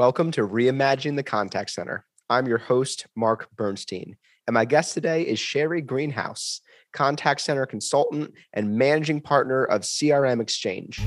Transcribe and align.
Welcome 0.00 0.30
to 0.30 0.48
Reimagine 0.48 1.14
the 1.14 1.22
Contact 1.22 1.68
Center. 1.68 2.06
I'm 2.30 2.46
your 2.46 2.56
host, 2.56 3.06
Mark 3.14 3.50
Bernstein, 3.54 4.16
and 4.46 4.54
my 4.54 4.64
guest 4.64 4.94
today 4.94 5.20
is 5.26 5.38
Sherry 5.38 5.82
Greenhouse, 5.82 6.62
contact 6.94 7.42
center 7.42 7.66
consultant 7.66 8.32
and 8.54 8.78
managing 8.78 9.20
partner 9.20 9.62
of 9.64 9.82
CRM 9.82 10.40
Exchange. 10.40 11.06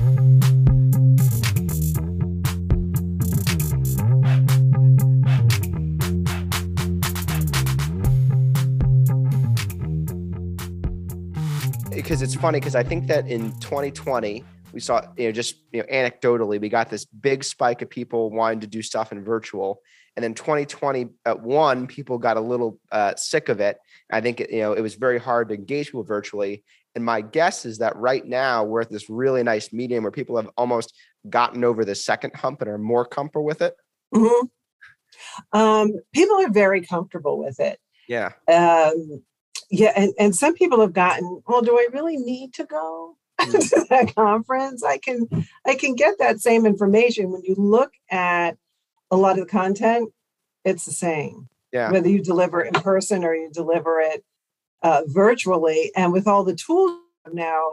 Because 11.90 12.22
it's 12.22 12.36
funny, 12.36 12.60
because 12.60 12.76
I 12.76 12.84
think 12.84 13.08
that 13.08 13.26
in 13.26 13.50
2020, 13.58 14.44
we 14.74 14.80
saw, 14.80 15.00
you 15.16 15.26
know, 15.26 15.32
just 15.32 15.56
you 15.72 15.80
know, 15.80 15.86
anecdotally, 15.86 16.60
we 16.60 16.68
got 16.68 16.90
this 16.90 17.04
big 17.04 17.44
spike 17.44 17.80
of 17.80 17.88
people 17.88 18.30
wanting 18.30 18.60
to 18.60 18.66
do 18.66 18.82
stuff 18.82 19.12
in 19.12 19.24
virtual. 19.24 19.80
And 20.16 20.22
then 20.22 20.34
2020 20.34 21.08
at 21.24 21.40
one, 21.40 21.86
people 21.86 22.18
got 22.18 22.36
a 22.36 22.40
little 22.40 22.78
uh, 22.90 23.14
sick 23.16 23.48
of 23.48 23.60
it. 23.60 23.78
I 24.10 24.20
think 24.20 24.40
you 24.40 24.58
know 24.58 24.72
it 24.72 24.80
was 24.80 24.96
very 24.96 25.18
hard 25.18 25.48
to 25.48 25.54
engage 25.54 25.86
people 25.86 26.02
virtually. 26.02 26.64
And 26.96 27.04
my 27.04 27.20
guess 27.20 27.64
is 27.64 27.78
that 27.78 27.96
right 27.96 28.24
now 28.24 28.64
we're 28.64 28.82
at 28.82 28.90
this 28.90 29.08
really 29.08 29.42
nice 29.42 29.72
medium 29.72 30.04
where 30.04 30.12
people 30.12 30.36
have 30.36 30.50
almost 30.56 30.94
gotten 31.28 31.64
over 31.64 31.84
the 31.84 31.94
second 31.94 32.34
hump 32.34 32.60
and 32.60 32.70
are 32.70 32.78
more 32.78 33.04
comfortable 33.04 33.44
with 33.44 33.62
it. 33.62 33.74
Mm-hmm. 34.14 35.58
Um, 35.58 35.92
people 36.12 36.36
are 36.36 36.50
very 36.50 36.82
comfortable 36.82 37.38
with 37.38 37.58
it. 37.58 37.78
Yeah. 38.08 38.32
Um, 38.48 39.22
yeah, 39.70 39.92
and, 39.96 40.12
and 40.18 40.36
some 40.36 40.54
people 40.54 40.80
have 40.80 40.92
gotten, 40.92 41.42
well, 41.46 41.62
do 41.62 41.76
I 41.76 41.88
really 41.92 42.16
need 42.16 42.54
to 42.54 42.64
go. 42.64 43.16
to 43.40 43.86
that 43.90 44.14
conference? 44.14 44.82
I 44.82 44.98
can 44.98 45.26
I 45.66 45.74
can 45.74 45.94
get 45.94 46.18
that 46.18 46.40
same 46.40 46.66
information 46.66 47.30
when 47.30 47.42
you 47.42 47.54
look 47.56 47.92
at 48.10 48.56
a 49.10 49.16
lot 49.16 49.38
of 49.38 49.46
the 49.46 49.50
content, 49.50 50.12
it's 50.64 50.84
the 50.84 50.92
same. 50.92 51.48
Yeah. 51.72 51.90
Whether 51.90 52.08
you 52.08 52.22
deliver 52.22 52.62
in 52.62 52.74
person 52.74 53.24
or 53.24 53.34
you 53.34 53.50
deliver 53.52 54.00
it 54.00 54.24
uh, 54.82 55.02
virtually, 55.06 55.90
and 55.96 56.12
with 56.12 56.28
all 56.28 56.44
the 56.44 56.54
tools 56.54 57.00
now, 57.32 57.64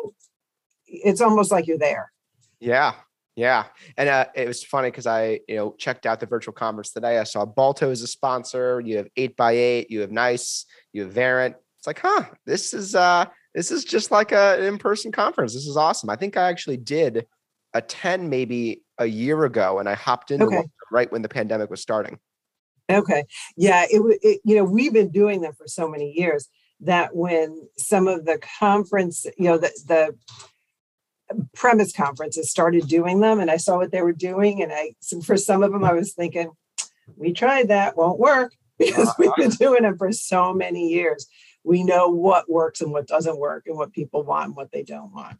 it's 0.88 1.22
almost 1.22 1.52
like 1.52 1.68
you're 1.68 1.78
there. 1.78 2.12
Yeah, 2.60 2.94
yeah, 3.36 3.66
and 3.98 4.10
uh, 4.10 4.26
it 4.36 4.48
was 4.48 4.64
funny 4.64 4.90
because 4.90 5.08
I, 5.08 5.42
you 5.48 5.56
know, 5.56 5.76
checked 5.78 6.06
out 6.06 6.20
the 6.20 6.26
virtual 6.26 6.54
conference 6.54 6.92
today. 6.92 7.20
I 7.20 7.24
saw 7.24 7.46
Balto 7.46 7.92
as 7.92 8.02
a 8.02 8.08
sponsor. 8.08 8.82
You 8.82 8.98
have 8.98 9.08
eight 9.16 9.38
by 9.38 9.54
eight. 9.54 9.92
You 9.92 10.02
have 10.02 10.12
Nice. 10.12 10.66
You 10.94 11.04
have 11.04 11.14
Verint. 11.14 11.56
It's 11.78 11.88
like, 11.88 12.00
huh, 12.00 12.26
this 12.46 12.74
is 12.74 12.96
uh, 12.96 13.26
this 13.54 13.72
is 13.72 13.84
just 13.84 14.12
like 14.12 14.32
a, 14.32 14.58
an 14.60 14.66
in 14.66 14.78
person 14.78 15.12
conference. 15.12 15.54
This 15.54 15.68
is 15.68 15.78
awesome. 15.78 16.10
I 16.10 16.16
think 16.16 16.38
I 16.38 16.50
actually 16.50 16.78
did 16.78 17.26
attend 17.74 18.30
maybe 18.30 18.82
a 18.98 19.06
year 19.06 19.46
ago, 19.46 19.80
and 19.80 19.88
I 19.90 19.94
hopped 19.94 20.32
into 20.32 20.46
okay. 20.46 20.64
right 20.92 21.12
when 21.12 21.22
the 21.22 21.30
pandemic 21.30 21.70
was 21.70 21.82
starting. 21.82 22.20
Okay, 22.90 23.24
yeah, 23.56 23.86
it, 23.90 24.02
it 24.22 24.42
you 24.44 24.56
know 24.56 24.64
we've 24.64 24.94
been 24.94 25.12
doing 25.12 25.42
them 25.42 25.54
for 25.54 25.68
so 25.68 25.88
many 25.88 26.12
years 26.12 26.50
that 26.82 27.16
when 27.16 27.70
some 27.78 28.08
of 28.08 28.26
the 28.26 28.40
conference, 28.60 29.26
you 29.38 29.46
know, 29.46 29.58
the 29.58 29.72
the 29.88 30.18
premise 31.54 31.94
conferences 31.94 32.50
started 32.50 32.88
doing 32.88 33.20
them, 33.20 33.40
and 33.40 33.50
I 33.50 33.58
saw 33.58 33.78
what 33.78 33.92
they 33.92 34.02
were 34.02 34.14
doing, 34.14 34.62
and 34.62 34.72
I 34.74 34.96
for 35.24 35.38
some 35.38 35.64
of 35.64 35.72
them 35.72 35.84
I 35.84 35.94
was 35.94 36.14
thinking, 36.14 36.52
we 37.16 37.34
tried 37.34 37.70
that, 37.70 37.98
won't 37.98 38.20
work 38.20 38.54
because 38.80 39.14
we've 39.18 39.30
uh-huh. 39.30 39.42
been 39.42 39.52
doing 39.52 39.84
them 39.84 39.98
for 39.98 40.12
so 40.12 40.54
many 40.54 40.90
years. 40.90 41.28
We 41.64 41.84
know 41.84 42.10
what 42.10 42.50
works 42.50 42.82
and 42.82 42.92
what 42.92 43.08
doesn't 43.08 43.38
work, 43.38 43.64
and 43.68 43.78
what 43.78 43.94
people 43.94 44.24
want 44.24 44.48
and 44.48 44.56
what 44.56 44.72
they 44.72 44.84
don't 44.84 45.14
want. 45.14 45.38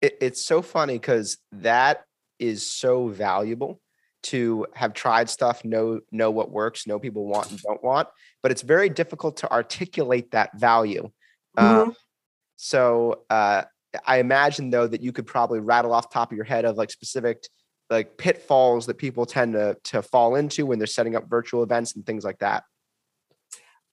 It, 0.00 0.18
it's 0.20 0.44
so 0.44 0.62
funny 0.62 0.94
because 0.94 1.38
that 1.52 2.04
is 2.38 2.70
so 2.70 3.08
valuable 3.08 3.80
to 4.24 4.66
have 4.74 4.92
tried 4.92 5.28
stuff, 5.28 5.64
know 5.64 6.00
know 6.10 6.30
what 6.30 6.50
works, 6.50 6.86
know 6.86 6.98
people 6.98 7.26
want 7.26 7.50
and 7.50 7.60
don't 7.60 7.82
want, 7.82 8.08
but 8.42 8.52
it's 8.52 8.62
very 8.62 8.88
difficult 8.88 9.38
to 9.38 9.50
articulate 9.50 10.30
that 10.32 10.58
value. 10.58 11.10
Mm-hmm. 11.56 11.80
Um, 11.90 11.96
so 12.56 13.22
uh, 13.30 13.62
I 14.06 14.18
imagine 14.18 14.70
though 14.70 14.86
that 14.86 15.02
you 15.02 15.12
could 15.12 15.26
probably 15.26 15.60
rattle 15.60 15.92
off 15.92 16.10
top 16.10 16.30
of 16.30 16.36
your 16.36 16.44
head 16.44 16.64
of 16.64 16.76
like 16.76 16.90
specific 16.90 17.42
like 17.90 18.16
pitfalls 18.16 18.86
that 18.86 18.96
people 18.98 19.26
tend 19.26 19.52
to 19.54 19.76
to 19.84 20.02
fall 20.02 20.36
into 20.36 20.66
when 20.66 20.78
they're 20.78 20.86
setting 20.86 21.16
up 21.16 21.28
virtual 21.28 21.62
events 21.62 21.94
and 21.94 22.06
things 22.06 22.24
like 22.24 22.38
that. 22.38 22.64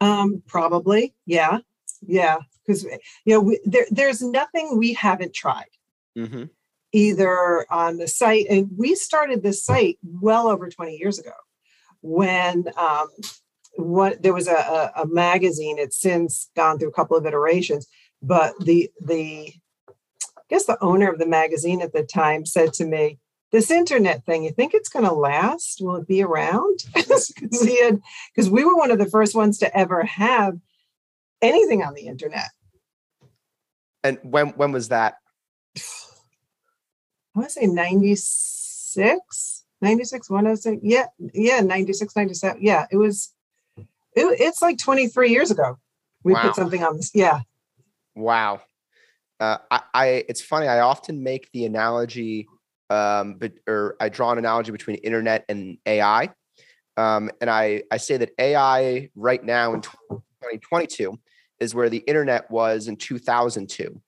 Um, 0.02 0.42
probably, 0.48 1.14
yeah, 1.26 1.60
yeah, 2.06 2.38
because 2.66 2.84
you 2.84 3.34
know 3.34 3.40
we, 3.40 3.60
there, 3.66 3.88
there's 3.92 4.22
nothing 4.22 4.78
we 4.78 4.94
haven't 4.94 5.34
tried. 5.34 5.70
Mm-hmm 6.18 6.46
either 6.92 7.66
on 7.72 7.98
the 7.98 8.08
site. 8.08 8.48
And 8.50 8.70
we 8.78 8.96
started 8.96 9.44
this 9.44 9.64
site 9.64 10.00
well 10.04 10.48
over 10.48 10.70
20 10.70 10.96
years 10.98 11.20
ago 11.20 11.34
when 12.02 12.66
um, 12.78 13.10
what 13.76 14.22
there 14.22 14.34
was 14.34 14.48
a, 14.48 14.56
a, 14.56 15.04
a 15.04 15.08
magazine. 15.08 15.78
It's 15.78 16.00
since 16.00 16.50
gone 16.56 16.80
through 16.80 16.90
a 16.90 16.94
couple 16.94 17.18
of 17.18 17.26
iterations, 17.26 17.88
but 18.22 18.54
the 18.60 18.92
the 19.04 19.54
I 19.90 20.42
guess 20.50 20.66
the 20.66 20.82
owner 20.84 21.10
of 21.10 21.20
the 21.20 21.28
magazine 21.28 21.82
at 21.82 21.94
the 21.94 22.04
time 22.04 22.46
said 22.46 22.74
to 22.74 22.86
me, 22.86 23.20
"This 23.52 23.70
internet 23.70 24.26
thing, 24.26 24.44
you 24.44 24.52
think 24.52 24.74
it's 24.74 24.90
going 24.90 25.06
to 25.06 25.14
last? 25.14 25.80
Will 25.82 25.98
it 25.98 26.08
be 26.08 26.24
around?" 26.24 26.80
Because 26.94 27.34
he 27.64 27.84
had 27.84 28.02
because 28.34 28.50
we 28.50 28.64
were 28.64 28.76
one 28.76 28.92
of 28.92 28.98
the 28.98 29.10
first 29.10 29.36
ones 29.36 29.58
to 29.60 29.78
ever 29.78 30.04
have 30.04 30.58
anything 31.42 31.84
on 31.84 31.94
the 31.94 32.08
internet. 32.08 32.50
And 34.04 34.18
when 34.24 34.50
when 34.50 34.72
was 34.72 34.90
that? 34.90 35.16
I 37.36 37.40
want 37.40 37.50
to 37.50 37.54
say 37.54 37.68
96, 37.68 39.66
96, 39.82 40.30
106. 40.30 40.82
Yeah, 40.84 41.06
yeah, 41.34 41.62
96, 41.62 42.16
97. 42.16 42.60
Yeah, 42.62 42.86
it 42.92 42.98
was, 42.98 43.34
it, 43.78 43.86
it's 44.16 44.62
like 44.62 44.78
23 44.78 45.30
years 45.30 45.52
ago. 45.52 45.78
We 46.24 46.34
wow. 46.34 46.42
put 46.42 46.56
something 46.56 46.84
on 46.84 46.98
this. 46.98 47.12
Yeah. 47.14 47.42
Wow. 48.16 48.62
Uh, 49.40 49.58
I, 49.72 49.82
I, 49.94 50.06
it's 50.28 50.42
funny. 50.42 50.68
I 50.68 50.80
often 50.80 51.24
make 51.24 51.50
the 51.54 51.66
analogy, 51.66 52.48
um, 52.90 53.36
but, 53.36 53.54
or 53.68 53.96
I 54.02 54.10
draw 54.10 54.32
an 54.32 54.38
analogy 54.38 54.72
between 54.72 54.98
internet 54.98 55.46
and 55.48 55.78
AI. 55.86 56.32
Um, 56.98 57.30
and 57.40 57.50
I, 57.50 57.84
I 57.92 57.98
say 57.98 58.18
that 58.18 58.32
AI 58.38 59.10
right 59.16 59.42
now 59.42 59.74
in 59.74 59.82
2022 59.82 61.18
is 61.60 61.76
where 61.76 61.90
the 61.90 61.98
internet 61.98 62.50
was 62.50 62.88
in 62.88 62.96
2002 62.96 64.02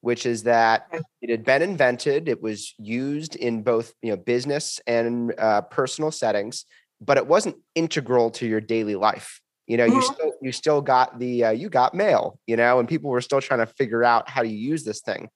which 0.00 0.24
is 0.26 0.44
that 0.44 0.88
it 1.20 1.30
had 1.30 1.44
been 1.44 1.62
invented, 1.62 2.28
it 2.28 2.42
was 2.42 2.74
used 2.78 3.36
in 3.36 3.62
both 3.62 3.92
you 4.02 4.10
know 4.10 4.16
business 4.16 4.80
and 4.86 5.34
uh, 5.38 5.62
personal 5.62 6.10
settings, 6.10 6.64
but 7.00 7.16
it 7.16 7.26
wasn't 7.26 7.56
integral 7.74 8.30
to 8.30 8.46
your 8.46 8.60
daily 8.60 8.96
life. 8.96 9.40
You 9.66 9.76
know, 9.76 9.86
mm-hmm. 9.86 9.96
you 9.96 10.02
still 10.02 10.32
you 10.42 10.52
still 10.52 10.80
got 10.80 11.18
the 11.18 11.44
uh, 11.44 11.50
you 11.50 11.68
got 11.68 11.94
mail, 11.94 12.38
you 12.46 12.56
know, 12.56 12.78
and 12.78 12.88
people 12.88 13.10
were 13.10 13.20
still 13.20 13.40
trying 13.40 13.60
to 13.60 13.66
figure 13.66 14.02
out 14.02 14.28
how 14.28 14.42
to 14.42 14.48
use 14.48 14.84
this 14.84 15.00
thing. 15.00 15.28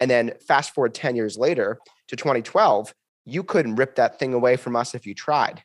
And 0.00 0.10
then 0.10 0.32
fast 0.48 0.74
forward 0.74 0.94
10 0.94 1.14
years 1.14 1.36
later 1.36 1.78
to 2.08 2.16
2012, 2.16 2.94
you 3.26 3.42
couldn't 3.42 3.76
rip 3.76 3.96
that 3.96 4.18
thing 4.18 4.32
away 4.32 4.56
from 4.56 4.74
us 4.74 4.94
if 4.94 5.06
you 5.06 5.14
tried. 5.14 5.62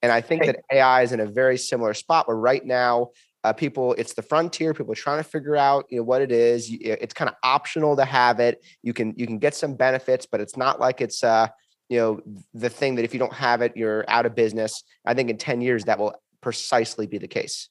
And 0.00 0.10
I 0.10 0.22
think 0.22 0.42
right. 0.42 0.56
that 0.56 0.76
AI 0.76 1.02
is 1.02 1.12
in 1.12 1.20
a 1.20 1.26
very 1.26 1.58
similar 1.58 1.92
spot 1.92 2.28
where 2.28 2.36
right 2.36 2.64
now 2.64 3.10
uh, 3.44 3.52
people 3.52 3.94
it's 3.94 4.14
the 4.14 4.22
frontier 4.22 4.74
people 4.74 4.92
are 4.92 4.96
trying 4.96 5.22
to 5.22 5.28
figure 5.28 5.56
out 5.56 5.86
you 5.90 5.98
know 5.98 6.02
what 6.02 6.22
it 6.22 6.32
is. 6.32 6.68
It's 6.70 7.14
kind 7.14 7.28
of 7.28 7.36
optional 7.42 7.96
to 7.96 8.04
have 8.04 8.40
it. 8.40 8.64
You 8.82 8.92
can 8.92 9.14
you 9.16 9.26
can 9.26 9.38
get 9.38 9.54
some 9.54 9.74
benefits 9.74 10.26
but 10.26 10.40
it's 10.40 10.56
not 10.56 10.80
like 10.80 11.00
it's 11.00 11.22
uh 11.22 11.48
you 11.88 11.98
know 11.98 12.20
the 12.52 12.68
thing 12.68 12.96
that 12.96 13.04
if 13.04 13.12
you 13.12 13.18
don't 13.18 13.32
have 13.32 13.62
it 13.62 13.76
you're 13.76 14.04
out 14.08 14.26
of 14.26 14.34
business. 14.34 14.82
I 15.06 15.14
think 15.14 15.30
in 15.30 15.38
10 15.38 15.60
years 15.60 15.84
that 15.84 15.98
will 15.98 16.14
precisely 16.40 17.06
be 17.06 17.18
the 17.18 17.28
case. 17.28 17.68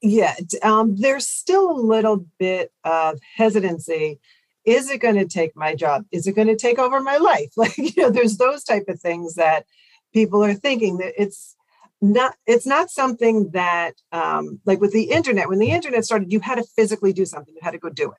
Yeah 0.00 0.34
um, 0.62 0.96
there's 0.96 1.28
still 1.28 1.70
a 1.70 1.78
little 1.78 2.26
bit 2.38 2.72
of 2.84 3.18
hesitancy. 3.36 4.20
Is 4.64 4.90
it 4.90 4.98
going 4.98 5.16
to 5.16 5.26
take 5.26 5.56
my 5.56 5.74
job? 5.74 6.04
Is 6.12 6.26
it 6.26 6.36
going 6.36 6.46
to 6.46 6.56
take 6.56 6.78
over 6.78 7.00
my 7.00 7.18
life? 7.18 7.52
Like 7.56 7.76
you 7.76 7.92
know 8.02 8.10
there's 8.10 8.38
those 8.38 8.64
type 8.64 8.84
of 8.88 9.00
things 9.00 9.34
that 9.34 9.66
people 10.14 10.42
are 10.42 10.54
thinking 10.54 10.98
that 10.98 11.12
it's 11.20 11.56
not 12.02 12.34
it's 12.46 12.66
not 12.66 12.90
something 12.90 13.50
that 13.52 13.94
um, 14.10 14.60
like 14.66 14.80
with 14.80 14.92
the 14.92 15.04
internet 15.04 15.48
when 15.48 15.60
the 15.60 15.70
internet 15.70 16.04
started 16.04 16.32
you 16.32 16.40
had 16.40 16.56
to 16.56 16.64
physically 16.76 17.12
do 17.12 17.24
something 17.24 17.54
you 17.54 17.60
had 17.62 17.70
to 17.70 17.78
go 17.78 17.88
do 17.88 18.10
it. 18.10 18.18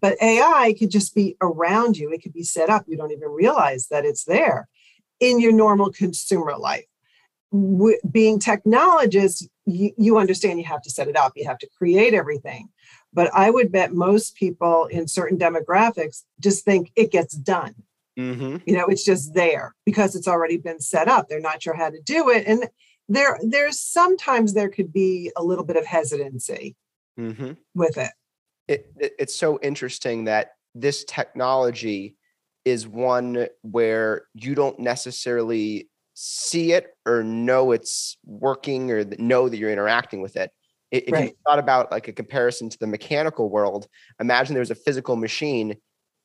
But 0.00 0.22
ai 0.22 0.74
could 0.78 0.90
just 0.90 1.14
be 1.14 1.36
around 1.40 1.96
you 1.96 2.12
it 2.12 2.22
could 2.22 2.34
be 2.34 2.44
set 2.44 2.68
up 2.68 2.84
you 2.86 2.96
don't 2.96 3.12
even 3.12 3.28
realize 3.30 3.88
that 3.88 4.04
it's 4.04 4.24
there 4.24 4.68
in 5.18 5.40
your 5.40 5.52
normal 5.52 5.90
consumer 5.90 6.54
life. 6.56 6.84
W- 7.50 7.98
being 8.10 8.38
technologists 8.38 9.48
you, 9.64 9.92
you 9.96 10.18
understand 10.18 10.58
you 10.60 10.66
have 10.66 10.82
to 10.82 10.90
set 10.90 11.08
it 11.08 11.16
up 11.16 11.32
you 11.34 11.46
have 11.46 11.58
to 11.58 11.68
create 11.78 12.12
everything. 12.12 12.68
But 13.12 13.30
i 13.34 13.48
would 13.48 13.72
bet 13.72 13.94
most 13.94 14.36
people 14.36 14.84
in 14.86 15.08
certain 15.08 15.38
demographics 15.38 16.24
just 16.40 16.64
think 16.64 16.92
it 16.94 17.10
gets 17.10 17.34
done 17.34 17.74
Mm-hmm. 18.18 18.56
You 18.66 18.76
know, 18.76 18.86
it's 18.86 19.04
just 19.04 19.34
there 19.34 19.74
because 19.84 20.14
it's 20.16 20.28
already 20.28 20.56
been 20.56 20.80
set 20.80 21.08
up. 21.08 21.28
They're 21.28 21.40
not 21.40 21.62
sure 21.62 21.74
how 21.74 21.90
to 21.90 22.00
do 22.00 22.30
it, 22.30 22.46
and 22.46 22.66
there, 23.08 23.38
there's 23.42 23.80
sometimes 23.80 24.54
there 24.54 24.68
could 24.68 24.92
be 24.92 25.30
a 25.36 25.44
little 25.44 25.64
bit 25.64 25.76
of 25.76 25.86
hesitancy 25.86 26.76
mm-hmm. 27.18 27.52
with 27.74 27.98
it. 27.98 28.10
It, 28.68 28.92
it. 28.98 29.12
It's 29.18 29.36
so 29.36 29.58
interesting 29.62 30.24
that 30.24 30.52
this 30.74 31.04
technology 31.04 32.16
is 32.64 32.88
one 32.88 33.46
where 33.62 34.22
you 34.34 34.54
don't 34.54 34.78
necessarily 34.80 35.88
see 36.14 36.72
it 36.72 36.88
or 37.06 37.22
know 37.22 37.72
it's 37.72 38.16
working 38.24 38.90
or 38.90 39.04
know 39.18 39.48
that 39.48 39.56
you're 39.56 39.70
interacting 39.70 40.20
with 40.20 40.36
it. 40.36 40.50
If 40.90 41.12
right. 41.12 41.24
you 41.24 41.36
thought 41.46 41.58
about 41.58 41.92
like 41.92 42.08
a 42.08 42.12
comparison 42.12 42.68
to 42.70 42.78
the 42.78 42.86
mechanical 42.86 43.50
world, 43.50 43.86
imagine 44.20 44.54
there 44.54 44.60
was 44.60 44.70
a 44.70 44.76
physical 44.76 45.16
machine 45.16 45.76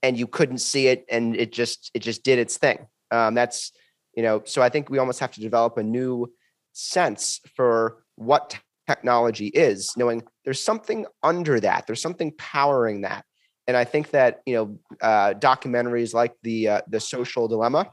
and 0.04 0.18
you 0.18 0.28
couldn't 0.28 0.60
see 0.60 0.88
it 0.88 1.06
and 1.10 1.36
it 1.36 1.52
just 1.52 1.92
it 1.94 2.00
just 2.00 2.24
did 2.24 2.40
its 2.40 2.58
thing. 2.58 2.88
Um, 3.12 3.34
that's 3.34 3.72
you 4.16 4.24
know, 4.24 4.42
so 4.46 4.62
I 4.62 4.70
think 4.70 4.90
we 4.90 4.98
almost 4.98 5.20
have 5.20 5.32
to 5.32 5.42
develop 5.42 5.78
a 5.78 5.84
new 5.84 6.32
sense 6.74 7.40
for 7.56 8.04
what 8.16 8.60
technology 8.88 9.48
is, 9.48 9.94
knowing 9.96 10.22
there's 10.44 10.62
something 10.62 11.06
under 11.24 11.60
that, 11.60 11.88
there's 11.88 12.02
something 12.02 12.34
powering 12.38 13.02
that. 13.02 13.26
And 13.68 13.78
I 13.78 13.86
think 13.86 14.12
that 14.12 14.42
you 14.46 14.56
know 14.56 14.80
uh, 15.02 15.34
documentaries 15.34 16.14
like 16.14 16.34
the 16.44 16.68
uh, 16.68 16.82
the 16.88 17.00
Social 17.00 17.48
Dilemma 17.48 17.90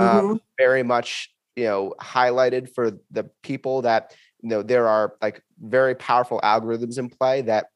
mm-hmm. 0.00 0.36
very 0.56 0.82
much 0.82 1.30
you 1.56 1.64
know 1.64 1.94
highlighted 2.00 2.72
for 2.74 2.92
the 3.10 3.28
people 3.42 3.82
that 3.82 4.14
you 4.40 4.48
know 4.48 4.62
there 4.62 4.86
are 4.88 5.14
like 5.20 5.42
very 5.60 5.94
powerful 5.94 6.40
algorithms 6.42 6.98
in 6.98 7.10
play 7.10 7.42
that 7.42 7.66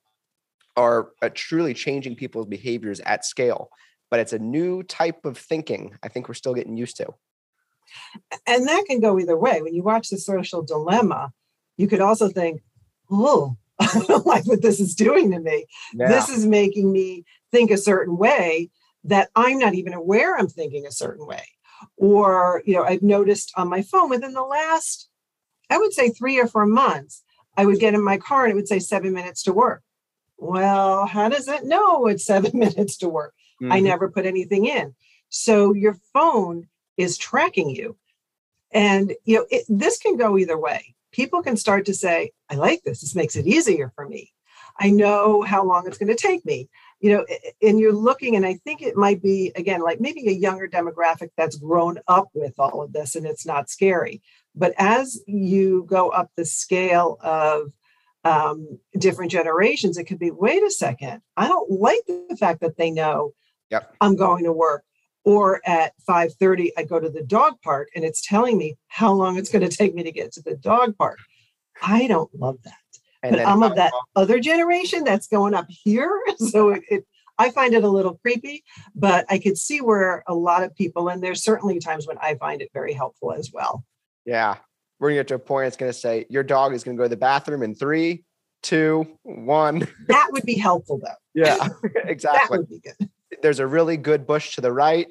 are 0.77 1.11
uh, 1.23 1.29
truly 1.35 1.75
changing 1.75 2.17
people's 2.17 2.47
behaviors 2.47 3.01
at 3.01 3.25
scale 3.25 3.69
but 4.11 4.21
it's 4.21 4.33
a 4.33 4.39
new 4.39 4.83
type 4.83 5.25
of 5.25 5.37
thinking 5.37 5.95
i 6.03 6.09
think 6.09 6.29
we're 6.29 6.35
still 6.35 6.55
getting 6.55 6.77
used 6.77 6.97
to 6.97 7.07
and 8.47 8.67
that 8.67 8.85
can 8.87 9.01
go 9.01 9.19
either 9.19 9.37
way 9.37 9.63
when 9.63 9.75
you 9.75 9.83
watch 9.83 10.09
the 10.09 10.19
social 10.19 10.63
dilemma 10.63 11.33
you 11.77 11.87
could 11.87 12.01
also 12.01 12.29
think 12.29 12.63
oh 13.11 13.57
i 13.81 14.03
don't 14.07 14.27
like 14.27 14.47
what 14.47 14.63
this 14.63 14.81
is 14.81 14.95
doing 14.95 15.31
to 15.31 15.41
me 15.41 15.67
yeah. 15.95 16.09
this 16.09 16.29
is 16.29 16.47
making 16.47 16.93
me 16.93 17.25
think 17.51 17.71
a 17.71 17.77
certain 17.77 18.17
way 18.17 18.71
that 19.05 19.29
i'm 19.35 19.59
not 19.59 19.75
even 19.75 19.93
aware 19.93 20.37
i'm 20.37 20.49
thinking 20.49 20.87
a 20.87 20.93
certain 20.93 21.27
way 21.27 21.45
or, 21.97 22.63
you 22.65 22.75
know, 22.75 22.85
I've 22.85 23.03
noticed 23.03 23.53
on 23.57 23.69
my 23.69 23.83
phone 23.83 24.11
within 24.11 24.33
the 24.33 24.43
last, 24.43 25.09
I 25.71 25.79
would 25.79 25.93
say 25.93 26.11
three 26.11 26.39
or 26.39 26.47
four 26.47 26.67
months, 26.67 27.23
I 27.57 27.67
would 27.67 27.79
get 27.79 27.95
in 27.95 28.05
my 28.05 28.19
car 28.19 28.45
and 28.45 28.53
it 28.53 28.57
would 28.57 28.69
say 28.69 28.79
seven 28.79 29.13
minutes 29.13 29.43
to 29.45 29.53
work. 29.53 29.83
Well, 30.43 31.07
how 31.07 31.29
does 31.29 31.49
it 31.49 31.65
know 31.65 32.07
it's 32.07 32.25
seven 32.25 32.51
minutes 32.59 32.97
to 32.99 33.09
work? 33.09 33.35
Mm-hmm. 33.63 33.73
I 33.73 33.81
never 33.81 34.11
put 34.11 34.27
anything 34.27 34.67
in. 34.67 34.95
So 35.29 35.73
your 35.73 35.97
phone 36.13 36.69
is 36.97 37.17
tracking 37.17 37.71
you. 37.71 37.97
And 38.73 39.15
you 39.25 39.37
know, 39.37 39.47
it, 39.51 39.65
this 39.69 39.99
can 39.99 40.17
go 40.17 40.37
either 40.37 40.59
way. 40.59 40.95
People 41.13 41.43
can 41.43 41.57
start 41.57 41.87
to 41.87 41.95
say, 41.95 42.33
I 42.49 42.55
like 42.55 42.83
this. 42.83 43.03
This 43.03 43.15
makes 43.15 43.37
it 43.37 43.47
easier 43.47 43.93
for 43.95 44.09
me. 44.09 44.33
I 44.81 44.91
know 44.91 45.43
how 45.43 45.65
long 45.65 45.87
it's 45.87 45.99
going 45.99 46.15
to 46.15 46.15
take 46.15 46.45
me 46.45 46.69
you 47.03 47.11
know, 47.11 47.27
and 47.61 47.81
you're 47.81 47.93
looking, 47.93 48.37
and 48.37 48.47
I 48.47 48.55
think 48.55 48.81
it 48.81 48.97
might 48.97 49.21
be, 49.21 49.51
again, 49.57 49.83
like 49.83 50.01
maybe 50.01 50.29
a 50.29 50.33
younger 50.33 50.69
demographic 50.69 51.31
that's 51.37 51.57
grown 51.57 51.99
up 52.07 52.29
with 52.33 52.55
all 52.61 52.81
of 52.81 52.93
this 52.93 53.17
and 53.17 53.27
it's 53.27 53.45
not 53.45 53.69
scary. 53.69 54.23
But 54.55 54.73
as 54.79 55.21
you 55.27 55.85
go 55.89 56.11
up 56.11 56.31
the 56.37 56.45
scale 56.45 57.19
of 57.21 57.73
um, 58.25 58.79
different 58.99 59.31
generations, 59.31 59.99
it 59.99 60.05
could 60.05 60.19
be 60.19 60.31
wait 60.31 60.63
a 60.63 60.71
second, 60.71 61.23
I 61.37 61.49
don't 61.49 61.71
like 61.71 62.01
the 62.07 62.37
fact 62.39 62.61
that 62.61 62.77
they 62.77 62.91
know 62.91 63.33
yep. 63.71 63.95
I'm 64.01 64.17
going 64.17 64.45
to 64.45 64.53
work. 64.53 64.85
Or 65.25 65.61
at 65.65 65.93
5:30, 66.09 66.71
I 66.77 66.83
go 66.83 66.99
to 66.99 67.09
the 67.09 67.23
dog 67.23 67.55
park 67.63 67.89
and 67.95 68.05
it's 68.05 68.27
telling 68.27 68.59
me 68.59 68.77
how 68.89 69.13
long 69.13 69.37
it's 69.37 69.51
going 69.51 69.69
to 69.69 69.75
take 69.75 69.95
me 69.95 70.03
to 70.03 70.11
get 70.11 70.33
to 70.33 70.43
the 70.43 70.57
dog 70.57 70.97
park. 70.97 71.19
I 71.81 72.09
don't 72.09 72.31
love 72.35 72.59
that. 72.65 72.75
And 73.23 73.37
but 73.37 73.47
I'm 73.47 73.63
of 73.63 73.77
that 73.77 73.93
other 74.17 74.41
generation 74.41 75.05
that's 75.05 75.29
going 75.29 75.55
up 75.55 75.67
here. 75.69 76.21
So 76.39 76.71
it, 76.71 76.83
it, 76.91 77.07
I 77.39 77.51
find 77.51 77.73
it 77.73 77.85
a 77.85 77.89
little 77.89 78.15
creepy, 78.17 78.65
but 78.95 79.25
I 79.29 79.39
could 79.39 79.57
see 79.57 79.81
where 79.81 80.23
a 80.27 80.35
lot 80.35 80.65
of 80.65 80.75
people, 80.75 81.09
and 81.09 81.23
there's 81.23 81.43
certainly 81.43 81.79
times 81.79 82.07
when 82.07 82.19
I 82.19 82.35
find 82.35 82.61
it 82.61 82.71
very 82.75 82.93
helpful 82.93 83.33
as 83.33 83.51
well. 83.53 83.85
Yeah. 84.25 84.57
We're 85.03 85.09
to 85.09 85.15
get 85.17 85.29
to 85.29 85.35
a 85.35 85.39
point, 85.41 85.67
it's 85.67 85.77
going 85.77 85.91
to 85.91 85.99
say, 85.99 86.27
your 86.29 86.45
dog 86.45 86.75
is 86.75 86.85
going 86.85 86.97
to 86.97 87.01
go 87.01 87.07
to 87.07 87.09
the 87.09 87.17
bathroom 87.17 87.65
in 87.65 87.75
three, 87.75 88.23
two, 88.63 89.05
one. 89.25 89.89
That 90.07 90.29
would 90.31 90.45
be 90.45 90.55
helpful, 90.55 91.01
though. 91.03 91.15
Yeah, 91.35 91.67
exactly. 92.05 92.41
that 92.41 92.51
would 92.51 92.69
be 92.69 92.79
good. 92.79 93.11
There's 93.43 93.59
a 93.59 93.67
really 93.67 93.97
good 93.97 94.29
bush 94.29 94.55
to 94.55 94.61
the 94.61 94.71
right. 94.71 95.09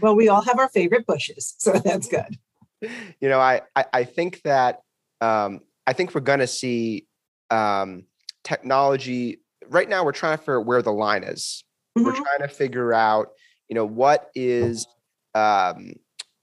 well, 0.00 0.16
we 0.16 0.28
all 0.30 0.40
have 0.40 0.58
our 0.58 0.70
favorite 0.70 1.06
bushes, 1.06 1.54
so 1.58 1.72
that's 1.72 2.08
good. 2.08 2.38
You 2.80 3.28
know, 3.28 3.40
I 3.40 3.60
I, 3.76 3.84
I 3.92 4.04
think 4.04 4.40
that 4.44 4.80
um, 5.20 5.60
I 5.86 5.92
think 5.92 6.14
we're 6.14 6.22
going 6.22 6.38
to 6.38 6.46
see 6.46 7.08
um, 7.50 8.04
technology. 8.42 9.40
Right 9.68 9.88
now, 9.88 10.02
we're 10.04 10.12
trying 10.12 10.38
to 10.38 10.42
figure 10.42 10.60
out 10.60 10.66
where 10.66 10.80
the 10.80 10.92
line 10.92 11.24
is. 11.24 11.62
Mm-hmm. 11.98 12.06
We're 12.06 12.14
trying 12.14 12.40
to 12.40 12.48
figure 12.48 12.94
out, 12.94 13.32
you 13.68 13.74
know, 13.74 13.84
what 13.84 14.30
is, 14.34 14.86
um, 15.34 15.94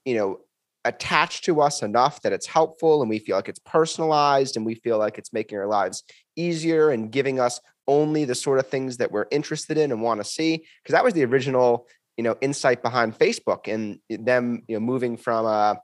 you 0.04 0.14
know, 0.14 0.40
attached 0.84 1.44
to 1.44 1.60
us 1.60 1.82
enough 1.82 2.22
that 2.22 2.32
it's 2.32 2.46
helpful 2.46 3.02
and 3.02 3.10
we 3.10 3.18
feel 3.18 3.36
like 3.36 3.48
it's 3.48 3.60
personalized 3.60 4.56
and 4.56 4.64
we 4.64 4.74
feel 4.74 4.98
like 4.98 5.18
it's 5.18 5.32
making 5.32 5.58
our 5.58 5.66
lives 5.66 6.04
easier 6.36 6.90
and 6.90 7.12
giving 7.12 7.38
us 7.38 7.60
only 7.86 8.24
the 8.24 8.34
sort 8.34 8.58
of 8.58 8.66
things 8.66 8.96
that 8.96 9.12
we're 9.12 9.26
interested 9.30 9.76
in 9.76 9.92
and 9.92 10.02
want 10.02 10.20
to 10.20 10.24
see. 10.24 10.64
Because 10.82 10.92
that 10.92 11.04
was 11.04 11.14
the 11.14 11.24
original, 11.24 11.86
you 12.16 12.24
know, 12.24 12.36
insight 12.40 12.82
behind 12.82 13.18
Facebook 13.18 13.68
and 13.68 13.98
them, 14.08 14.62
you 14.68 14.76
know, 14.76 14.80
moving 14.80 15.16
from 15.16 15.44
a 15.44 15.80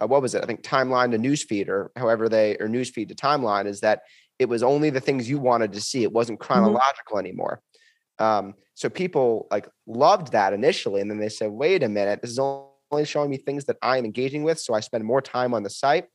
uh, 0.00 0.06
what 0.06 0.22
was 0.22 0.34
it? 0.34 0.42
I 0.42 0.46
think 0.46 0.62
timeline 0.62 1.10
to 1.10 1.18
newsfeed 1.18 1.68
or 1.68 1.90
however 1.94 2.28
they 2.28 2.56
or 2.58 2.68
newsfeed 2.68 3.08
to 3.08 3.14
timeline 3.14 3.66
is 3.66 3.80
that 3.80 4.00
it 4.38 4.48
was 4.48 4.62
only 4.62 4.88
the 4.88 5.00
things 5.00 5.28
you 5.28 5.38
wanted 5.38 5.72
to 5.74 5.80
see. 5.80 6.02
It 6.02 6.12
wasn't 6.12 6.40
mm-hmm. 6.40 6.52
chronological 6.52 7.16
mm-hmm. 7.16 7.26
anymore. 7.26 7.60
Um, 8.18 8.54
so 8.74 8.88
people 8.88 9.46
like 9.50 9.68
loved 9.86 10.32
that 10.32 10.52
initially, 10.52 11.00
and 11.02 11.10
then 11.10 11.18
they 11.18 11.28
said, 11.28 11.50
"Wait 11.50 11.82
a 11.82 11.88
minute, 11.88 12.22
this 12.22 12.30
is 12.30 12.38
only 12.38 12.69
showing 13.04 13.30
me 13.30 13.36
things 13.36 13.64
that 13.66 13.76
I'm 13.82 14.04
engaging 14.04 14.42
with, 14.42 14.58
so 14.58 14.74
I 14.74 14.80
spend 14.80 15.04
more 15.04 15.22
time 15.22 15.54
on 15.54 15.62
the 15.62 15.70
site." 15.70 16.06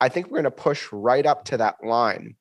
I 0.00 0.08
think 0.08 0.26
we're 0.26 0.42
going 0.42 0.44
to 0.44 0.50
push 0.52 0.86
right 0.92 1.26
up 1.26 1.44
to 1.46 1.56
that 1.56 1.76
line 1.82 2.36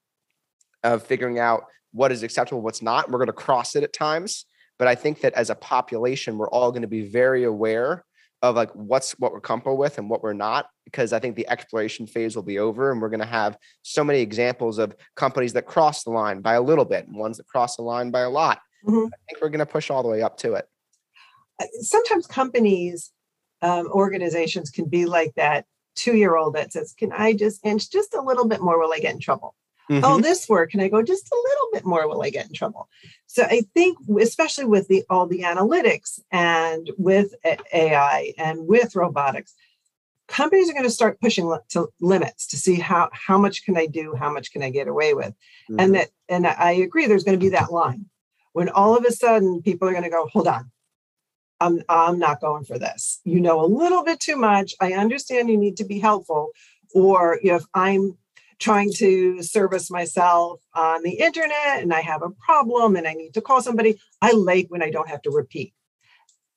of 0.83 1.03
figuring 1.03 1.39
out 1.39 1.63
what 1.91 2.11
is 2.11 2.21
acceptable, 2.21 2.61
what's 2.61 2.81
not. 2.83 3.09
We're 3.09 3.17
going 3.17 3.27
to 3.27 3.33
cross 3.33 3.75
it 3.75 3.83
at 3.83 3.93
times, 3.93 4.45
but 4.77 4.87
I 4.87 4.95
think 4.95 5.21
that 5.21 5.33
as 5.33 5.49
a 5.49 5.55
population, 5.55 6.37
we're 6.37 6.49
all 6.49 6.71
going 6.71 6.83
to 6.83 6.87
be 6.87 7.07
very 7.07 7.45
aware 7.45 8.05
of 8.41 8.55
like 8.55 8.71
what's 8.73 9.13
what 9.13 9.31
we're 9.31 9.41
comfortable 9.41 9.77
with 9.77 9.97
and 9.97 10.09
what 10.09 10.21
we're 10.21 10.33
not 10.33 10.67
because 10.85 11.11
i 11.11 11.19
think 11.19 11.35
the 11.35 11.49
exploration 11.49 12.05
phase 12.05 12.35
will 12.35 12.43
be 12.43 12.59
over 12.59 12.91
and 12.91 13.01
we're 13.01 13.09
going 13.09 13.19
to 13.19 13.25
have 13.25 13.57
so 13.81 14.03
many 14.03 14.19
examples 14.19 14.77
of 14.77 14.95
companies 15.15 15.53
that 15.53 15.65
cross 15.65 16.03
the 16.03 16.11
line 16.11 16.41
by 16.41 16.53
a 16.53 16.61
little 16.61 16.85
bit 16.85 17.07
and 17.07 17.17
ones 17.17 17.37
that 17.37 17.47
cross 17.47 17.75
the 17.77 17.81
line 17.81 18.11
by 18.11 18.21
a 18.21 18.29
lot 18.29 18.59
mm-hmm. 18.87 19.05
i 19.05 19.17
think 19.27 19.41
we're 19.41 19.49
going 19.49 19.57
to 19.59 19.65
push 19.65 19.89
all 19.89 20.03
the 20.03 20.09
way 20.09 20.21
up 20.21 20.37
to 20.37 20.53
it 20.53 20.67
uh, 21.59 21.65
sometimes 21.81 22.27
companies 22.27 23.11
um, 23.61 23.87
organizations 23.87 24.69
can 24.69 24.85
be 24.85 25.05
like 25.05 25.33
that 25.35 25.65
two 25.95 26.15
year 26.15 26.35
old 26.35 26.55
that 26.55 26.71
says 26.71 26.93
can 26.97 27.11
i 27.11 27.33
just 27.33 27.65
inch 27.65 27.89
just 27.91 28.13
a 28.13 28.21
little 28.21 28.47
bit 28.47 28.61
more 28.61 28.79
will 28.79 28.93
i 28.93 28.99
get 28.99 29.13
in 29.13 29.19
trouble 29.19 29.55
Oh, 29.89 29.93
mm-hmm. 29.93 30.05
Oh, 30.05 30.19
this 30.19 30.49
work. 30.49 30.71
Can 30.71 30.81
I 30.81 30.89
go 30.89 31.01
just 31.01 31.31
a 31.31 31.35
little 31.35 31.67
bit 31.71 31.85
more? 31.85 32.07
Will 32.07 32.21
I 32.21 32.29
get 32.29 32.47
in 32.47 32.53
trouble? 32.53 32.89
So 33.25 33.43
I 33.43 33.61
think, 33.73 33.97
especially 34.19 34.65
with 34.65 34.87
the 34.89 35.03
all 35.09 35.27
the 35.27 35.41
analytics 35.41 36.19
and 36.31 36.89
with 36.97 37.33
AI 37.73 38.33
and 38.37 38.67
with 38.67 38.95
robotics, 38.95 39.53
companies 40.27 40.69
are 40.69 40.73
going 40.73 40.83
to 40.83 40.89
start 40.89 41.21
pushing 41.21 41.57
to 41.69 41.87
limits 42.01 42.47
to 42.47 42.57
see 42.57 42.75
how 42.75 43.09
how 43.13 43.37
much 43.37 43.63
can 43.63 43.77
I 43.77 43.85
do, 43.85 44.13
how 44.13 44.31
much 44.31 44.51
can 44.51 44.61
I 44.61 44.71
get 44.71 44.89
away 44.89 45.13
with, 45.13 45.33
mm-hmm. 45.69 45.79
and 45.79 45.95
that 45.95 46.09
and 46.27 46.45
I 46.45 46.71
agree. 46.71 47.07
There's 47.07 47.23
going 47.23 47.39
to 47.39 47.43
be 47.43 47.49
that 47.49 47.71
line 47.71 48.07
when 48.51 48.69
all 48.69 48.97
of 48.97 49.05
a 49.05 49.11
sudden 49.11 49.61
people 49.61 49.87
are 49.87 49.91
going 49.91 50.03
to 50.03 50.09
go, 50.09 50.27
hold 50.27 50.47
on. 50.47 50.69
I'm, 51.59 51.81
I'm 51.89 52.19
not 52.19 52.41
going 52.41 52.63
for 52.63 52.77
this. 52.77 53.19
You 53.23 53.39
know 53.39 53.63
a 53.63 53.67
little 53.67 54.03
bit 54.03 54.19
too 54.19 54.35
much. 54.35 54.75
I 54.79 54.93
understand 54.93 55.49
you 55.49 55.57
need 55.57 55.77
to 55.77 55.85
be 55.85 55.99
helpful. 55.99 56.49
Or 56.93 57.39
if 57.41 57.63
I'm 57.73 58.17
trying 58.59 58.91
to 58.93 59.41
service 59.43 59.91
myself 59.91 60.61
on 60.73 61.03
the 61.03 61.19
internet 61.19 61.81
and 61.81 61.93
I 61.93 62.01
have 62.01 62.23
a 62.23 62.29
problem 62.29 62.95
and 62.95 63.07
I 63.07 63.13
need 63.13 63.33
to 63.35 63.41
call 63.41 63.61
somebody, 63.61 63.99
I 64.21 64.31
like 64.31 64.67
when 64.69 64.81
I 64.81 64.89
don't 64.89 65.09
have 65.09 65.21
to 65.23 65.31
repeat. 65.31 65.73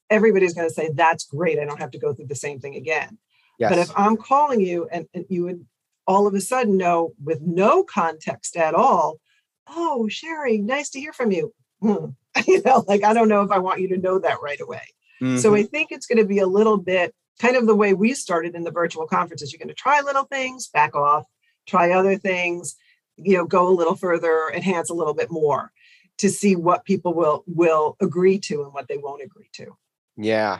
Everybody's 0.09 0.55
going 0.55 0.69
to 0.69 0.75
say, 0.75 0.91
that's 0.95 1.25
great. 1.25 1.59
I 1.59 1.65
don't 1.65 1.81
have 1.81 1.93
to 1.93 1.99
go 1.99 2.15
through 2.15 2.27
the 2.27 2.35
same 2.35 2.59
thing 2.59 2.75
again. 2.75 3.19
Yes. 3.59 3.71
But 3.71 3.79
if 3.79 3.91
I'm 3.97 4.17
calling 4.17 4.61
you 4.61 4.89
and, 4.91 5.07
and 5.15 5.25
you 5.29 5.45
would 5.45 5.67
all 6.07 6.27
of 6.27 6.35
a 6.35 6.41
sudden 6.41 6.77
know 6.77 7.13
with 7.23 7.41
no 7.43 7.85
context 7.85 8.57
at 8.57 8.75
all, 8.75 9.21
oh, 9.69 10.09
Sherry, 10.09 10.59
nice 10.59 10.91
to 10.91 11.01
hear 11.01 11.13
from 11.13 11.31
you. 11.31 11.53
Hmm. 11.81 12.07
You 12.47 12.63
know, 12.63 12.85
like 12.87 13.03
I 13.03 13.13
don't 13.13 13.29
know 13.29 13.43
if 13.43 13.51
I 13.51 13.59
want 13.59 13.81
you 13.81 13.89
to 13.89 13.97
know 13.97 14.21
that 14.21 14.41
right 14.41 14.61
away. 14.61 14.83
Mm-hmm. 15.21 15.39
So 15.39 15.55
I 15.55 15.65
think 15.65 15.91
it's 15.91 16.07
going 16.07 16.19
to 16.19 16.25
be 16.25 16.39
a 16.39 16.47
little 16.47 16.77
bit 16.77 17.13
kind 17.41 17.57
of 17.57 17.67
the 17.67 17.75
way 17.75 17.93
we 17.93 18.15
started 18.15 18.55
in 18.55 18.63
the 18.63 18.71
virtual 18.71 19.07
conferences. 19.07 19.53
You're 19.53 19.59
going 19.59 19.69
to 19.69 19.75
try 19.75 20.01
little 20.01 20.25
things, 20.25 20.69
back 20.69 20.95
off, 20.95 21.27
try 21.67 21.91
other 21.91 22.17
things, 22.17 22.77
you 23.17 23.37
know, 23.37 23.45
go 23.45 23.69
a 23.69 23.75
little 23.75 23.97
further, 23.97 24.51
enhance 24.55 24.91
a 24.91 24.95
little 24.95 25.13
bit 25.13 25.31
more 25.31 25.73
to 26.19 26.31
see 26.31 26.55
what 26.55 26.85
people 26.85 27.15
will 27.15 27.45
will 27.47 27.97
agree 28.01 28.39
to 28.39 28.63
and 28.63 28.73
what 28.73 28.89
they 28.89 28.99
won't 28.99 29.23
agree 29.23 29.49
to. 29.55 29.77
Yeah. 30.17 30.59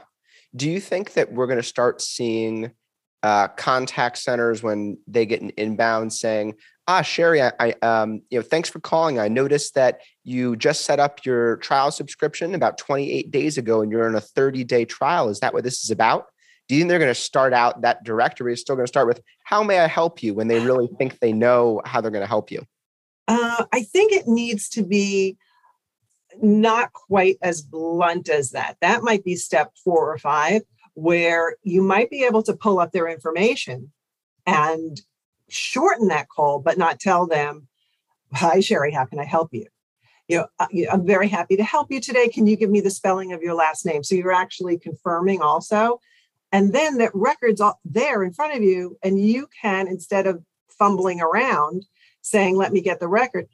Do 0.57 0.69
you 0.69 0.81
think 0.81 1.13
that 1.13 1.33
we're 1.33 1.47
going 1.47 1.59
to 1.59 1.63
start 1.63 2.03
seeing 2.03 2.73
uh, 3.23 3.49
contact 3.49 4.19
centers 4.19 4.63
when 4.63 4.99
they 5.07 5.27
get 5.27 5.43
an 5.43 5.51
inbound 5.57 6.13
saying, 6.13 6.55
"Ah, 6.89 7.03
Sherry, 7.03 7.43
I, 7.43 7.53
I 7.59 7.75
um, 7.83 8.23
you 8.31 8.39
know, 8.39 8.43
thanks 8.43 8.69
for 8.69 8.81
calling. 8.81 9.19
I 9.19 9.29
noticed 9.29 9.75
that 9.75 10.01
you 10.25 10.57
just 10.57 10.85
set 10.85 10.99
up 11.01 11.25
your 11.25 11.57
trial 11.59 11.91
subscription 11.91 12.55
about 12.55 12.79
28 12.79 13.31
days 13.31 13.59
ago, 13.59 13.83
and 13.83 13.91
you're 13.93 14.09
in 14.09 14.15
a 14.15 14.21
30 14.21 14.65
day 14.65 14.85
trial. 14.85 15.29
Is 15.29 15.41
that 15.41 15.55
what 15.55 15.65
this 15.65 15.83
is 15.85 15.91
about?" 15.91 16.27
do 16.71 16.77
you 16.77 16.83
think 16.83 16.91
they're 16.91 17.01
going 17.01 17.11
to 17.11 17.21
start 17.21 17.53
out 17.53 17.81
that 17.81 18.05
directory 18.05 18.53
is 18.53 18.61
still 18.61 18.77
going 18.77 18.87
to 18.87 18.89
start 18.89 19.09
with 19.09 19.21
how 19.43 19.61
may 19.65 19.81
i 19.81 19.89
help 19.89 20.23
you 20.23 20.33
when 20.33 20.47
they 20.47 20.61
really 20.61 20.89
think 20.99 21.19
they 21.19 21.33
know 21.33 21.83
how 21.85 22.01
they're 22.01 22.13
going 22.13 22.23
to 22.23 22.29
help 22.29 22.49
you 22.49 22.65
uh, 23.27 23.65
i 23.73 23.83
think 23.83 24.13
it 24.13 24.29
needs 24.29 24.69
to 24.69 24.85
be 24.85 25.37
not 26.41 26.93
quite 26.93 27.37
as 27.43 27.61
blunt 27.61 28.29
as 28.29 28.51
that 28.51 28.77
that 28.81 29.03
might 29.03 29.25
be 29.25 29.35
step 29.35 29.73
four 29.83 30.13
or 30.13 30.17
five 30.17 30.63
where 30.95 31.57
you 31.63 31.83
might 31.83 32.11
be 32.11 32.25
able 32.25 32.43
to 32.43 32.55
pull 32.55 32.79
up 32.79 32.93
their 32.93 33.09
information 33.09 33.93
and 34.47 35.01
shorten 35.49 36.09
that 36.09 36.29
call 36.29 36.61
but 36.61 36.79
not 36.79 37.01
tell 37.01 37.27
them 37.27 37.67
hi 38.33 38.61
sherry 38.61 38.93
how 38.93 39.05
can 39.05 39.19
i 39.19 39.25
help 39.25 39.49
you 39.53 39.67
you 40.31 40.37
know, 40.37 40.47
uh, 40.61 40.69
I'm 40.93 41.05
very 41.05 41.27
happy 41.27 41.57
to 41.57 41.65
help 41.65 41.91
you 41.91 42.01
today. 42.01 42.29
Can 42.29 42.47
you 42.47 42.57
give 42.57 42.71
me 42.71 42.81
the 42.81 42.89
spelling 42.89 43.33
of 43.33 43.43
your 43.43 43.55
last 43.55 43.85
name? 43.85 44.05
So 44.05 44.15
you're 44.15 44.31
actually 44.31 44.79
confirming 44.79 45.43
also. 45.43 45.99
And 46.53 46.73
then 46.73 46.99
that 46.99 47.11
record's 47.15 47.61
there 47.85 48.23
in 48.23 48.33
front 48.33 48.57
of 48.57 48.63
you, 48.63 48.97
and 49.03 49.21
you 49.21 49.49
can, 49.61 49.89
instead 49.89 50.29
of 50.29 50.45
fumbling 50.69 51.21
around 51.21 51.85
saying, 52.23 52.57
let 52.57 52.73
me 52.73 52.81
get 52.81 53.01
the 53.01 53.09
record, 53.09 53.49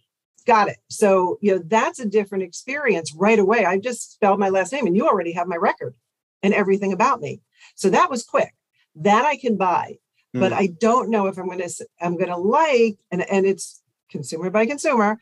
got 0.47 0.69
it. 0.69 0.77
So, 0.89 1.39
you 1.41 1.53
know, 1.57 1.63
that's 1.65 1.99
a 1.99 2.07
different 2.07 2.45
experience 2.45 3.15
right 3.15 3.39
away. 3.39 3.65
I 3.65 3.79
just 3.79 4.13
spelled 4.13 4.39
my 4.39 4.51
last 4.51 4.73
name 4.73 4.87
and 4.87 4.97
you 4.97 5.07
already 5.07 5.33
have 5.33 5.49
my 5.49 5.57
record 5.57 5.95
and 6.43 6.55
everything 6.55 6.93
about 6.93 7.21
me. 7.21 7.41
So 7.75 7.91
that 7.91 8.11
was 8.11 8.25
quick. 8.25 8.55
That 8.97 9.25
I 9.25 9.37
can 9.37 9.57
buy. 9.57 9.97
Mm. 10.35 10.41
But 10.41 10.53
I 10.53 10.69
don't 10.81 11.11
know 11.11 11.27
if 11.27 11.39
I'm 11.39 11.47
going 11.47 11.59
to 11.59 11.87
I'm 12.01 12.17
going 12.17 12.29
to 12.29 12.37
like 12.37 12.99
and 13.11 13.29
and 13.31 13.47
it's 13.47 13.83
consumer 14.11 14.51
by 14.51 14.67
consumer 14.67 15.19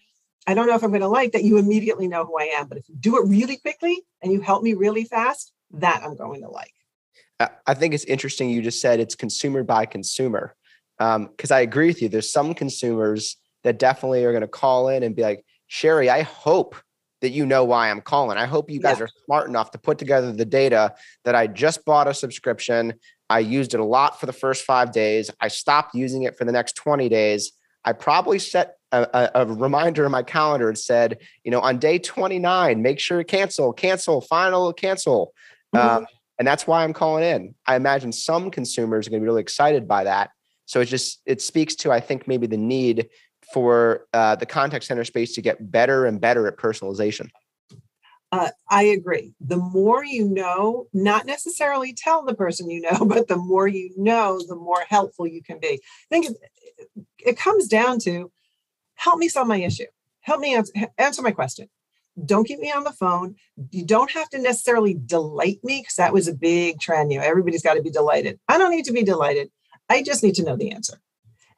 I 0.47 0.55
don't 0.55 0.67
know 0.67 0.75
if 0.75 0.83
I'm 0.83 0.91
going 0.91 1.01
to 1.01 1.09
like 1.09 1.33
that 1.33 1.45
you 1.45 1.59
immediately 1.59 2.07
know 2.07 2.25
who 2.25 2.39
I 2.39 2.45
am, 2.45 2.69
but 2.69 2.79
if 2.79 2.89
you 2.89 2.97
do 2.97 3.17
it 3.17 3.29
really 3.29 3.57
quickly 3.57 4.03
and 4.23 4.31
you 4.31 4.41
help 4.41 4.63
me 4.63 4.75
really 4.75 5.05
fast, 5.05 5.53
that 5.73 6.03
I'm 6.05 6.17
going 6.17 6.43
to 6.43 6.49
like. 6.49 6.73
I 7.67 7.75
think 7.75 7.95
it's 7.95 8.05
interesting 8.05 8.51
you 8.51 8.63
just 8.63 8.81
said 8.81 9.01
it's 9.01 9.15
consumer 9.15 9.65
by 9.65 9.87
consumer. 9.87 10.55
Because 10.99 11.51
um, 11.51 11.57
I 11.57 11.61
agree 11.61 11.89
with 11.89 12.01
you. 12.01 12.09
There's 12.09 12.31
some 12.31 12.55
consumers 12.55 13.37
that 13.65 13.79
definitely 13.79 14.25
are 14.25 14.31
going 14.31 14.43
to 14.43 14.49
call 14.49 14.89
in 14.89 15.03
and 15.03 15.17
be 15.17 15.23
like, 15.23 15.45
Sherry, 15.67 16.09
I 16.09 16.23
hope 16.23 16.77
that 17.25 17.31
you 17.31 17.47
know 17.47 17.65
why 17.65 17.91
I'm 17.91 18.03
calling. 18.03 18.37
I 18.37 18.45
hope 18.45 18.71
you 18.71 18.81
guys 18.81 18.99
yeah. 18.99 19.07
are 19.07 19.09
smart 19.25 19.49
enough 19.49 19.71
to 19.71 19.79
put 19.79 19.97
together 19.99 20.31
the 20.31 20.45
data 20.45 20.95
that 21.25 21.35
I 21.35 21.47
just 21.47 21.85
bought 21.87 22.07
a 22.07 22.13
subscription. 22.13 22.93
I 23.31 23.39
used 23.39 23.73
it 23.73 23.81
a 23.81 23.85
lot 23.85 24.21
for 24.21 24.27
the 24.27 24.33
first 24.33 24.65
five 24.65 24.93
days. 24.93 25.31
I 25.41 25.49
stopped 25.49 25.95
using 25.95 26.25
it 26.25 26.37
for 26.37 26.45
the 26.45 26.53
next 26.53 26.77
20 26.77 27.09
days. 27.09 27.53
I 27.83 27.95
probably 27.95 28.39
set 28.39 28.77
a, 28.93 29.31
a, 29.35 29.47
reminder 29.47 30.05
in 30.05 30.13
my 30.13 30.23
calendar 30.23 30.69
and 30.69 30.79
said, 30.79 31.19
you 31.43 31.51
know, 31.51 31.61
on 31.61 31.79
day 31.79 31.99
29, 31.99 32.83
make 32.83 33.01
sure 33.01 33.19
to 33.19 33.25
cancel, 33.25 33.73
cancel, 33.73 34.21
final, 34.21 34.73
cancel. 34.73 35.33
Mm-hmm. 35.75 35.97
Um, 35.97 36.07
and 36.39 36.47
that's 36.47 36.67
why 36.67 36.85
I'm 36.85 36.93
calling 36.93 37.25
in. 37.25 37.55
I 37.67 37.77
imagine 37.77 38.13
some 38.13 38.51
consumers 38.51 39.07
are 39.07 39.11
going 39.11 39.21
to 39.21 39.25
be 39.25 39.29
really 39.29 39.43
excited 39.43 39.89
by 39.89 40.05
that. 40.05 40.31
So 40.67 40.81
it 40.81 40.87
just 40.87 41.21
it 41.27 41.43
speaks 41.43 41.75
to 41.77 41.93
I 41.93 42.01
think 42.01 42.27
maybe 42.27 42.47
the 42.47 42.57
need 42.57 43.09
for 43.53 44.07
uh, 44.13 44.37
the 44.37 44.47
contact 44.47 44.85
center 44.85 45.05
space 45.05 45.35
to 45.35 45.43
get 45.43 45.71
better 45.71 46.07
and 46.07 46.21
better 46.21 46.47
at 46.47 46.57
personalization. 46.57 47.31
Uh, 48.33 48.51
I 48.69 48.83
agree. 48.83 49.33
The 49.41 49.59
more 49.59 50.05
you 50.05 50.29
know, 50.29 50.89
not 50.93 51.25
necessarily 51.25 51.95
tell 51.95 52.25
the 52.25 52.35
person 52.35 52.69
you 52.69 52.81
know, 52.81 53.05
but 53.07 53.29
the 53.29 53.37
more 53.37 53.69
you 53.69 53.93
know, 53.97 54.41
the 54.49 54.57
more 54.57 54.85
helpful 54.89 55.27
you 55.27 55.43
can 55.43 55.61
be. 55.61 55.81
I 55.81 55.81
think 56.11 56.27
it, 56.27 56.37
it 57.19 57.39
comes 57.39 57.69
down 57.69 58.01
to 58.01 58.33
help 58.97 59.19
me 59.19 59.29
solve 59.29 59.47
my 59.47 59.59
issue. 59.59 59.87
Help 60.21 60.41
me 60.41 60.55
answer, 60.55 60.73
answer 60.99 61.23
my 61.23 61.31
question. 61.31 61.69
Don't 62.25 62.47
keep 62.47 62.59
me 62.59 62.73
on 62.73 62.85
the 62.85 62.93
phone. 62.93 63.37
You 63.71 63.85
don't 63.85 64.11
have 64.11 64.29
to 64.31 64.39
necessarily 64.39 64.95
delight 64.95 65.61
me 65.63 65.81
because 65.81 65.97
that 65.97 66.13
was 66.13 66.27
a 66.27 66.35
big 66.35 66.81
trend. 66.81 67.13
You 67.13 67.19
know, 67.19 67.25
everybody's 67.25 67.63
got 67.63 67.75
to 67.75 67.83
be 67.83 67.91
delighted. 67.91 68.39
I 68.49 68.59
don't 68.59 68.71
need 68.71 68.85
to 68.87 68.93
be 68.93 69.03
delighted. 69.03 69.51
I 69.89 70.03
just 70.03 70.23
need 70.23 70.35
to 70.37 70.45
know 70.45 70.57
the 70.57 70.73
answer. 70.73 71.01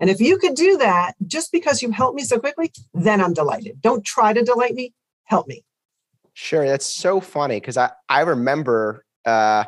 And 0.01 0.11
if 0.11 0.21
you 0.21 0.39
could 0.39 0.55
do 0.55 0.77
that 0.79 1.15
just 1.27 1.53
because 1.53 1.83
you 1.83 1.91
helped 1.91 2.17
me 2.17 2.25
so 2.25 2.39
quickly, 2.39 2.73
then 2.93 3.21
I'm 3.21 3.33
delighted. 3.33 3.81
Don't 3.81 4.05
try 4.05 4.33
to 4.33 4.43
delight 4.43 4.75
me. 4.75 4.93
Help 5.25 5.49
me. 5.49 5.65
Sure, 6.35 6.67
that's 6.67 6.85
so 6.85 7.21
funny 7.21 7.59
because 7.59 7.77
I 7.77 7.91
I 8.09 8.21
remember 8.21 9.05
uh, 9.25 9.65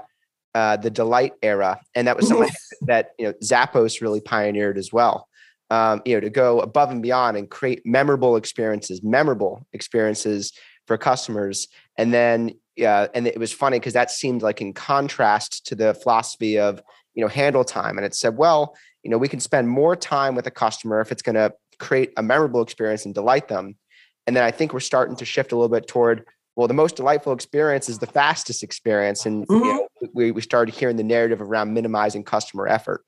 uh, 0.54 0.76
the 0.76 0.90
delight 0.90 1.32
era, 1.42 1.80
and 1.94 2.06
that 2.06 2.16
was 2.16 2.28
something 2.28 2.50
that 2.82 3.12
you 3.18 3.26
know 3.26 3.32
Zappos 3.42 4.02
really 4.02 4.20
pioneered 4.20 4.76
as 4.76 4.92
well 4.92 5.28
um, 5.70 6.02
you 6.04 6.14
know, 6.14 6.20
to 6.20 6.30
go 6.30 6.60
above 6.60 6.90
and 6.90 7.02
beyond 7.02 7.36
and 7.36 7.50
create 7.50 7.84
memorable 7.84 8.36
experiences, 8.36 9.02
memorable 9.02 9.66
experiences 9.72 10.52
for 10.86 10.96
customers. 10.96 11.68
And 11.96 12.12
then, 12.12 12.54
yeah, 12.76 13.08
and 13.14 13.26
it 13.26 13.38
was 13.38 13.52
funny 13.52 13.78
because 13.78 13.92
that 13.92 14.10
seemed 14.10 14.42
like 14.42 14.60
in 14.60 14.72
contrast 14.72 15.66
to 15.66 15.74
the 15.74 15.94
philosophy 15.94 16.58
of, 16.58 16.82
you 17.14 17.22
know, 17.22 17.28
handle 17.28 17.64
time. 17.64 17.98
And 17.98 18.06
it 18.06 18.14
said, 18.14 18.36
well, 18.36 18.76
you 19.08 19.10
know, 19.10 19.16
we 19.16 19.26
can 19.26 19.40
spend 19.40 19.70
more 19.70 19.96
time 19.96 20.34
with 20.34 20.46
a 20.46 20.50
customer 20.50 21.00
if 21.00 21.10
it's 21.10 21.22
going 21.22 21.34
to 21.34 21.50
create 21.78 22.12
a 22.18 22.22
memorable 22.22 22.60
experience 22.60 23.06
and 23.06 23.14
delight 23.14 23.48
them. 23.48 23.74
And 24.26 24.36
then 24.36 24.44
I 24.44 24.50
think 24.50 24.74
we're 24.74 24.80
starting 24.80 25.16
to 25.16 25.24
shift 25.24 25.50
a 25.50 25.56
little 25.56 25.70
bit 25.70 25.88
toward, 25.88 26.26
well, 26.56 26.68
the 26.68 26.74
most 26.74 26.96
delightful 26.96 27.32
experience 27.32 27.88
is 27.88 28.00
the 28.00 28.06
fastest 28.06 28.62
experience. 28.62 29.24
And 29.24 29.46
mm-hmm. 29.46 29.64
you 29.64 29.72
know, 29.72 29.88
we, 30.12 30.30
we 30.30 30.42
started 30.42 30.74
hearing 30.74 30.96
the 30.96 31.04
narrative 31.04 31.40
around 31.40 31.72
minimizing 31.72 32.22
customer 32.22 32.68
effort 32.68 33.02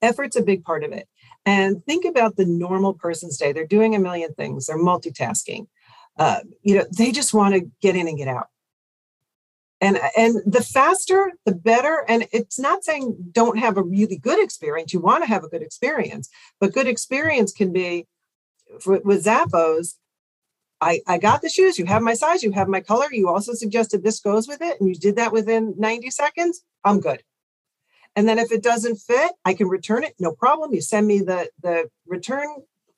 effort's 0.00 0.36
a 0.36 0.42
big 0.42 0.64
part 0.64 0.84
of 0.84 0.92
it. 0.92 1.06
And 1.44 1.84
think 1.84 2.04
about 2.06 2.36
the 2.36 2.46
normal 2.46 2.94
person's 2.94 3.36
day. 3.36 3.52
They're 3.52 3.66
doing 3.66 3.94
a 3.94 3.98
million 3.98 4.32
things. 4.32 4.66
They're 4.66 4.78
multitasking. 4.78 5.66
Uh, 6.16 6.40
you 6.62 6.76
know, 6.76 6.86
they 6.96 7.12
just 7.12 7.34
want 7.34 7.54
to 7.54 7.68
get 7.82 7.96
in 7.96 8.08
and 8.08 8.16
get 8.16 8.28
out. 8.28 8.46
And 9.80 9.98
and 10.16 10.36
the 10.46 10.62
faster, 10.62 11.32
the 11.44 11.54
better. 11.54 12.04
And 12.08 12.26
it's 12.32 12.58
not 12.58 12.82
saying 12.82 13.16
don't 13.30 13.58
have 13.58 13.76
a 13.76 13.82
really 13.82 14.16
good 14.16 14.42
experience. 14.42 14.92
You 14.92 15.00
want 15.00 15.22
to 15.22 15.28
have 15.28 15.44
a 15.44 15.48
good 15.48 15.62
experience, 15.62 16.30
but 16.60 16.72
good 16.72 16.86
experience 16.86 17.52
can 17.52 17.72
be 17.72 18.06
with 18.86 19.24
Zappos. 19.24 19.96
I, 20.80 21.00
I 21.06 21.18
got 21.18 21.42
the 21.42 21.48
shoes. 21.48 21.78
You 21.78 21.86
have 21.86 22.02
my 22.02 22.14
size. 22.14 22.42
You 22.42 22.52
have 22.52 22.68
my 22.68 22.80
color. 22.80 23.06
You 23.10 23.28
also 23.28 23.54
suggested 23.54 24.02
this 24.02 24.20
goes 24.20 24.46
with 24.46 24.60
it, 24.60 24.78
and 24.80 24.88
you 24.88 24.94
did 24.94 25.16
that 25.16 25.32
within 25.32 25.74
90 25.78 26.10
seconds. 26.10 26.62
I'm 26.84 27.00
good. 27.00 27.22
And 28.14 28.28
then 28.28 28.38
if 28.38 28.52
it 28.52 28.62
doesn't 28.62 28.96
fit, 28.96 29.32
I 29.44 29.54
can 29.54 29.68
return 29.68 30.04
it. 30.04 30.14
No 30.18 30.32
problem. 30.32 30.72
You 30.72 30.80
send 30.80 31.06
me 31.06 31.20
the, 31.20 31.50
the 31.62 31.90
return 32.06 32.48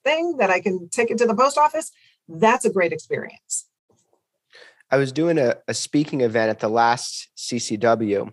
thing 0.05 0.37
that 0.39 0.51
I 0.51 0.61
can 0.61 0.89
take 0.89 1.11
it 1.11 1.19
to 1.19 1.27
the 1.27 1.35
post 1.35 1.59
office. 1.59 1.91
That's 2.29 2.65
a 2.65 2.73
great 2.73 2.93
experience. 2.93 3.68
I 4.91 4.97
was 4.97 5.13
doing 5.13 5.39
a, 5.39 5.57
a 5.67 5.75
speaking 5.75 6.23
event 6.23 6.51
at 6.51 6.61
the 6.61 6.69
last 6.69 7.29
CCW, 7.37 8.33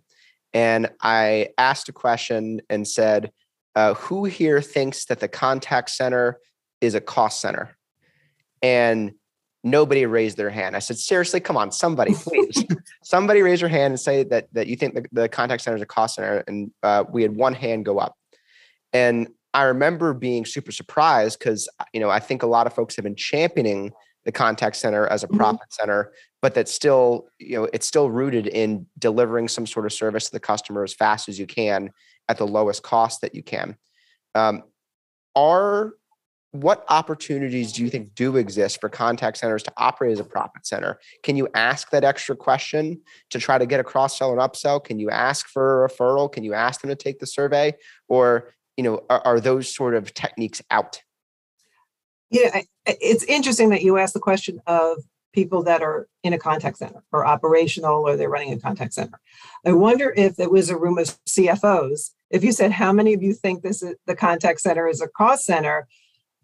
and 0.54 0.90
I 1.02 1.50
asked 1.58 1.90
a 1.90 1.94
question 1.94 2.62
and 2.70 2.88
said, 2.88 3.32
uh, 3.76 3.96
Who 3.96 4.26
here 4.26 4.62
thinks 4.62 5.06
that 5.06 5.20
the 5.20 5.28
contact 5.28 5.90
center 5.90 6.40
is 6.80 6.96
a 6.96 7.02
cost 7.02 7.42
center? 7.42 7.78
And 8.62 9.14
nobody 9.66 10.06
raised 10.06 10.38
their 10.38 10.50
hand. 10.50 10.76
I 10.76 10.80
said, 10.80 10.98
seriously, 10.98 11.42
come 11.42 11.58
on, 11.58 11.72
somebody, 11.72 12.14
please, 12.16 12.64
somebody 13.04 13.42
raise 13.42 13.60
your 13.60 13.70
hand 13.70 13.92
and 13.92 14.00
say 14.00 14.24
that 14.24 14.48
that 14.54 14.68
you 14.68 14.78
think 14.78 14.94
the, 14.94 15.06
the 15.12 15.28
contact 15.28 15.62
center 15.64 15.76
is 15.76 15.82
a 15.82 15.88
cost 15.88 16.16
center. 16.16 16.44
And 16.48 16.72
uh, 16.84 17.04
we 17.12 17.22
had 17.22 17.36
one 17.36 17.54
hand 17.54 17.84
go 17.84 18.00
up, 18.00 18.16
and 18.94 19.28
I 19.54 19.64
remember 19.64 20.14
being 20.14 20.46
super 20.46 20.72
surprised 20.72 21.40
because 21.40 21.68
you 21.94 22.00
know 22.00 22.10
I 22.10 22.20
think 22.20 22.44
a 22.44 22.48
lot 22.48 22.68
of 22.68 22.74
folks 22.74 22.96
have 22.96 23.04
been 23.04 23.16
championing 23.16 23.92
the 24.26 24.32
contact 24.32 24.76
center 24.76 25.08
as 25.08 25.24
a 25.24 25.28
mm-hmm. 25.28 25.38
profit 25.38 25.62
mm-hmm. 25.62 25.82
center, 25.82 26.12
but 26.42 26.54
that's 26.54 26.74
still 26.74 27.28
you 27.40 27.58
know 27.58 27.70
it's 27.74 27.88
still 27.88 28.10
rooted 28.10 28.48
in 28.48 28.86
delivering 29.00 29.48
some 29.48 29.66
sort 29.66 29.86
of 29.86 29.94
service 29.94 30.26
to 30.26 30.32
the 30.32 30.40
customer 30.40 30.84
as 30.84 30.94
fast 30.94 31.30
as 31.30 31.40
you 31.40 31.48
can 31.48 31.92
at 32.28 32.38
the 32.38 32.48
lowest 32.48 32.84
cost 32.84 33.22
that 33.22 33.36
you 33.36 33.44
can. 33.44 33.78
Um, 34.34 34.64
are 35.36 35.94
what 36.56 36.86
opportunities 36.88 37.74
do 37.74 37.84
you 37.84 37.90
think 37.90 38.16
do 38.16 38.38
exist 38.38 38.80
for 38.80 38.88
contact 38.88 39.38
centers 39.38 39.62
to 39.64 39.74
operate 39.78 40.14
as 40.14 40.20
a 40.20 40.24
profit 40.24 40.66
center? 40.66 41.00
Can 41.22 41.36
you 41.36 41.50
ask 41.54 41.90
that 41.90 42.04
extra 42.04 42.36
question 42.36 43.02
to 43.30 43.40
try 43.40 43.58
to 43.58 43.66
get 43.66 43.80
a 43.80 43.84
cross 43.84 44.18
sell 44.18 44.32
and 44.32 44.40
upsell? 44.40 44.84
Can 44.84 44.98
you 44.98 45.10
ask 45.10 45.48
for 45.48 45.84
a 45.84 45.90
referral? 45.90 46.32
Can 46.32 46.44
you 46.44 46.54
ask 46.54 46.82
them 46.82 46.90
to 46.90 46.96
take 46.96 47.20
the 47.20 47.28
survey? 47.28 47.74
Or, 48.08 48.54
you 48.78 48.84
know, 48.84 49.02
are, 49.10 49.22
are 49.26 49.40
those 49.40 49.74
sort 49.74 49.96
of 49.96 50.14
techniques 50.14 50.62
out? 50.72 51.02
Yeah, 52.32 52.62
it's 52.86 53.24
interesting 53.24 53.70
that 53.70 53.82
you 53.82 53.98
asked 53.98 54.14
the 54.14 54.20
question 54.20 54.62
of 54.68 55.04
people 55.36 55.64
that 55.64 55.84
are 55.84 56.08
in 56.24 56.34
a 56.34 56.40
contact 56.40 56.78
center 56.78 57.04
or 57.12 57.26
operational 57.26 58.08
or 58.08 58.16
they're 58.16 58.30
running 58.30 58.54
a 58.54 58.60
contact 58.60 58.94
center. 58.94 59.20
I 59.66 59.74
wonder 59.74 60.14
if 60.16 60.40
it 60.40 60.50
was 60.50 60.70
a 60.70 60.78
room 60.78 60.98
of 60.98 61.08
CFOs. 61.28 62.12
If 62.32 62.44
you 62.44 62.52
said, 62.52 62.72
how 62.72 62.94
many 62.94 63.14
of 63.14 63.22
you 63.22 63.34
think 63.34 63.62
this 63.62 63.84
is 63.84 63.96
the 64.08 64.16
contact 64.16 64.62
center 64.62 64.88
is 64.88 65.02
a 65.02 65.08
cost 65.10 65.46
center? 65.46 65.88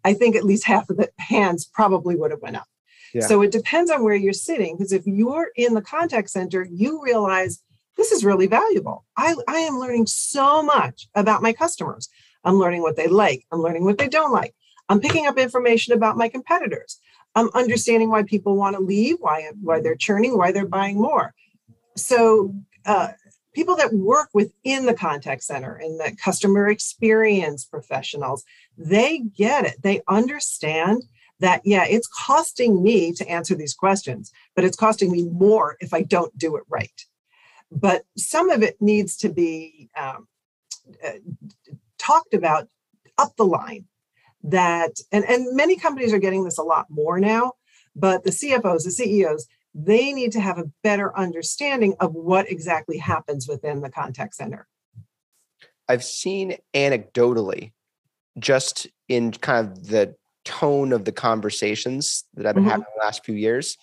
I 0.04 0.14
think 0.14 0.36
at 0.36 0.44
least 0.44 0.66
half 0.66 0.90
of 0.90 0.98
the 0.98 1.10
hands 1.18 1.64
probably 1.64 2.14
would 2.16 2.30
have 2.30 2.42
went 2.42 2.56
up. 2.56 2.66
Yeah. 3.14 3.22
So 3.22 3.42
it 3.42 3.50
depends 3.50 3.90
on 3.90 4.04
where 4.04 4.14
you're 4.14 4.32
sitting 4.32 4.76
because 4.76 4.92
if 4.92 5.06
you're 5.06 5.50
in 5.56 5.74
the 5.74 5.82
contact 5.82 6.30
center, 6.30 6.66
you 6.70 7.02
realize 7.02 7.62
this 7.96 8.12
is 8.12 8.24
really 8.24 8.46
valuable. 8.46 9.04
I, 9.16 9.34
I 9.48 9.58
am 9.58 9.78
learning 9.78 10.06
so 10.06 10.62
much 10.62 11.08
about 11.14 11.42
my 11.42 11.52
customers. 11.52 12.08
I'm 12.44 12.58
learning 12.58 12.82
what 12.82 12.96
they 12.96 13.06
like. 13.06 13.44
I'm 13.52 13.60
learning 13.60 13.84
what 13.84 13.98
they 13.98 14.08
don't 14.08 14.32
like. 14.32 14.54
I'm 14.92 15.00
picking 15.00 15.26
up 15.26 15.38
information 15.38 15.94
about 15.94 16.18
my 16.18 16.28
competitors. 16.28 17.00
I'm 17.34 17.48
understanding 17.54 18.10
why 18.10 18.24
people 18.24 18.56
want 18.56 18.76
to 18.76 18.82
leave, 18.82 19.16
why 19.20 19.50
why 19.62 19.80
they're 19.80 19.96
churning, 19.96 20.36
why 20.36 20.52
they're 20.52 20.66
buying 20.66 21.00
more. 21.00 21.32
So 21.96 22.54
uh, 22.84 23.12
people 23.54 23.74
that 23.76 23.94
work 23.94 24.28
within 24.34 24.84
the 24.84 24.92
contact 24.92 25.44
center 25.44 25.76
and 25.76 25.98
the 25.98 26.14
customer 26.22 26.68
experience 26.68 27.64
professionals, 27.64 28.44
they 28.76 29.20
get 29.20 29.64
it. 29.64 29.76
They 29.82 30.02
understand 30.08 31.04
that, 31.40 31.62
yeah, 31.64 31.86
it's 31.88 32.08
costing 32.26 32.82
me 32.82 33.14
to 33.14 33.26
answer 33.26 33.54
these 33.54 33.72
questions, 33.72 34.30
but 34.54 34.62
it's 34.62 34.76
costing 34.76 35.10
me 35.10 35.22
more 35.22 35.78
if 35.80 35.94
I 35.94 36.02
don't 36.02 36.36
do 36.36 36.56
it 36.56 36.64
right. 36.68 37.06
But 37.70 38.04
some 38.18 38.50
of 38.50 38.62
it 38.62 38.76
needs 38.78 39.16
to 39.18 39.30
be 39.30 39.88
um, 39.96 40.28
uh, 41.02 41.12
talked 41.96 42.34
about 42.34 42.68
up 43.16 43.36
the 43.36 43.46
line 43.46 43.86
that, 44.44 45.00
and, 45.10 45.24
and 45.24 45.54
many 45.56 45.76
companies 45.76 46.12
are 46.12 46.18
getting 46.18 46.44
this 46.44 46.58
a 46.58 46.62
lot 46.62 46.86
more 46.90 47.18
now, 47.18 47.52
but 47.94 48.24
the 48.24 48.30
CFOs, 48.30 48.84
the 48.84 48.90
CEOs, 48.90 49.46
they 49.74 50.12
need 50.12 50.32
to 50.32 50.40
have 50.40 50.58
a 50.58 50.70
better 50.82 51.16
understanding 51.16 51.94
of 52.00 52.14
what 52.14 52.50
exactly 52.50 52.98
happens 52.98 53.48
within 53.48 53.80
the 53.80 53.90
contact 53.90 54.34
center. 54.34 54.66
I've 55.88 56.04
seen 56.04 56.56
anecdotally, 56.74 57.72
just 58.38 58.86
in 59.08 59.32
kind 59.32 59.66
of 59.66 59.88
the 59.88 60.14
tone 60.44 60.92
of 60.92 61.04
the 61.04 61.12
conversations 61.12 62.24
that 62.34 62.46
I've 62.46 62.54
been 62.54 62.64
mm-hmm. 62.64 62.70
having 62.70 62.86
the 62.96 63.04
last 63.04 63.24
few 63.24 63.34
years, 63.34 63.76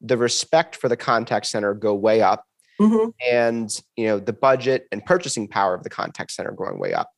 the 0.00 0.16
respect 0.16 0.76
for 0.76 0.88
the 0.88 0.96
contact 0.96 1.46
center 1.46 1.74
go 1.74 1.94
way 1.94 2.22
up. 2.22 2.44
Mm-hmm. 2.80 3.08
And 3.26 3.70
you 3.96 4.06
know 4.06 4.18
the 4.18 4.34
budget 4.34 4.86
and 4.92 5.02
purchasing 5.02 5.48
power 5.48 5.74
of 5.74 5.82
the 5.82 5.88
contact 5.88 6.30
center 6.30 6.52
going 6.52 6.78
way 6.78 6.92
up. 6.92 7.10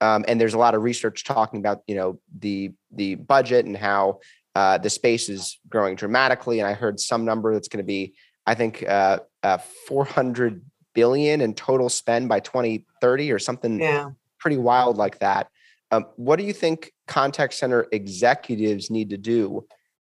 Um, 0.00 0.24
and 0.28 0.40
there's 0.40 0.54
a 0.54 0.58
lot 0.58 0.74
of 0.74 0.82
research 0.82 1.24
talking 1.24 1.60
about 1.60 1.82
you 1.86 1.94
know 1.94 2.18
the 2.38 2.72
the 2.90 3.16
budget 3.16 3.66
and 3.66 3.76
how 3.76 4.20
uh, 4.54 4.78
the 4.78 4.90
space 4.90 5.28
is 5.28 5.58
growing 5.68 5.96
dramatically, 5.96 6.60
and 6.60 6.68
I 6.68 6.72
heard 6.72 6.98
some 6.98 7.24
number 7.24 7.52
that's 7.52 7.68
going 7.68 7.84
to 7.84 7.86
be, 7.86 8.14
I 8.46 8.54
think, 8.54 8.84
uh, 8.88 9.20
uh, 9.42 9.58
400 9.58 10.62
billion 10.94 11.40
in 11.40 11.54
total 11.54 11.88
spend 11.88 12.28
by 12.28 12.40
2030 12.40 13.30
or 13.30 13.38
something 13.38 13.78
yeah. 13.78 14.10
pretty 14.38 14.56
wild 14.56 14.96
like 14.96 15.18
that. 15.20 15.48
Um, 15.92 16.06
what 16.16 16.36
do 16.36 16.44
you 16.44 16.52
think 16.52 16.92
contact 17.06 17.54
center 17.54 17.86
executives 17.92 18.90
need 18.90 19.10
to 19.10 19.16
do 19.16 19.66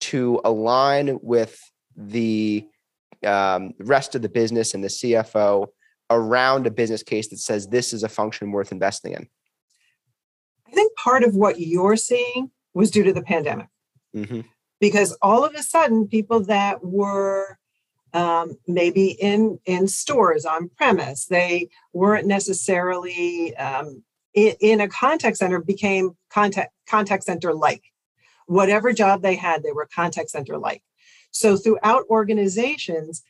to 0.01 0.41
align 0.43 1.19
with 1.21 1.59
the 1.95 2.67
um, 3.25 3.73
rest 3.79 4.15
of 4.15 4.21
the 4.21 4.29
business 4.29 4.73
and 4.73 4.83
the 4.83 4.87
CFO 4.87 5.67
around 6.09 6.67
a 6.67 6.71
business 6.71 7.03
case 7.03 7.29
that 7.29 7.39
says 7.39 7.67
this 7.67 7.93
is 7.93 8.03
a 8.03 8.09
function 8.09 8.51
worth 8.51 8.71
investing 8.71 9.13
in? 9.13 9.27
Part 11.03 11.23
of 11.23 11.35
what 11.35 11.59
you're 11.59 11.95
seeing 11.95 12.51
was 12.73 12.91
due 12.91 13.03
to 13.03 13.13
the 13.13 13.23
pandemic. 13.23 13.67
Mm-hmm. 14.15 14.41
Because 14.79 15.17
all 15.21 15.43
of 15.43 15.55
a 15.55 15.63
sudden, 15.63 16.07
people 16.07 16.41
that 16.45 16.83
were 16.83 17.57
um, 18.13 18.57
maybe 18.67 19.07
in 19.07 19.59
in 19.65 19.87
stores 19.87 20.45
on 20.45 20.69
premise, 20.77 21.25
they 21.25 21.69
weren't 21.93 22.27
necessarily 22.27 23.55
um, 23.57 24.03
in, 24.33 24.53
in, 24.59 24.81
a 24.81 24.87
contact 24.87 25.37
center. 25.37 25.59
Became 25.59 26.17
contact 26.29 26.73
contact 26.87 27.23
center 27.23 27.53
like. 27.53 27.83
Whatever 28.47 28.91
job 28.91 29.21
they 29.21 29.35
had, 29.35 29.63
they 29.63 29.71
were 29.71 29.87
contact 29.93 30.29
center 30.29 30.57
like. 30.57 30.83
So 31.31 31.55
throughout 31.55 32.05
organizations, 32.09 33.23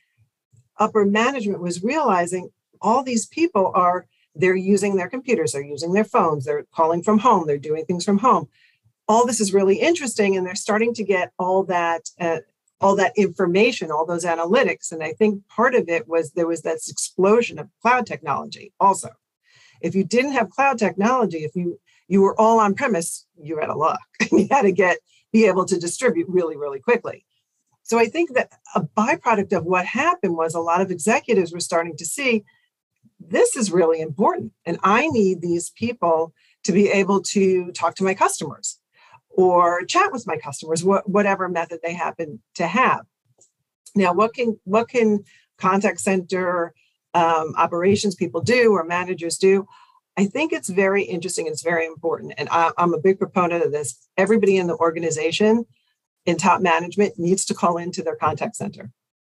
upper 0.78 1.04
management 1.04 1.62
was 1.62 1.82
realizing 1.82 2.50
all 2.80 3.02
these 3.02 3.26
people 3.26 3.70
are 3.74 4.06
they're 4.34 4.56
using 4.56 4.96
their 4.96 5.08
computers, 5.08 5.52
they're 5.52 5.62
using 5.62 5.92
their 5.92 6.04
phones, 6.04 6.44
they're 6.44 6.64
calling 6.74 7.02
from 7.02 7.18
home, 7.18 7.46
they're 7.46 7.58
doing 7.58 7.84
things 7.84 8.04
from 8.04 8.18
home. 8.18 8.48
All 9.08 9.26
this 9.26 9.40
is 9.40 9.52
really 9.52 9.76
interesting 9.76 10.36
and 10.36 10.46
they're 10.46 10.54
starting 10.54 10.94
to 10.94 11.04
get 11.04 11.32
all 11.38 11.64
that 11.64 12.08
uh, 12.20 12.38
all 12.82 12.96
that 12.96 13.12
information 13.16 13.90
all 13.90 14.04
those 14.04 14.24
analytics 14.24 14.90
and 14.90 15.02
i 15.02 15.12
think 15.12 15.46
part 15.48 15.74
of 15.74 15.88
it 15.88 16.08
was 16.08 16.32
there 16.32 16.48
was 16.48 16.62
this 16.62 16.90
explosion 16.90 17.58
of 17.58 17.68
cloud 17.80 18.06
technology 18.06 18.72
also. 18.80 19.08
If 19.80 19.94
you 19.94 20.04
didn't 20.04 20.32
have 20.32 20.50
cloud 20.50 20.78
technology 20.78 21.38
if 21.38 21.54
you 21.54 21.80
you 22.08 22.20
were 22.20 22.38
all 22.38 22.58
on 22.58 22.74
premise 22.74 23.26
you 23.40 23.58
had 23.58 23.70
a 23.70 23.76
luck. 23.76 24.00
You 24.32 24.48
had 24.50 24.62
to 24.62 24.72
get 24.72 24.98
be 25.32 25.46
able 25.46 25.64
to 25.66 25.78
distribute 25.78 26.28
really 26.28 26.56
really 26.56 26.80
quickly. 26.80 27.24
So 27.84 27.98
i 27.98 28.06
think 28.06 28.34
that 28.34 28.50
a 28.74 28.82
byproduct 28.82 29.52
of 29.56 29.64
what 29.64 29.86
happened 29.86 30.36
was 30.36 30.54
a 30.54 30.60
lot 30.60 30.80
of 30.80 30.90
executives 30.90 31.52
were 31.52 31.60
starting 31.60 31.96
to 31.98 32.04
see 32.04 32.44
this 33.28 33.56
is 33.56 33.70
really 33.70 34.00
important 34.00 34.52
and 34.66 34.78
i 34.82 35.06
need 35.08 35.40
these 35.40 35.70
people 35.70 36.32
to 36.64 36.72
be 36.72 36.88
able 36.88 37.20
to 37.20 37.72
talk 37.72 37.94
to 37.94 38.04
my 38.04 38.14
customers 38.14 38.78
or 39.32 39.84
chat 39.84 40.12
with 40.12 40.26
my 40.26 40.36
customers, 40.36 40.82
wh- 40.82 41.06
whatever 41.08 41.48
method 41.48 41.80
they 41.82 41.94
happen 41.94 42.40
to 42.54 42.66
have. 42.66 43.00
Now, 43.94 44.12
what 44.12 44.34
can 44.34 44.58
what 44.64 44.88
can 44.88 45.24
contact 45.58 46.00
center 46.00 46.74
um, 47.14 47.54
operations 47.56 48.14
people 48.14 48.40
do 48.40 48.72
or 48.72 48.84
managers 48.84 49.36
do? 49.36 49.66
I 50.16 50.26
think 50.26 50.52
it's 50.52 50.68
very 50.68 51.02
interesting. 51.04 51.46
It's 51.46 51.62
very 51.62 51.86
important, 51.86 52.34
and 52.36 52.48
I, 52.50 52.70
I'm 52.78 52.94
a 52.94 53.00
big 53.00 53.18
proponent 53.18 53.64
of 53.64 53.72
this. 53.72 54.08
Everybody 54.16 54.56
in 54.56 54.66
the 54.66 54.76
organization, 54.76 55.64
in 56.26 56.36
top 56.36 56.60
management, 56.60 57.18
needs 57.18 57.44
to 57.46 57.54
call 57.54 57.76
into 57.78 58.02
their 58.02 58.16
contact 58.16 58.56
center. 58.56 58.90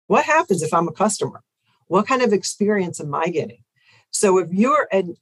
What 0.06 0.24
happens 0.24 0.62
if 0.62 0.72
I'm 0.72 0.88
a 0.88 0.92
customer? 0.92 1.42
What 1.86 2.06
kind 2.06 2.22
of 2.22 2.32
experience 2.32 3.00
am 3.00 3.14
I 3.14 3.26
getting? 3.26 3.62
So 4.10 4.38
if 4.38 4.52
you're 4.52 4.88
and 4.92 5.16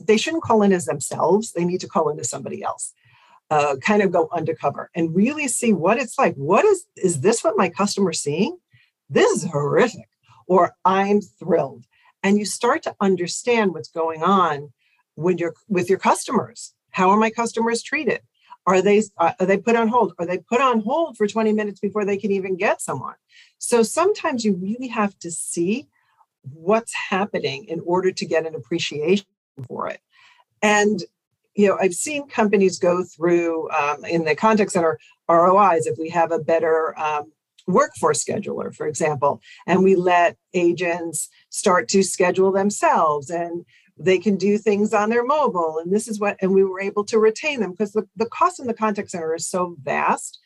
they 0.00 0.16
shouldn't 0.16 0.44
call 0.44 0.62
in 0.62 0.72
as 0.72 0.84
themselves, 0.84 1.52
they 1.52 1.64
need 1.64 1.80
to 1.80 1.88
call 1.88 2.08
in 2.08 2.16
into 2.16 2.28
somebody 2.28 2.62
else 2.62 2.94
uh, 3.50 3.76
kind 3.80 4.02
of 4.02 4.12
go 4.12 4.28
undercover 4.32 4.90
and 4.94 5.14
really 5.14 5.48
see 5.48 5.72
what 5.72 5.98
it's 5.98 6.18
like. 6.18 6.34
What 6.34 6.64
is 6.64 6.86
is 6.96 7.20
this 7.20 7.42
what 7.42 7.56
my 7.56 7.68
customer's 7.68 8.20
seeing? 8.20 8.58
This 9.08 9.30
is 9.30 9.50
horrific, 9.50 10.08
or 10.46 10.74
I'm 10.84 11.20
thrilled. 11.20 11.84
And 12.22 12.38
you 12.38 12.44
start 12.44 12.82
to 12.82 12.96
understand 13.00 13.72
what's 13.72 13.90
going 13.90 14.22
on 14.22 14.72
when 15.14 15.38
you're 15.38 15.54
with 15.68 15.88
your 15.88 15.98
customers. 15.98 16.74
How 16.90 17.10
are 17.10 17.16
my 17.16 17.30
customers 17.30 17.82
treated? 17.82 18.20
Are 18.66 18.82
they 18.82 19.02
uh, 19.16 19.32
are 19.40 19.46
they 19.46 19.56
put 19.56 19.76
on 19.76 19.88
hold? 19.88 20.12
Are 20.18 20.26
they 20.26 20.38
put 20.38 20.60
on 20.60 20.80
hold 20.80 21.16
for 21.16 21.26
20 21.26 21.52
minutes 21.52 21.80
before 21.80 22.04
they 22.04 22.18
can 22.18 22.32
even 22.32 22.56
get 22.56 22.82
someone? 22.82 23.14
So 23.56 23.82
sometimes 23.82 24.44
you 24.44 24.54
really 24.54 24.88
have 24.88 25.18
to 25.20 25.30
see 25.30 25.88
what's 26.52 26.94
happening 26.94 27.64
in 27.64 27.80
order 27.80 28.12
to 28.12 28.26
get 28.26 28.46
an 28.46 28.54
appreciation 28.54 29.26
for 29.66 29.88
it. 29.88 30.00
And 30.62 31.02
you 31.54 31.66
know, 31.66 31.76
I've 31.80 31.94
seen 31.94 32.28
companies 32.28 32.78
go 32.78 33.02
through 33.02 33.68
um, 33.72 34.04
in 34.04 34.24
the 34.24 34.36
contact 34.36 34.70
center 34.70 34.96
ROIs 35.28 35.86
if 35.86 35.98
we 35.98 36.08
have 36.10 36.30
a 36.30 36.38
better 36.38 36.96
um, 36.98 37.32
workforce 37.66 38.24
scheduler, 38.24 38.72
for 38.72 38.86
example, 38.86 39.42
and 39.66 39.82
we 39.82 39.96
let 39.96 40.36
agents 40.54 41.28
start 41.50 41.88
to 41.88 42.04
schedule 42.04 42.52
themselves 42.52 43.28
and 43.28 43.64
they 43.98 44.18
can 44.18 44.36
do 44.36 44.56
things 44.56 44.94
on 44.94 45.10
their 45.10 45.24
mobile. 45.24 45.78
And 45.82 45.92
this 45.92 46.06
is 46.06 46.20
what, 46.20 46.36
and 46.40 46.54
we 46.54 46.62
were 46.62 46.80
able 46.80 47.04
to 47.06 47.18
retain 47.18 47.58
them 47.58 47.72
because 47.72 47.92
the, 47.92 48.08
the 48.14 48.26
cost 48.26 48.60
in 48.60 48.68
the 48.68 48.74
contact 48.74 49.10
center 49.10 49.34
is 49.34 49.48
so 49.48 49.76
vast. 49.82 50.38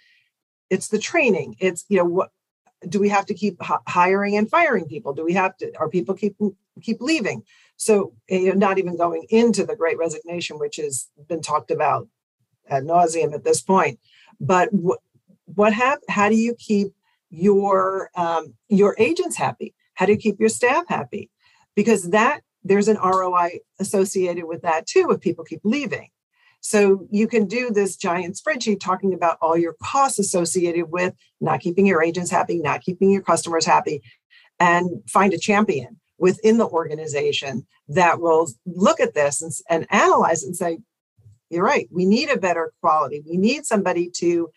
It's 0.70 0.88
the 0.88 0.98
training. 0.98 1.56
It's, 1.60 1.84
you 1.90 1.98
know, 1.98 2.06
what 2.06 2.30
do 2.88 3.00
we 3.00 3.08
have 3.08 3.26
to 3.26 3.34
keep 3.34 3.56
hiring 3.60 4.36
and 4.36 4.50
firing 4.50 4.86
people? 4.86 5.12
Do 5.12 5.24
we 5.24 5.32
have 5.34 5.56
to, 5.58 5.72
are 5.78 5.88
people 5.88 6.14
keep, 6.14 6.36
keep 6.80 7.00
leaving? 7.00 7.42
So 7.76 8.14
you 8.28 8.50
know, 8.50 8.54
not 8.54 8.78
even 8.78 8.96
going 8.96 9.26
into 9.28 9.64
the 9.64 9.76
great 9.76 9.98
resignation, 9.98 10.58
which 10.58 10.76
has 10.76 11.08
been 11.28 11.42
talked 11.42 11.70
about 11.70 12.08
ad 12.68 12.84
nauseum 12.84 13.34
at 13.34 13.44
this 13.44 13.60
point. 13.60 13.98
But 14.40 14.72
what 14.72 15.00
what 15.46 15.72
hap- 15.72 16.00
how 16.08 16.28
do 16.28 16.36
you 16.36 16.54
keep 16.58 16.92
your 17.30 18.10
um, 18.14 18.54
your 18.68 18.94
agents 18.98 19.36
happy? 19.36 19.74
How 19.94 20.06
do 20.06 20.12
you 20.12 20.18
keep 20.18 20.38
your 20.38 20.48
staff 20.48 20.84
happy? 20.88 21.30
Because 21.74 22.10
that 22.10 22.42
there's 22.64 22.88
an 22.88 22.98
ROI 22.98 23.58
associated 23.80 24.44
with 24.44 24.62
that 24.62 24.86
too 24.86 25.08
if 25.10 25.20
people 25.20 25.44
keep 25.44 25.60
leaving. 25.64 26.08
So 26.64 27.08
you 27.10 27.26
can 27.26 27.46
do 27.46 27.70
this 27.70 27.96
giant 27.96 28.36
spreadsheet 28.36 28.80
talking 28.80 29.12
about 29.12 29.36
all 29.42 29.58
your 29.58 29.74
costs 29.82 30.20
associated 30.20 30.90
with 30.90 31.12
not 31.40 31.60
keeping 31.60 31.86
your 31.86 32.02
agents 32.02 32.30
happy, 32.30 32.60
not 32.60 32.82
keeping 32.82 33.10
your 33.10 33.22
customers 33.22 33.66
happy, 33.66 34.00
and 34.60 34.88
find 35.10 35.34
a 35.34 35.38
champion 35.38 36.00
within 36.18 36.58
the 36.58 36.68
organization 36.68 37.66
that 37.88 38.20
will 38.20 38.48
look 38.64 39.00
at 39.00 39.12
this 39.12 39.42
and, 39.42 39.52
and 39.68 39.86
analyze 39.90 40.44
and 40.44 40.56
say, 40.56 40.78
you're 41.50 41.64
right, 41.64 41.88
we 41.90 42.06
need 42.06 42.30
a 42.30 42.38
better 42.38 42.72
quality. 42.80 43.24
We 43.28 43.38
need 43.38 43.66
somebody 43.66 44.08
to, 44.18 44.48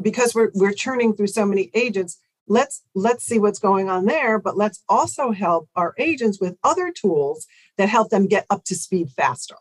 because 0.00 0.34
we're 0.34 0.50
we're 0.54 0.72
churning 0.72 1.14
through 1.14 1.26
so 1.26 1.44
many 1.44 1.70
agents, 1.74 2.18
let's 2.48 2.82
let's 2.94 3.24
see 3.24 3.38
what's 3.38 3.58
going 3.58 3.90
on 3.90 4.06
there, 4.06 4.38
but 4.38 4.56
let's 4.56 4.82
also 4.88 5.32
help 5.32 5.68
our 5.76 5.94
agents 5.98 6.40
with 6.40 6.56
other 6.64 6.90
tools 6.90 7.46
that 7.76 7.90
help 7.90 8.08
them 8.08 8.26
get 8.26 8.46
up 8.48 8.64
to 8.64 8.74
speed 8.74 9.10
faster. 9.10 9.56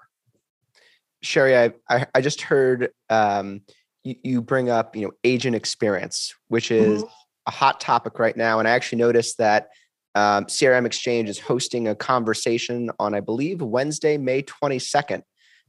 Sherry, 1.23 1.57
I 1.57 1.71
I, 1.89 2.07
I 2.15 2.21
just 2.21 2.41
heard 2.41 2.89
um, 3.09 3.61
you, 4.03 4.15
you, 4.23 4.41
bring 4.41 4.69
up 4.69 4.95
you 4.95 5.03
know 5.03 5.11
agent 5.23 5.55
experience, 5.55 6.33
which 6.47 6.71
is 6.71 7.03
mm-hmm. 7.03 7.11
a 7.47 7.51
hot 7.51 7.79
topic 7.79 8.19
right 8.19 8.35
now, 8.35 8.59
and 8.59 8.67
I 8.67 8.71
actually 8.71 8.99
noticed 8.99 9.37
that 9.37 9.69
um, 10.15 10.45
CRM 10.45 10.85
Exchange 10.85 11.29
is 11.29 11.39
hosting 11.39 11.87
a 11.87 11.95
conversation 11.95 12.89
on, 12.99 13.13
I 13.13 13.19
believe, 13.19 13.61
Wednesday, 13.61 14.17
May 14.17 14.43
22nd. 14.43 15.23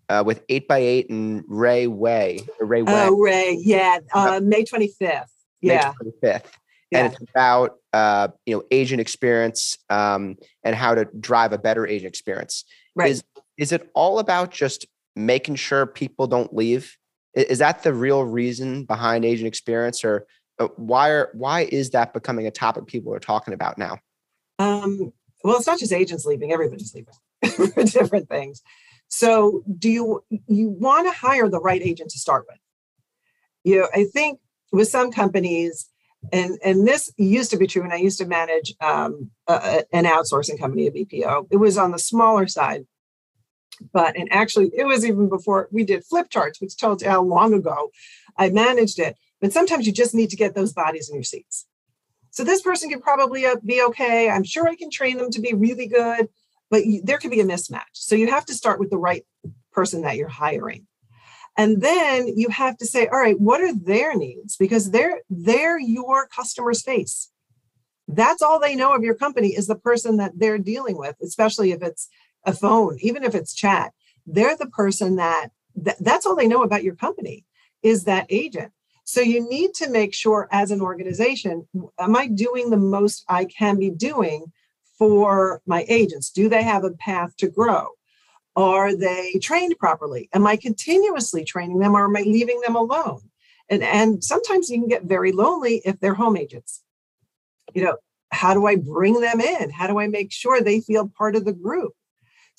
Uh, 0.08 0.22
with 0.26 0.46
8x8 0.48 1.08
and 1.08 1.42
Ray 1.46 1.86
Way. 1.86 2.40
Ray 2.60 2.82
Way. 2.82 2.92
Oh, 2.92 3.16
Ray. 3.16 3.56
Yeah. 3.62 4.00
Uh, 4.12 4.40
May 4.42 4.62
25th. 4.64 5.24
Yeah. 5.62 5.92
May 6.02 6.10
25th. 6.10 6.44
yeah. 6.90 6.98
and 6.98 7.12
it's 7.12 7.22
about 7.30 7.76
uh, 7.92 8.28
you 8.44 8.54
know 8.54 8.64
agent 8.70 9.00
experience 9.00 9.78
um, 9.88 10.36
and 10.64 10.74
how 10.74 10.94
to 10.94 11.06
drive 11.18 11.52
a 11.52 11.58
better 11.58 11.86
agent 11.86 12.08
experience. 12.08 12.64
Right. 12.94 13.10
Is 13.10 13.24
is 13.56 13.72
it 13.72 13.90
all 13.94 14.18
about 14.18 14.50
just 14.50 14.86
making 15.16 15.56
sure 15.56 15.86
people 15.86 16.26
don't 16.26 16.54
leave? 16.54 16.96
Is 17.34 17.58
that 17.58 17.82
the 17.82 17.94
real 17.94 18.24
reason 18.24 18.84
behind 18.84 19.24
agent 19.24 19.48
experience, 19.48 20.04
or 20.04 20.26
uh, 20.58 20.68
why 20.76 21.08
are 21.08 21.30
why 21.32 21.62
is 21.62 21.90
that 21.90 22.12
becoming 22.12 22.46
a 22.46 22.50
topic 22.50 22.86
people 22.86 23.14
are 23.14 23.20
talking 23.20 23.54
about 23.54 23.78
now? 23.78 23.98
Um, 24.58 25.12
well, 25.42 25.56
it's 25.56 25.66
not 25.66 25.78
just 25.78 25.92
agents 25.92 26.26
leaving; 26.26 26.52
everybody's 26.52 26.94
leaving 26.94 27.14
different 27.86 28.28
things. 28.28 28.62
So, 29.08 29.62
do 29.78 29.90
you 29.90 30.24
you 30.46 30.68
want 30.68 31.06
to 31.06 31.18
hire 31.18 31.48
the 31.48 31.60
right 31.60 31.82
agent 31.82 32.10
to 32.10 32.18
start 32.18 32.44
with? 32.48 32.58
You 33.64 33.80
know, 33.80 33.88
I 33.94 34.04
think 34.04 34.40
with 34.72 34.88
some 34.88 35.12
companies, 35.12 35.88
and 36.32 36.58
and 36.64 36.86
this 36.86 37.12
used 37.16 37.50
to 37.50 37.56
be 37.56 37.66
true 37.66 37.82
when 37.82 37.92
I 37.92 37.96
used 37.96 38.18
to 38.18 38.26
manage 38.26 38.74
um, 38.80 39.30
a, 39.46 39.84
an 39.92 40.04
outsourcing 40.04 40.58
company, 40.58 40.86
a 40.86 40.90
BPO. 40.90 41.48
It 41.50 41.56
was 41.56 41.78
on 41.78 41.92
the 41.92 41.98
smaller 41.98 42.46
side, 42.46 42.86
but 43.92 44.16
and 44.16 44.32
actually 44.32 44.70
it 44.76 44.84
was 44.84 45.04
even 45.04 45.28
before 45.28 45.68
we 45.70 45.84
did 45.84 46.04
flip 46.04 46.28
charts, 46.30 46.60
which 46.60 46.76
tells 46.76 47.02
you 47.02 47.08
how 47.08 47.22
long 47.22 47.54
ago 47.54 47.90
I 48.36 48.50
managed 48.50 48.98
it. 48.98 49.16
But 49.40 49.52
sometimes 49.52 49.86
you 49.86 49.92
just 49.92 50.14
need 50.14 50.30
to 50.30 50.36
get 50.36 50.54
those 50.54 50.72
bodies 50.72 51.08
in 51.08 51.16
your 51.16 51.24
seats. 51.24 51.66
So 52.30 52.44
this 52.44 52.62
person 52.62 52.88
could 52.88 53.02
probably 53.02 53.44
uh, 53.44 53.56
be 53.64 53.82
okay. 53.82 54.30
I'm 54.30 54.44
sure 54.44 54.66
I 54.66 54.76
can 54.76 54.90
train 54.90 55.18
them 55.18 55.30
to 55.30 55.40
be 55.40 55.52
really 55.52 55.86
good, 55.86 56.28
but 56.70 56.86
you, 56.86 57.02
there 57.04 57.18
could 57.18 57.30
be 57.30 57.40
a 57.40 57.44
mismatch. 57.44 57.82
So 57.92 58.14
you 58.14 58.30
have 58.30 58.46
to 58.46 58.54
start 58.54 58.80
with 58.80 58.90
the 58.90 58.98
right 58.98 59.26
person 59.72 60.02
that 60.02 60.16
you're 60.16 60.28
hiring. 60.28 60.86
And 61.58 61.82
then 61.82 62.28
you 62.28 62.48
have 62.48 62.78
to 62.78 62.86
say, 62.86 63.06
all 63.08 63.20
right, 63.20 63.38
what 63.38 63.60
are 63.60 63.74
their 63.74 64.16
needs? 64.16 64.56
Because 64.56 64.90
they're 64.90 65.20
they're 65.28 65.78
your 65.78 66.26
customer's 66.28 66.82
face. 66.82 67.30
That's 68.08 68.42
all 68.42 68.58
they 68.58 68.74
know 68.74 68.94
of 68.94 69.02
your 69.02 69.14
company 69.14 69.48
is 69.48 69.66
the 69.66 69.76
person 69.76 70.16
that 70.16 70.32
they're 70.36 70.58
dealing 70.58 70.96
with, 70.96 71.16
especially 71.22 71.72
if 71.72 71.82
it's 71.82 72.08
a 72.44 72.52
phone, 72.52 72.98
even 73.00 73.24
if 73.24 73.34
it's 73.34 73.54
chat. 73.54 73.92
They're 74.26 74.56
the 74.56 74.66
person 74.66 75.16
that, 75.16 75.48
that 75.76 75.96
that's 76.00 76.26
all 76.26 76.36
they 76.36 76.48
know 76.48 76.62
about 76.62 76.84
your 76.84 76.94
company 76.94 77.44
is 77.82 78.04
that 78.04 78.26
agent. 78.28 78.72
So 79.04 79.20
you 79.20 79.48
need 79.48 79.74
to 79.74 79.90
make 79.90 80.14
sure 80.14 80.48
as 80.52 80.70
an 80.70 80.80
organization, 80.80 81.66
am 81.98 82.14
I 82.14 82.28
doing 82.28 82.70
the 82.70 82.76
most 82.76 83.24
I 83.28 83.44
can 83.44 83.78
be 83.78 83.90
doing 83.90 84.52
for 84.96 85.60
my 85.66 85.84
agents? 85.88 86.30
Do 86.30 86.48
they 86.48 86.62
have 86.62 86.84
a 86.84 86.92
path 86.92 87.36
to 87.38 87.48
grow? 87.48 87.88
Are 88.54 88.94
they 88.94 89.34
trained 89.42 89.74
properly? 89.78 90.28
Am 90.32 90.46
I 90.46 90.56
continuously 90.56 91.44
training 91.44 91.78
them 91.78 91.96
or 91.96 92.04
am 92.04 92.16
I 92.16 92.22
leaving 92.22 92.60
them 92.64 92.76
alone? 92.76 93.20
And, 93.68 93.82
and 93.82 94.22
sometimes 94.22 94.68
you 94.68 94.78
can 94.78 94.88
get 94.88 95.04
very 95.04 95.32
lonely 95.32 95.80
if 95.84 95.98
they're 95.98 96.14
home 96.14 96.36
agents. 96.36 96.82
You 97.74 97.84
know, 97.84 97.96
how 98.30 98.54
do 98.54 98.66
I 98.66 98.76
bring 98.76 99.20
them 99.20 99.40
in? 99.40 99.70
How 99.70 99.86
do 99.86 99.98
I 99.98 100.06
make 100.06 100.32
sure 100.32 100.60
they 100.60 100.80
feel 100.80 101.08
part 101.08 101.36
of 101.36 101.44
the 101.44 101.52
group? 101.52 101.92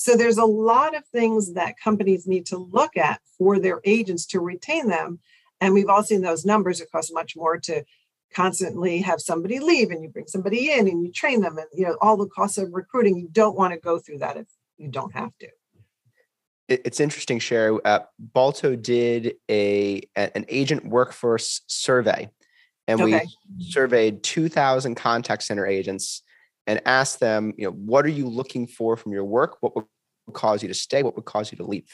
So 0.03 0.17
there's 0.17 0.37
a 0.37 0.43
lot 0.43 0.97
of 0.97 1.05
things 1.05 1.53
that 1.53 1.79
companies 1.81 2.27
need 2.27 2.45
to 2.47 2.57
look 2.57 2.97
at 2.97 3.21
for 3.37 3.57
their 3.57 3.79
agents 3.85 4.25
to 4.27 4.41
retain 4.41 4.89
them. 4.89 5.19
And 5.61 5.73
we've 5.73 5.87
all 5.87 6.03
seen 6.03 6.21
those 6.21 6.43
numbers. 6.43 6.81
It 6.81 6.91
costs 6.91 7.13
much 7.13 7.37
more 7.37 7.57
to 7.59 7.85
constantly 8.33 8.99
have 8.99 9.21
somebody 9.21 9.59
leave 9.59 9.91
and 9.91 10.03
you 10.03 10.09
bring 10.09 10.27
somebody 10.27 10.73
in 10.73 10.89
and 10.89 11.05
you 11.05 11.09
train 11.09 11.39
them 11.39 11.57
and 11.57 11.67
you 11.71 11.85
know 11.85 11.95
all 12.01 12.17
the 12.17 12.27
costs 12.27 12.57
of 12.57 12.73
recruiting. 12.73 13.15
You 13.15 13.29
don't 13.31 13.55
want 13.55 13.73
to 13.73 13.79
go 13.79 13.97
through 13.97 14.17
that 14.17 14.35
if 14.35 14.47
you 14.75 14.89
don't 14.89 15.13
have 15.13 15.31
to 15.39 15.47
it's 16.67 16.99
interesting, 16.99 17.39
Sherry. 17.39 17.77
Uh, 17.85 17.99
Balto 18.17 18.75
did 18.75 19.35
a 19.49 20.01
an 20.15 20.45
agent 20.47 20.85
workforce 20.85 21.61
survey, 21.67 22.29
and 22.87 23.01
okay. 23.01 23.21
we 23.57 23.65
surveyed 23.65 24.23
2,000 24.23 24.95
contact 24.95 25.43
center 25.43 25.67
agents 25.67 26.23
and 26.65 26.81
asked 26.85 27.19
them, 27.19 27.53
you 27.57 27.65
know, 27.65 27.71
what 27.71 28.05
are 28.05 28.09
you 28.09 28.27
looking 28.27 28.67
for 28.67 28.95
from 28.95 29.11
your 29.11 29.25
work? 29.25 29.57
What 29.61 29.75
would 29.75 29.85
cause 30.31 30.61
you 30.61 30.69
to 30.69 30.73
stay? 30.73 31.03
What 31.03 31.15
would 31.15 31.25
cause 31.25 31.51
you 31.51 31.57
to 31.57 31.65
leave? 31.65 31.89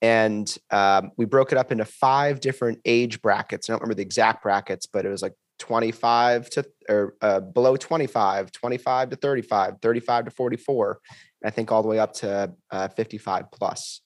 And 0.00 0.52
um, 0.70 1.12
we 1.16 1.26
broke 1.26 1.52
it 1.52 1.58
up 1.58 1.70
into 1.70 1.84
five 1.84 2.40
different 2.40 2.80
age 2.84 3.22
brackets. 3.22 3.70
I 3.70 3.72
don't 3.72 3.80
remember 3.80 3.94
the 3.94 4.02
exact 4.02 4.42
brackets, 4.42 4.86
but 4.86 5.06
it 5.06 5.08
was 5.08 5.22
like 5.22 5.34
25 5.60 6.50
to 6.50 6.64
or 6.88 7.14
uh, 7.22 7.38
below 7.38 7.76
25, 7.76 8.50
25 8.50 9.10
to 9.10 9.16
35, 9.16 9.74
35 9.80 10.24
to 10.24 10.30
44, 10.32 10.98
I 11.44 11.50
think 11.50 11.70
all 11.70 11.82
the 11.82 11.88
way 11.88 12.00
up 12.00 12.14
to 12.14 12.52
uh, 12.72 12.88
55 12.88 13.44
plus. 13.52 14.00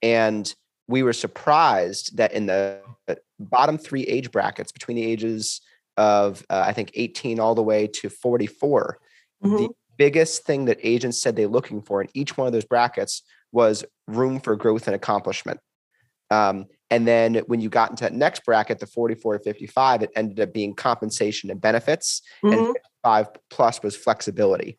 And 0.00 0.52
we 0.86 1.02
were 1.02 1.12
surprised 1.12 2.16
that 2.18 2.32
in 2.32 2.46
the 2.46 2.80
bottom 3.40 3.78
three 3.78 4.02
age 4.04 4.30
brackets 4.30 4.70
between 4.70 4.96
the 4.96 5.04
ages 5.04 5.60
of, 5.96 6.44
uh, 6.48 6.62
I 6.66 6.72
think, 6.72 6.92
18 6.94 7.40
all 7.40 7.54
the 7.54 7.62
way 7.62 7.86
to 7.86 8.08
44, 8.08 8.98
mm-hmm. 9.44 9.56
the 9.56 9.68
biggest 9.96 10.44
thing 10.44 10.66
that 10.66 10.78
agents 10.82 11.20
said 11.20 11.36
they're 11.36 11.48
looking 11.48 11.82
for 11.82 12.02
in 12.02 12.08
each 12.14 12.36
one 12.36 12.46
of 12.46 12.52
those 12.52 12.64
brackets 12.64 13.22
was 13.52 13.84
room 14.08 14.40
for 14.40 14.56
growth 14.56 14.86
and 14.86 14.94
accomplishment. 14.94 15.60
Um, 16.30 16.66
and 16.90 17.06
then 17.06 17.36
when 17.46 17.60
you 17.60 17.68
got 17.68 17.90
into 17.90 18.04
that 18.04 18.14
next 18.14 18.44
bracket, 18.44 18.78
the 18.78 18.86
44 18.86 19.38
to 19.38 19.44
55, 19.44 20.02
it 20.02 20.10
ended 20.16 20.40
up 20.40 20.52
being 20.52 20.74
compensation 20.74 21.50
and 21.50 21.60
benefits, 21.60 22.22
mm-hmm. 22.42 22.58
and 22.58 22.76
five 23.02 23.28
plus 23.50 23.82
was 23.82 23.96
flexibility. 23.96 24.78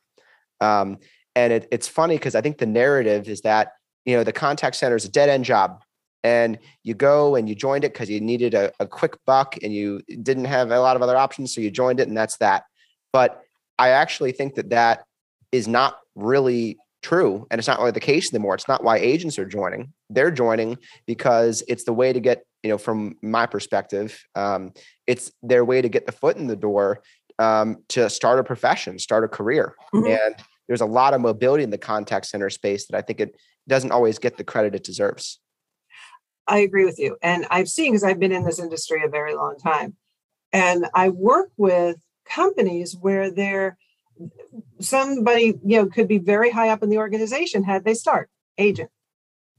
Um, 0.62 0.97
and 1.36 1.54
it, 1.54 1.67
it's 1.71 1.88
funny 1.88 2.15
because 2.15 2.36
I 2.36 2.41
think 2.41 2.58
the 2.58 2.65
narrative 2.65 3.28
is 3.28 3.41
that 3.41 3.73
you 4.06 4.15
know 4.15 4.23
the 4.23 4.34
contact 4.34 4.76
center 4.76 4.95
is 4.95 5.06
a 5.06 5.12
dead 5.12 5.30
end 5.30 5.45
job, 5.45 5.84
and 6.23 6.60
you 6.84 6.93
go 6.93 7.36
and 7.36 7.47
you 7.49 7.56
joined 7.56 7.84
it 7.84 7.93
because 7.93 8.10
you 8.10 8.21
needed 8.21 8.54
a, 8.54 8.71
a 8.80 8.88
quick 8.88 9.17
buck 9.26 9.56
and 9.63 9.73
you 9.73 10.02
didn't 10.21 10.45
have 10.45 10.71
a 10.71 10.80
lot 10.80 10.95
of 10.95 11.02
other 11.02 11.17
options, 11.17 11.54
so 11.54 11.62
you 11.62 11.71
joined 11.71 11.99
it, 11.99 12.08
and 12.08 12.17
that's 12.17 12.38
that. 12.38 12.63
But 13.12 13.41
I 13.84 13.89
actually 13.89 14.32
think 14.32 14.56
that 14.56 14.69
that 14.69 15.04
is 15.52 15.67
not 15.67 15.98
really 16.15 16.78
true 17.02 17.46
and 17.52 17.60
it's 17.60 17.67
not 17.67 17.80
really 17.80 17.91
the 17.91 18.00
case 18.00 18.34
anymore 18.34 18.56
it's 18.56 18.69
not 18.69 18.82
why 18.82 18.96
agents 18.98 19.38
are 19.38 19.46
joining 19.46 19.91
they're 20.10 20.32
joining 20.32 20.78
because 21.06 21.62
it's 21.67 21.84
the 21.84 21.91
way 21.91 22.13
to 22.13 22.22
get 22.22 22.46
you 22.63 22.69
know 22.69 22.78
from 22.78 23.13
my 23.22 23.46
perspective 23.46 24.24
um, 24.36 24.72
it's 25.06 25.30
their 25.41 25.65
way 25.65 25.82
to 25.82 25.89
get 25.89 26.06
the 26.06 26.13
foot 26.13 26.38
in 26.38 26.48
the 26.48 26.56
door 26.56 27.02
um, 27.39 27.84
to 27.89 28.10
start 28.10 28.39
a 28.39 28.43
profession 28.43 28.98
start 28.98 29.26
a 29.26 29.28
career 29.28 29.76
mm-hmm. 29.93 30.08
and 30.08 30.36
there's 30.67 30.82
a 30.82 30.86
lot 30.86 31.13
of 31.13 31.22
mobility 31.22 31.63
in 31.63 31.69
the 31.69 31.78
contact 31.78 32.26
center 32.26 32.50
space 32.50 32.88
that 32.88 32.98
I 32.98 33.02
think 33.02 33.19
it 33.19 33.36
doesn't 33.67 33.91
always 33.91 34.19
get 34.19 34.38
the 34.38 34.43
credit 34.43 34.76
it 34.76 34.84
deserves. 34.84 35.39
I 36.48 36.60
agree 36.60 36.86
with 36.86 37.00
you. 37.00 37.17
And 37.22 37.46
I've 37.50 37.69
seen 37.69 37.91
because 37.91 38.04
I've 38.04 38.19
been 38.19 38.32
in 38.32 38.43
this 38.43 38.60
industry 38.60 39.04
a 39.04 39.10
very 39.10 39.36
long 39.36 39.58
time. 39.58 39.96
And 40.52 40.86
I 40.93 41.10
work 41.10 41.50
with 41.58 41.98
companies 42.26 42.96
where 42.96 43.32
they're 43.32 43.78
somebody, 44.80 45.60
you 45.66 45.82
know, 45.82 45.88
could 45.88 46.08
be 46.08 46.18
very 46.20 46.52
high 46.52 46.70
up 46.70 46.84
in 46.84 46.90
the 46.90 46.98
organization 46.98 47.64
had 47.64 47.84
they 47.84 47.94
start 47.94 48.30
agent. 48.58 48.90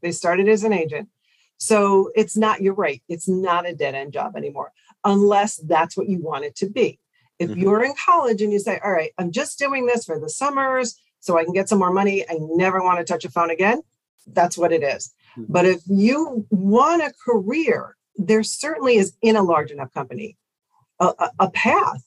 They 0.01 0.13
started 0.13 0.49
as 0.49 0.65
an 0.65 0.73
agent. 0.73 1.09
So 1.57 2.11
it's 2.15 2.37
not, 2.37 2.61
you're 2.61 2.75
right, 2.75 3.03
it's 3.09 3.29
not 3.29 3.67
a 3.67 3.75
dead 3.75 3.95
end 3.95 4.13
job 4.13 4.37
anymore, 4.37 4.73
unless 5.05 5.57
that's 5.57 5.97
what 5.97 6.09
you 6.09 6.23
want 6.23 6.45
it 6.45 6.57
to 6.57 6.69
be. 6.69 6.99
If 7.39 7.51
mm-hmm. 7.51 7.61
you're 7.61 7.85
in 7.85 7.95
college 8.05 8.43
and 8.43 8.53
you 8.53 8.59
say, 8.59 8.81
all 8.85 8.93
right, 8.93 9.13
I'm 9.19 9.33
just 9.33 9.59
doing 9.59 9.87
this 9.87 10.05
for 10.05 10.19
the 10.19 10.29
summers 10.29 11.01
so 11.21 11.39
I 11.39 11.45
can 11.45 11.55
get 11.55 11.69
some 11.69 11.79
more 11.79 11.93
money, 11.93 12.25
I 12.29 12.37
never 12.41 12.83
want 12.83 12.99
to 12.99 13.05
touch 13.05 13.25
a 13.25 13.31
phone 13.31 13.51
again, 13.51 13.83
that's 14.27 14.59
what 14.59 14.73
it 14.73 14.83
is. 14.83 15.13
Mm-hmm. 15.39 15.53
But 15.53 15.67
if 15.67 15.81
you 15.87 16.47
want 16.51 17.03
a 17.03 17.13
career, 17.25 17.97
there 18.17 18.43
certainly 18.43 18.97
is 18.97 19.17
in 19.23 19.37
a 19.37 19.43
large 19.43 19.71
enough 19.71 19.93
company 19.93 20.37
a, 21.01 21.07
a, 21.19 21.31
a 21.41 21.51
path. 21.51 22.05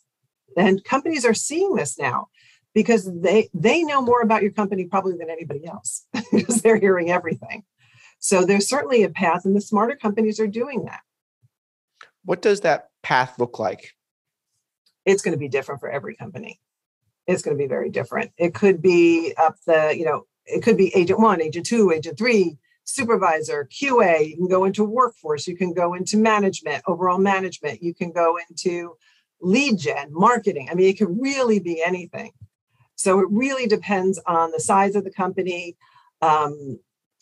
And 0.58 0.84
companies 0.84 1.26
are 1.26 1.34
seeing 1.34 1.76
this 1.76 1.98
now 1.98 2.28
because 2.74 3.10
they 3.22 3.50
they 3.54 3.84
know 3.84 4.02
more 4.02 4.22
about 4.22 4.41
your 4.41 4.52
company 4.52 4.86
probably 4.86 5.15
than 5.17 5.30
anybody 5.30 5.65
else 5.65 6.06
because 6.34 6.62
they're 6.62 6.80
hearing 6.80 7.12
everything. 7.12 7.63
So 8.20 8.43
there's 8.43 8.67
certainly 8.67 9.04
a 9.04 9.10
path, 9.10 9.46
and 9.46 9.56
the 9.56 9.62
smarter 9.62 9.96
companies 9.96 10.39
are 10.39 10.48
doing 10.48 10.86
that. 10.86 11.02
What 12.26 12.41
does 12.41 12.62
that 12.62 12.89
path 13.04 13.38
look 13.38 13.60
like? 13.60 13.93
it's 15.08 15.22
going 15.22 15.32
to 15.32 15.39
be 15.39 15.48
different 15.48 15.80
for 15.80 15.89
every 15.89 16.15
company. 16.15 16.60
It's 17.26 17.41
going 17.41 17.58
to 17.58 17.62
be 17.62 17.67
very 17.67 17.89
different. 17.89 18.32
It 18.38 18.54
could 18.54 18.82
be 18.82 19.34
up 19.38 19.56
the, 19.65 19.96
you 19.98 20.06
know, 20.06 20.28
it 20.46 20.63
could 20.63 20.78
be 20.78 20.93
agent 20.96 21.20
one, 21.20 21.41
agent 21.41 21.65
two, 21.65 21.91
agent 21.91 22.17
three, 22.17 22.58
supervisor, 22.84 23.67
QA. 23.72 24.30
You 24.30 24.36
can 24.36 24.48
go 24.50 24.65
into 24.65 24.84
workforce. 24.84 25.48
You 25.48 25.56
can 25.56 25.74
go 25.74 25.93
into 25.93 26.17
management, 26.17 26.84
overall 26.88 27.20
management. 27.20 27.82
You 27.82 27.96
can 27.96 28.12
go 28.12 28.38
into 28.50 28.98
lead 29.41 29.78
gen, 29.78 30.08
marketing. 30.12 30.67
I 30.71 30.76
mean, 30.76 30.89
it 30.89 30.97
can 30.97 31.19
really 31.19 31.60
be 31.60 31.82
anything. 31.84 32.32
So 32.95 33.19
it 33.19 33.28
really 33.30 33.67
depends 33.67 34.19
on 34.26 34.52
the 34.52 34.60
size 34.60 34.95
of 34.95 35.04
the 35.04 35.12
company, 35.12 35.78
um, 36.21 36.80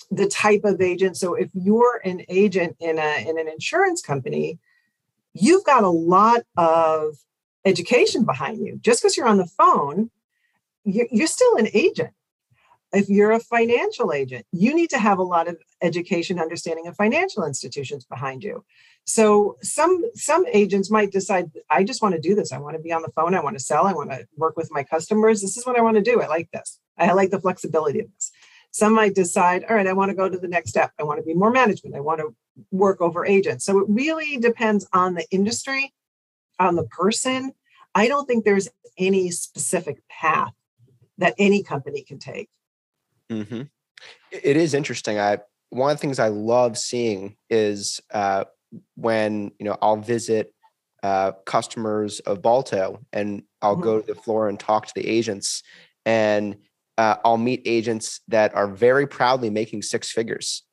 the 0.10 0.28
type 0.28 0.62
of 0.64 0.82
agent. 0.82 1.18
So 1.18 1.36
if 1.36 1.50
you're 1.54 2.02
an 2.06 2.22
agent 2.30 2.78
in 2.80 2.98
a 2.98 3.30
in 3.30 3.38
an 3.38 3.48
insurance 3.48 4.02
company, 4.02 4.60
you've 5.34 5.66
got 5.66 5.84
a 5.84 5.90
lot 5.90 6.44
of 6.56 7.16
education 7.66 8.24
behind 8.24 8.66
you. 8.66 8.80
Just 8.82 9.02
because 9.02 9.18
you're 9.18 9.28
on 9.28 9.38
the 9.38 9.46
phone, 9.46 10.12
you're, 10.86 11.28
still 11.28 11.58
an 11.58 11.68
agent. 11.74 12.12
If 12.96 13.10
you're 13.10 13.32
a 13.32 13.40
financial 13.40 14.14
agent, 14.14 14.46
you 14.52 14.74
need 14.74 14.90
to 14.92 14.98
have 14.98 15.20
a 15.20 15.24
lot 15.24 15.48
of 15.48 15.58
education, 15.82 16.40
understanding 16.40 16.88
of 16.88 16.96
financial 16.96 17.46
institutions 17.46 18.06
behind 18.06 18.44
you. 18.44 18.64
So 19.06 19.58
some 19.62 20.04
some 20.16 20.46
agents 20.52 20.90
might 20.90 21.12
decide, 21.12 21.52
I 21.70 21.84
just 21.84 22.02
want 22.02 22.16
to 22.16 22.22
do 22.22 22.34
this. 22.34 22.52
I 22.52 22.58
want 22.58 22.76
to 22.76 22.82
be 22.82 22.92
on 22.92 23.04
the 23.04 23.12
phone. 23.16 23.36
I 23.36 23.44
want 23.44 23.58
to 23.58 23.64
sell. 23.64 23.86
I 23.86 23.94
want 23.94 24.12
to 24.12 24.26
work 24.36 24.58
with 24.58 24.70
my 24.72 24.84
customers. 24.84 25.42
This 25.42 25.58
is 25.58 25.66
what 25.66 25.78
I 25.78 25.82
want 25.82 25.96
to 25.98 26.02
do. 26.02 26.22
I 26.22 26.28
like 26.28 26.50
this. 26.52 26.80
I 26.98 27.12
like 27.14 27.30
the 27.30 27.42
flexibility 27.42 28.00
of 28.00 28.08
this. 28.16 28.32
Some 28.72 28.94
might 28.94 29.16
decide, 29.16 29.64
all 29.70 29.76
right, 29.76 29.88
I 29.88 29.94
want 29.94 30.10
to 30.10 30.16
go 30.16 30.28
to 30.28 30.38
the 30.38 30.48
next 30.48 30.72
step. 30.72 30.92
I 31.00 31.04
want 31.04 31.20
to 31.20 31.26
be 31.26 31.34
more 31.34 31.52
management. 31.52 31.96
I 31.96 32.02
want 32.02 32.20
to 32.20 32.36
work 32.72 33.00
over 33.00 33.26
agents. 33.26 33.64
So 33.66 33.80
it 33.80 33.86
really 33.88 34.38
depends 34.38 34.88
on 34.92 35.14
the 35.14 35.26
industry, 35.32 35.94
on 36.60 36.76
the 36.76 36.84
person. 36.84 37.54
I 37.94 38.08
don't 38.08 38.26
think 38.26 38.44
there's 38.44 38.68
any 38.98 39.32
specific 39.32 40.06
path 40.10 40.52
that 41.18 41.36
any 41.38 41.64
company 41.64 42.04
can 42.04 42.20
take. 42.20 42.50
Mm-hmm. 43.32 43.62
It 44.32 44.58
is 44.58 44.74
interesting. 44.74 45.20
I 45.20 45.40
one 45.70 45.92
of 45.92 45.98
the 45.98 46.02
things 46.02 46.20
I 46.20 46.30
love 46.30 46.78
seeing 46.78 47.36
is 47.50 48.00
uh, 48.14 48.46
when 48.96 49.52
you 49.60 49.66
know 49.66 49.78
I'll 49.82 49.98
visit 49.98 50.54
uh, 51.04 51.34
customers 51.46 52.20
of 52.22 52.42
Balto 52.42 53.00
and 53.14 53.44
I'll 53.62 53.74
mm-hmm. 53.74 53.84
go 53.84 54.02
to 54.02 54.14
the 54.14 54.20
floor 54.20 54.50
and 54.50 54.60
talk 54.60 54.88
to 54.88 54.94
the 54.96 55.08
agents 55.08 55.62
and 56.06 56.58
uh, 56.98 57.18
I'll 57.24 57.38
meet 57.38 57.62
agents 57.66 58.22
that 58.30 58.56
are 58.56 58.68
very 58.68 59.06
proudly 59.06 59.50
making 59.50 59.82
six 59.82 60.12
figures 60.12 60.64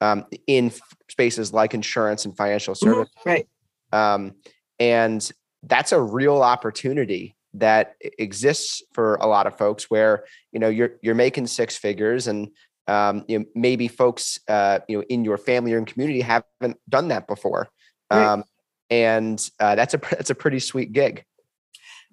um, 0.00 0.26
in 0.46 0.66
f- 0.66 0.80
spaces 1.08 1.52
like 1.52 1.72
insurance 1.72 2.24
and 2.24 2.36
financial 2.36 2.74
mm-hmm. 2.74 2.86
service. 2.86 3.08
Mm-hmm. 3.18 3.28
Right. 3.28 3.48
Um, 3.92 4.34
and 4.78 5.30
that's 5.62 5.92
a 5.92 6.00
real 6.00 6.42
opportunity 6.42 7.36
that 7.60 7.94
exists 8.00 8.82
for 8.92 9.14
a 9.16 9.26
lot 9.26 9.46
of 9.46 9.56
folks 9.56 9.90
where 9.90 10.24
you 10.52 10.60
know 10.60 10.68
you're 10.68 10.92
you're 11.02 11.14
making 11.14 11.46
six 11.46 11.76
figures 11.76 12.26
and 12.26 12.48
um, 12.86 13.24
you 13.28 13.38
know, 13.38 13.44
maybe 13.54 13.88
folks 13.88 14.38
uh, 14.48 14.80
you 14.88 14.98
know 14.98 15.04
in 15.08 15.24
your 15.24 15.36
family 15.36 15.72
or 15.72 15.78
in 15.78 15.84
community 15.84 16.20
haven't 16.20 16.78
done 16.88 17.08
that 17.08 17.26
before 17.26 17.68
right. 18.10 18.24
um, 18.24 18.44
and 18.90 19.50
uh, 19.60 19.74
that's 19.74 19.94
a 19.94 19.98
that's 20.10 20.30
a 20.30 20.34
pretty 20.34 20.58
sweet 20.58 20.92
gig 20.92 21.24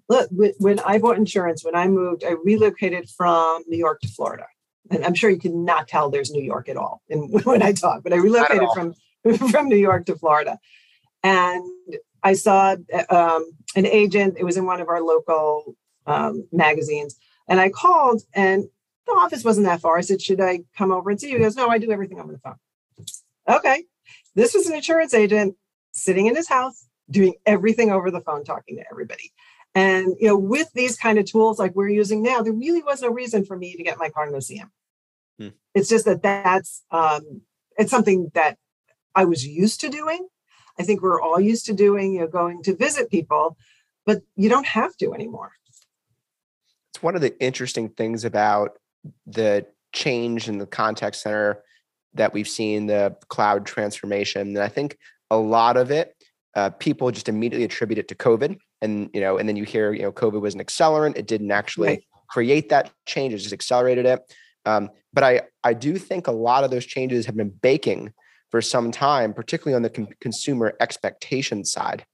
look, 0.10 0.30
when 0.60 0.80
I 0.80 0.98
bought 0.98 1.18
insurance, 1.18 1.64
when 1.64 1.76
I 1.76 1.88
moved, 1.88 2.24
I 2.24 2.36
relocated 2.44 3.10
from 3.10 3.64
New 3.68 3.78
York 3.78 4.02
to 4.02 4.08
Florida. 4.08 4.46
And 4.92 5.04
I'm 5.04 5.16
sure 5.16 5.30
you 5.30 5.40
can 5.40 5.66
not 5.66 5.88
tell 5.88 6.10
there's 6.10 6.32
New 6.32 6.44
York 6.44 6.70
at 6.70 6.78
all 6.78 7.02
in, 7.10 7.20
when 7.44 7.64
I 7.64 7.72
talk, 7.72 8.04
but 8.04 8.14
I 8.14 8.18
relocated 8.18 8.70
from, 8.74 8.94
from 9.50 9.68
New 9.68 9.78
York 9.78 10.06
to 10.08 10.16
Florida. 10.16 10.60
And 11.24 11.64
I 12.26 12.34
saw 12.34 12.76
um, 13.10 13.52
an 13.76 13.86
agent, 13.86 14.36
it 14.40 14.44
was 14.44 14.58
in 14.58 14.66
one 14.66 14.82
of 14.82 14.90
our 14.90 15.02
local 15.02 15.76
um, 16.08 16.48
magazines. 16.52 17.16
And 17.48 17.60
I 17.60 17.70
called, 17.70 18.24
and 18.34 18.66
the 19.06 19.12
office 19.12 19.44
wasn't 19.44 19.68
that 19.68 19.80
far. 19.80 19.96
I 19.96 20.02
said, 20.02 20.22
Should 20.22 20.42
I 20.42 20.62
come 20.76 20.92
over 20.92 21.12
and 21.12 21.22
see 21.22 21.30
you? 21.30 21.38
He 21.38 21.44
goes, 21.44 21.56
No, 21.56 21.70
I 21.70 21.78
do 21.78 21.92
everything 21.92 22.20
over 22.20 22.32
the 22.32 22.40
phone. 22.40 22.56
Okay. 23.48 23.84
This 24.34 24.56
was 24.56 24.68
an 24.68 24.76
insurance 24.76 25.14
agent 25.14 25.56
sitting 25.92 26.26
in 26.26 26.36
his 26.36 26.50
house 26.50 26.88
doing 27.12 27.36
everything 27.46 27.92
over 27.92 28.10
the 28.10 28.22
phone, 28.22 28.44
talking 28.44 28.78
to 28.78 28.84
everybody. 28.90 29.32
And 29.76 30.16
you 30.20 30.28
know, 30.28 30.38
with 30.38 30.74
these 30.74 30.98
kind 30.98 31.20
of 31.20 31.26
tools 31.26 31.60
like 31.60 31.76
we're 31.76 31.90
using 31.90 32.24
now, 32.24 32.42
there 32.42 32.54
really 32.54 32.82
was 32.82 33.04
no 33.04 33.10
reason 33.10 33.46
for 33.46 33.56
me 33.56 33.76
to 33.76 33.84
get 33.84 34.00
my 34.00 34.10
car 34.10 34.24
and 34.24 34.34
go 34.34 34.40
see 34.40 34.56
him. 34.56 34.72
Hmm. 35.38 35.50
It's 35.76 35.90
just 35.90 36.06
that 36.06 36.24
that's 36.24 36.84
um, 36.90 37.42
it's 37.78 37.92
something 37.92 38.32
that 38.34 38.58
I 39.14 39.26
was 39.26 39.46
used 39.46 39.82
to 39.82 39.90
doing. 39.90 40.28
I 40.80 40.84
think 40.84 41.02
we're 41.02 41.22
all 41.22 41.40
used 41.40 41.66
to 41.68 41.74
doing, 41.74 42.14
you 42.14 42.22
know, 42.22 42.28
going 42.28 42.64
to 42.64 42.76
visit 42.76 43.10
people, 43.10 43.58
but 44.06 44.22
you 44.36 44.50
don't 44.50 44.66
have 44.66 44.96
to 44.98 45.14
anymore. 45.14 45.52
It's 46.94 47.04
one 47.04 47.16
of 47.16 47.22
the 47.22 47.38
interesting 47.42 47.90
things 47.90 48.26
about 48.26 48.78
the 49.26 49.66
change 49.94 50.50
in 50.50 50.58
the 50.58 50.66
contact 50.66 51.16
center 51.16 51.64
that 52.14 52.34
we've 52.34 52.48
seen, 52.48 52.88
the 52.88 53.16
cloud 53.28 53.66
transformation. 53.66 54.42
And 54.42 54.60
I 54.60 54.68
think 54.68 54.98
a 55.30 55.38
lot 55.38 55.78
of 55.78 55.92
it, 55.92 56.16
uh, 56.56 56.70
people 56.72 57.12
just 57.12 57.28
immediately 57.28 57.66
attribute 57.66 57.98
it 57.98 58.08
to 58.08 58.16
COVID 58.16 58.58
and 58.82 59.10
you 59.14 59.22
know 59.22 59.38
and 59.38 59.48
then 59.50 59.56
you 59.56 59.64
hear 59.64 59.94
you 59.94 60.04
know 60.04 60.12
covid 60.12 60.40
was 60.40 60.54
an 60.54 60.64
accelerant 60.64 61.18
it 61.18 61.28
didn't 61.28 61.52
actually 61.52 61.88
right. 61.88 62.04
create 62.30 62.70
that 62.70 62.92
change 63.06 63.34
it 63.34 63.38
just 63.38 63.54
accelerated 63.54 64.06
it 64.06 64.22
um, 64.66 64.90
but 65.14 65.24
i 65.24 65.42
i 65.64 65.74
do 65.74 65.98
think 65.98 66.28
a 66.28 66.32
lot 66.32 66.64
of 66.64 66.72
those 66.72 66.86
changes 66.86 67.26
have 67.26 67.36
been 67.36 67.50
baking 67.50 68.14
for 68.56 68.62
some 68.62 68.90
time 68.90 69.34
particularly 69.34 69.76
on 69.76 69.82
the 69.82 69.90
con- 69.90 70.08
consumer 70.22 70.78
expectation 70.80 71.66
side? 71.66 72.06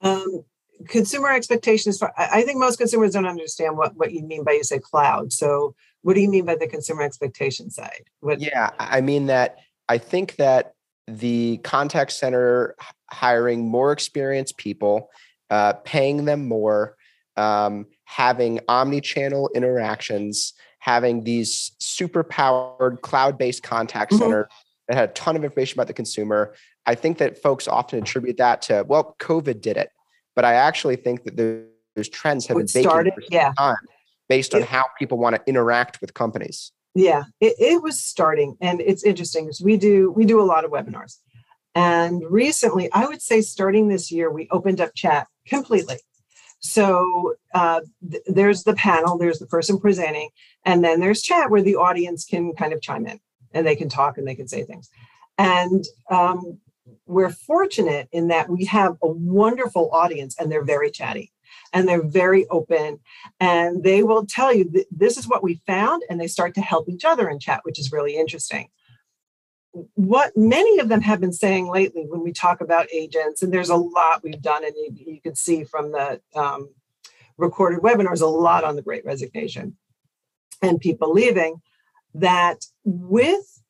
Um, 0.00 0.44
consumer 0.88 1.28
expectations 1.28 1.98
for 1.98 2.10
i 2.16 2.40
think 2.40 2.58
most 2.58 2.78
consumers 2.78 3.12
don't 3.12 3.26
understand 3.26 3.76
what 3.76 3.94
what 3.96 4.12
you 4.12 4.22
mean 4.22 4.42
by 4.42 4.52
you 4.52 4.64
say 4.64 4.78
cloud. 4.78 5.30
So 5.30 5.74
what 6.00 6.14
do 6.14 6.22
you 6.22 6.30
mean 6.30 6.46
by 6.46 6.54
the 6.54 6.66
consumer 6.66 7.02
expectation 7.02 7.70
side? 7.70 8.04
What- 8.20 8.40
yeah 8.40 8.70
i 8.78 9.02
mean 9.02 9.26
that 9.26 9.58
i 9.90 9.98
think 9.98 10.36
that 10.36 10.72
the 11.06 11.58
contact 11.58 12.12
center 12.12 12.76
hiring 13.10 13.68
more 13.68 13.92
experienced 13.92 14.56
people, 14.56 15.10
uh, 15.50 15.74
paying 15.84 16.24
them 16.24 16.48
more, 16.48 16.96
um, 17.36 17.84
having 18.04 18.60
omni-channel 18.68 19.50
interactions, 19.54 20.54
having 20.80 21.24
these 21.24 21.72
super 21.78 22.22
powered 22.22 23.00
cloud-based 23.02 23.62
contact 23.62 24.12
mm-hmm. 24.12 24.22
center 24.22 24.48
that 24.88 24.96
had 24.96 25.10
a 25.10 25.12
ton 25.12 25.36
of 25.36 25.44
information 25.44 25.78
about 25.78 25.86
the 25.86 25.92
consumer. 25.92 26.54
I 26.86 26.94
think 26.94 27.18
that 27.18 27.40
folks 27.40 27.68
often 27.68 28.00
attribute 28.00 28.36
that 28.38 28.62
to 28.62 28.84
well, 28.86 29.16
COVID 29.20 29.60
did 29.60 29.76
it, 29.76 29.90
but 30.34 30.44
I 30.44 30.54
actually 30.54 30.96
think 30.96 31.24
that 31.24 31.36
those 31.36 32.08
trends 32.08 32.46
have 32.46 32.56
been 32.56 32.68
started, 32.68 33.14
yeah. 33.30 33.52
based 34.28 34.54
on 34.54 34.62
how 34.62 34.86
people 34.98 35.18
want 35.18 35.36
to 35.36 35.42
interact 35.46 36.00
with 36.00 36.14
companies 36.14 36.72
yeah 36.94 37.24
it, 37.40 37.54
it 37.58 37.82
was 37.82 37.98
starting 38.00 38.56
and 38.60 38.80
it's 38.80 39.04
interesting 39.04 39.44
because 39.44 39.60
we 39.60 39.76
do 39.76 40.10
we 40.12 40.24
do 40.24 40.40
a 40.40 40.44
lot 40.44 40.64
of 40.64 40.70
webinars 40.70 41.18
and 41.74 42.22
recently 42.28 42.90
i 42.92 43.06
would 43.06 43.22
say 43.22 43.40
starting 43.40 43.88
this 43.88 44.10
year 44.10 44.30
we 44.30 44.48
opened 44.50 44.80
up 44.80 44.94
chat 44.94 45.28
completely 45.46 45.96
so 46.60 47.34
uh, 47.54 47.80
th- 48.08 48.22
there's 48.26 48.64
the 48.64 48.74
panel 48.74 49.18
there's 49.18 49.38
the 49.38 49.46
person 49.46 49.78
presenting 49.78 50.28
and 50.64 50.84
then 50.84 51.00
there's 51.00 51.22
chat 51.22 51.50
where 51.50 51.62
the 51.62 51.76
audience 51.76 52.24
can 52.24 52.52
kind 52.54 52.72
of 52.72 52.82
chime 52.82 53.06
in 53.06 53.18
and 53.52 53.66
they 53.66 53.76
can 53.76 53.88
talk 53.88 54.18
and 54.18 54.26
they 54.26 54.34
can 54.34 54.48
say 54.48 54.64
things. 54.64 54.90
And 55.38 55.84
um, 56.10 56.58
we're 57.06 57.30
fortunate 57.30 58.08
in 58.12 58.28
that 58.28 58.48
we 58.48 58.64
have 58.66 58.96
a 59.02 59.08
wonderful 59.08 59.90
audience 59.92 60.36
and 60.38 60.50
they're 60.50 60.64
very 60.64 60.90
chatty 60.90 61.32
and 61.72 61.88
they're 61.88 62.06
very 62.06 62.46
open 62.48 62.98
and 63.38 63.82
they 63.82 64.02
will 64.02 64.26
tell 64.26 64.52
you 64.52 64.70
this 64.90 65.16
is 65.16 65.28
what 65.28 65.42
we 65.42 65.60
found 65.66 66.02
and 66.08 66.20
they 66.20 66.26
start 66.26 66.54
to 66.54 66.60
help 66.60 66.88
each 66.88 67.04
other 67.04 67.28
in 67.28 67.38
chat 67.38 67.60
which 67.62 67.78
is 67.78 67.92
really 67.92 68.16
interesting 68.16 68.68
what 69.94 70.36
many 70.36 70.78
of 70.80 70.88
them 70.88 71.00
have 71.00 71.20
been 71.20 71.32
saying 71.32 71.68
lately 71.68 72.04
when 72.08 72.22
we 72.22 72.32
talk 72.32 72.60
about 72.60 72.92
agents 72.92 73.42
and 73.42 73.52
there's 73.52 73.68
a 73.68 73.76
lot 73.76 74.22
we've 74.22 74.42
done 74.42 74.64
and 74.64 74.74
you, 74.76 75.14
you 75.14 75.20
can 75.20 75.34
see 75.34 75.64
from 75.64 75.92
the 75.92 76.20
um, 76.34 76.68
recorded 77.36 77.80
webinars 77.80 78.20
a 78.20 78.26
lot 78.26 78.64
on 78.64 78.76
the 78.76 78.82
great 78.82 79.04
resignation 79.04 79.76
and 80.60 80.80
people 80.80 81.12
leaving 81.12 81.62
that 82.14 82.64
with 82.84 83.62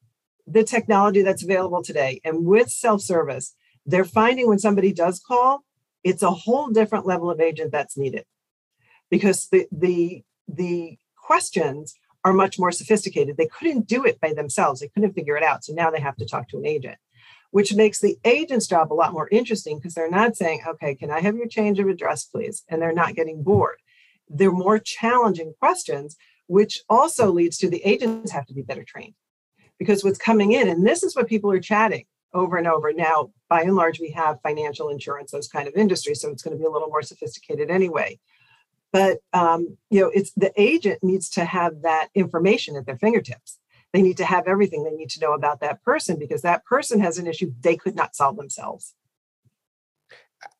the 0.46 0.64
technology 0.64 1.22
that's 1.22 1.44
available 1.44 1.82
today 1.82 2.20
and 2.24 2.46
with 2.46 2.70
self-service 2.70 3.54
they're 3.84 4.04
finding 4.04 4.48
when 4.48 4.58
somebody 4.58 4.92
does 4.92 5.20
call 5.20 5.64
it's 6.02 6.22
a 6.22 6.30
whole 6.30 6.68
different 6.68 7.06
level 7.06 7.30
of 7.30 7.40
agent 7.40 7.72
that's 7.72 7.96
needed. 7.96 8.24
Because 9.10 9.48
the 9.48 9.66
the 9.72 10.22
the 10.48 10.98
questions 11.16 11.94
are 12.24 12.32
much 12.32 12.58
more 12.58 12.72
sophisticated. 12.72 13.36
They 13.36 13.46
couldn't 13.46 13.86
do 13.86 14.04
it 14.04 14.20
by 14.20 14.34
themselves. 14.34 14.80
They 14.80 14.88
couldn't 14.88 15.14
figure 15.14 15.36
it 15.36 15.42
out. 15.42 15.64
So 15.64 15.72
now 15.72 15.90
they 15.90 16.00
have 16.00 16.16
to 16.16 16.26
talk 16.26 16.48
to 16.48 16.58
an 16.58 16.66
agent 16.66 16.98
which 17.52 17.74
makes 17.74 17.98
the 17.98 18.16
agent's 18.24 18.68
job 18.68 18.92
a 18.92 18.94
lot 18.94 19.12
more 19.12 19.28
interesting 19.30 19.76
because 19.76 19.94
they're 19.94 20.10
not 20.10 20.36
saying 20.36 20.62
okay 20.68 20.94
can 20.94 21.10
i 21.10 21.20
have 21.20 21.36
your 21.36 21.48
change 21.48 21.78
of 21.78 21.88
address 21.88 22.24
please? 22.24 22.64
And 22.68 22.80
they're 22.80 22.92
not 22.92 23.14
getting 23.14 23.42
bored. 23.42 23.78
They're 24.28 24.52
more 24.52 24.78
challenging 24.78 25.54
questions 25.58 26.16
which 26.46 26.82
also 26.88 27.30
leads 27.30 27.58
to 27.58 27.70
the 27.70 27.82
agents 27.84 28.32
have 28.32 28.46
to 28.46 28.54
be 28.54 28.62
better 28.62 28.82
trained. 28.82 29.14
Because 29.78 30.02
what's 30.02 30.18
coming 30.18 30.50
in 30.50 30.68
and 30.68 30.84
this 30.84 31.04
is 31.04 31.14
what 31.14 31.28
people 31.28 31.52
are 31.52 31.60
chatting 31.60 32.06
over 32.32 32.56
and 32.56 32.66
over. 32.66 32.92
Now, 32.92 33.30
by 33.48 33.62
and 33.62 33.76
large, 33.76 34.00
we 34.00 34.10
have 34.10 34.40
financial 34.42 34.88
insurance, 34.88 35.30
those 35.30 35.48
kind 35.48 35.66
of 35.66 35.74
industries, 35.74 36.20
so 36.20 36.30
it's 36.30 36.42
going 36.42 36.56
to 36.56 36.60
be 36.60 36.66
a 36.66 36.70
little 36.70 36.88
more 36.88 37.02
sophisticated 37.02 37.70
anyway. 37.70 38.18
But 38.92 39.18
um, 39.32 39.76
you 39.90 40.00
know, 40.00 40.10
it's 40.12 40.32
the 40.32 40.52
agent 40.56 41.02
needs 41.02 41.30
to 41.30 41.44
have 41.44 41.82
that 41.82 42.08
information 42.14 42.76
at 42.76 42.86
their 42.86 42.98
fingertips. 42.98 43.58
They 43.92 44.02
need 44.02 44.16
to 44.18 44.24
have 44.24 44.46
everything 44.46 44.84
they 44.84 44.90
need 44.90 45.10
to 45.10 45.20
know 45.20 45.32
about 45.32 45.60
that 45.60 45.82
person 45.82 46.18
because 46.18 46.42
that 46.42 46.64
person 46.64 47.00
has 47.00 47.18
an 47.18 47.26
issue 47.26 47.52
they 47.60 47.76
could 47.76 47.96
not 47.96 48.14
solve 48.14 48.36
themselves. 48.36 48.94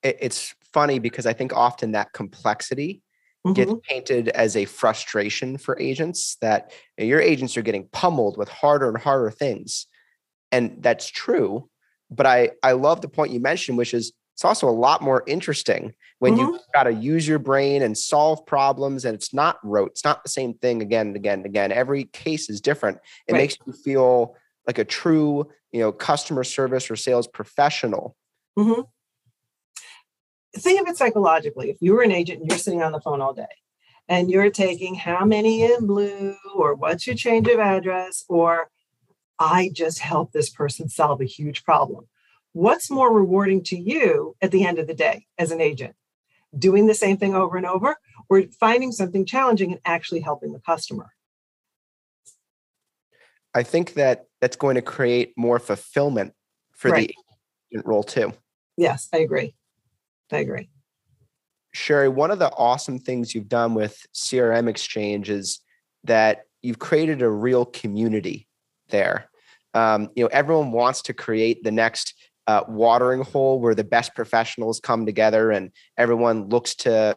It's 0.03 0.55
funny 0.73 0.99
because 0.99 1.27
I 1.27 1.33
think 1.33 1.53
often 1.53 1.93
that 1.93 2.13
complexity 2.13 3.03
mm-hmm. 3.47 3.55
gets 3.55 3.73
painted 3.89 4.29
as 4.29 4.57
a 4.57 4.65
frustration 4.65 5.59
for 5.59 5.79
agents 5.79 6.37
that 6.41 6.73
your 6.99 7.21
agents 7.21 7.57
are 7.57 7.63
getting 7.63 7.89
pummeled 7.93 8.37
with 8.37 8.49
harder 8.49 8.89
and 8.89 8.99
harder 8.99 9.31
things 9.31 9.87
and 10.53 10.77
that's 10.81 11.09
true 11.09 11.69
but 12.11 12.27
i 12.27 12.51
i 12.63 12.73
love 12.73 13.01
the 13.01 13.09
point 13.09 13.33
you 13.33 13.41
mentioned 13.41 13.79
which 13.79 13.95
is 13.95 14.13
it's 14.41 14.45
also 14.47 14.67
a 14.67 14.71
lot 14.71 15.03
more 15.03 15.23
interesting 15.27 15.93
when 16.19 16.33
Mhm. 16.35 16.39
you 16.39 16.59
got 16.73 16.85
to 16.85 16.95
use 16.95 17.29
your 17.29 17.39
brain 17.39 17.83
and 17.83 17.97
solve 17.97 18.47
problems 18.47 19.05
and 19.05 19.15
it's 19.15 19.35
not 19.35 19.59
rote 19.63 19.91
it's 19.91 20.03
not 20.03 20.23
the 20.23 20.31
same 20.31 20.55
thing 20.55 20.81
again 20.81 21.09
and 21.09 21.17
again 21.17 21.41
and 21.41 21.47
again 21.47 21.71
every 21.71 22.05
case 22.05 22.49
is 22.49 22.59
different 22.59 22.97
it 23.29 23.35
Right. 23.35 23.41
makes 23.41 23.59
you 23.67 23.75
feel 23.75 24.35
like 24.67 24.79
a 24.79 24.85
true 24.87 25.47
you 25.73 25.81
know 25.81 25.93
customer 25.93 26.43
service 26.43 26.91
or 26.91 26.97
sales 26.97 27.27
professional 27.27 28.17
Mhm. 28.59 28.87
Think 30.57 30.81
of 30.81 30.89
it 30.89 30.97
psychologically. 30.97 31.71
If 31.71 31.77
you 31.81 31.93
were 31.93 32.03
an 32.03 32.11
agent 32.11 32.41
and 32.41 32.51
you're 32.51 32.59
sitting 32.59 32.83
on 32.83 32.93
the 32.93 33.01
phone 33.01 33.21
all 33.21 33.35
day 33.35 33.55
and 34.09 34.31
you're 34.31 34.51
taking 34.51 34.95
how 34.95 35.25
many 35.27 35.63
in 35.63 35.87
blue 35.87 36.35
or 36.57 36.75
what's 36.75 37.07
your 37.07 37.15
change 37.15 37.47
of 37.47 37.61
address 37.61 38.25
or 38.29 38.71
I 39.39 39.71
just 39.73 39.99
helped 40.01 40.33
this 40.33 40.49
person 40.51 40.89
solve 40.89 41.21
a 41.21 41.25
huge 41.27 41.63
problem. 41.63 42.07
What's 42.53 42.91
more 42.91 43.13
rewarding 43.13 43.63
to 43.65 43.77
you 43.77 44.37
at 44.43 44.51
the 44.51 44.65
end 44.65 44.79
of 44.79 44.87
the 44.87 44.95
day 44.95 45.27
as 45.39 45.51
an 45.53 45.61
agent? 45.61 45.95
Doing 46.57 46.87
the 46.87 46.95
same 46.95 47.17
thing 47.17 47.35
over 47.35 47.57
and 47.57 47.67
over 47.67 47.97
or 48.29 48.43
finding 48.59 48.93
something 48.93 49.25
challenging 49.25 49.73
and 49.73 49.81
actually 49.85 50.21
helping 50.21 50.53
the 50.53 50.61
customer? 50.61 51.13
i 53.53 53.65
think 53.65 53.95
that 53.95 54.27
that's 54.41 54.55
going 54.55 54.77
to 54.77 54.83
create 54.83 55.33
more 55.37 55.59
fulfillment 55.59 56.33
for 56.73 56.93
Right. 56.93 57.09
the 57.09 57.15
agent 57.73 57.87
role 57.87 58.05
too 58.05 58.33
Yes, 58.77 59.09
I 59.13 59.19
agree. 59.19 59.55
I 60.33 60.39
agree. 60.39 60.71
Sherry, 61.73 62.09
one 62.09 62.31
of 62.31 62.39
the 62.39 62.51
awesome 62.53 62.99
things 62.99 63.35
you've 63.35 63.49
done 63.49 63.75
with 63.75 64.07
CRMXchange 64.15 65.29
is 65.29 65.61
that 66.05 66.45
you've 66.63 66.79
created 66.79 67.21
a 67.21 67.29
real 67.29 67.67
community 67.67 68.49
there. 68.89 69.29
Um, 69.75 70.09
you 70.17 70.25
know, 70.25 70.31
everyone 70.33 70.73
wants 70.73 71.03
to 71.03 71.13
create 71.13 71.63
the 71.63 71.71
next 71.71 72.15
uh, 72.47 72.65
watering 72.69 73.23
hole 73.23 73.61
where 73.61 73.75
the 73.75 73.85
best 73.85 74.15
professionals 74.15 74.81
come 74.81 75.07
together, 75.07 75.51
and 75.51 75.71
everyone 75.97 76.49
looks 76.49 76.75
to, 76.75 77.17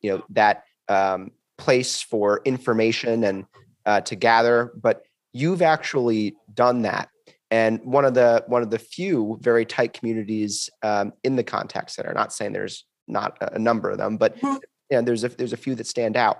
you 0.00 0.10
know, 0.10 0.22
that 0.30 0.64
um, 0.88 1.30
place 1.56 2.00
for 2.00 2.40
information 2.44 3.24
and 3.24 3.46
uh, 3.86 4.00
to 4.02 4.16
gather. 4.16 4.72
But 4.80 5.02
you've 5.32 5.62
actually 5.62 6.36
done 6.52 6.82
that 6.82 7.08
and 7.50 7.80
one 7.84 8.04
of 8.04 8.14
the 8.14 8.44
one 8.46 8.62
of 8.62 8.70
the 8.70 8.78
few 8.78 9.38
very 9.40 9.64
tight 9.64 9.92
communities 9.92 10.68
um, 10.82 11.12
in 11.24 11.36
the 11.36 11.44
contact 11.44 11.90
center. 11.90 12.12
Not 12.12 12.32
saying 12.32 12.52
there's 12.52 12.84
not 13.06 13.38
a 13.40 13.58
number 13.58 13.90
of 13.90 13.98
them, 13.98 14.16
but 14.18 14.38
Mhm. 14.38 14.60
yeah, 14.90 15.00
there's 15.00 15.24
a 15.24 15.28
there's 15.28 15.52
a 15.52 15.56
few 15.56 15.74
that 15.76 15.86
stand 15.86 16.16
out. 16.16 16.38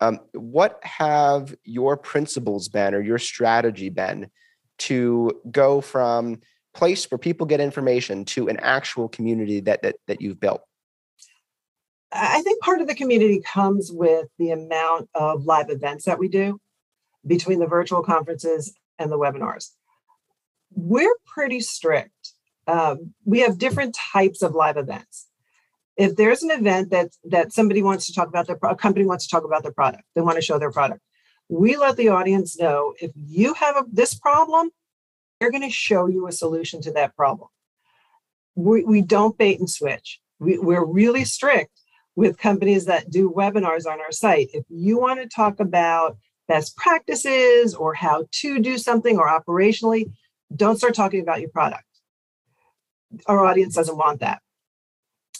Um, 0.00 0.20
what 0.32 0.78
have 0.82 1.54
your 1.64 1.96
principles 1.96 2.68
been, 2.68 2.94
or 2.94 3.00
your 3.00 3.18
strategy 3.18 3.88
been, 3.88 4.30
to 4.78 5.40
go 5.50 5.80
from 5.80 6.40
place 6.74 7.10
where 7.10 7.18
people 7.18 7.46
get 7.46 7.60
information 7.60 8.24
to 8.24 8.48
an 8.48 8.58
actual 8.60 9.08
community 9.08 9.60
that 9.60 9.82
that 9.82 9.96
that 10.06 10.20
you've 10.20 10.40
built? 10.40 10.62
I 12.12 12.40
think 12.42 12.62
part 12.62 12.80
of 12.80 12.88
the 12.88 12.94
community 12.94 13.40
comes 13.40 13.90
with 13.92 14.28
the 14.38 14.50
amount 14.50 15.10
of 15.14 15.44
live 15.44 15.68
events 15.68 16.04
that 16.06 16.18
we 16.18 16.28
do 16.28 16.58
between 17.26 17.58
the 17.58 17.66
virtual 17.66 18.02
conferences 18.02 18.72
and 18.98 19.12
the 19.12 19.18
webinars. 19.18 19.70
We're 20.74 21.14
pretty 21.26 21.60
strict. 21.60 22.32
Um, 22.66 23.14
we 23.24 23.40
have 23.40 23.58
different 23.58 23.94
types 24.12 24.42
of 24.42 24.54
live 24.54 24.76
events. 24.76 25.26
If 25.96 26.16
there's 26.16 26.42
an 26.42 26.50
event 26.50 26.90
that 26.90 27.10
that 27.24 27.52
somebody 27.52 27.82
wants 27.82 28.06
to 28.06 28.14
talk 28.14 28.28
about 28.28 28.46
their 28.46 28.58
a 28.62 28.76
company 28.76 29.04
wants 29.04 29.26
to 29.26 29.30
talk 29.30 29.44
about 29.44 29.62
their 29.62 29.72
product, 29.72 30.04
they 30.14 30.20
want 30.20 30.36
to 30.36 30.42
show 30.42 30.58
their 30.58 30.70
product. 30.70 31.00
We 31.48 31.76
let 31.76 31.96
the 31.96 32.10
audience 32.10 32.58
know 32.58 32.94
if 33.00 33.10
you 33.14 33.54
have 33.54 33.76
a, 33.76 33.84
this 33.90 34.14
problem, 34.14 34.70
they're 35.38 35.50
going 35.50 35.62
to 35.62 35.70
show 35.70 36.06
you 36.06 36.26
a 36.26 36.32
solution 36.32 36.80
to 36.82 36.92
that 36.92 37.14
problem. 37.16 37.48
We, 38.54 38.84
we 38.84 39.02
don't 39.02 39.38
bait 39.38 39.58
and 39.58 39.70
switch. 39.70 40.20
We, 40.40 40.58
we're 40.58 40.84
really 40.84 41.24
strict 41.24 41.70
with 42.16 42.38
companies 42.38 42.86
that 42.86 43.10
do 43.10 43.30
webinars 43.30 43.86
on 43.86 44.00
our 44.00 44.10
site. 44.10 44.48
If 44.52 44.64
you 44.68 44.98
want 44.98 45.20
to 45.20 45.28
talk 45.28 45.60
about 45.60 46.18
best 46.48 46.76
practices 46.76 47.74
or 47.74 47.94
how 47.94 48.26
to 48.32 48.58
do 48.58 48.78
something 48.78 49.18
or 49.18 49.28
operationally, 49.28 50.10
don't 50.54 50.78
start 50.78 50.94
talking 50.94 51.20
about 51.20 51.40
your 51.40 51.50
product. 51.50 51.84
Our 53.26 53.44
audience 53.46 53.74
doesn't 53.74 53.96
want 53.96 54.20
that. 54.20 54.40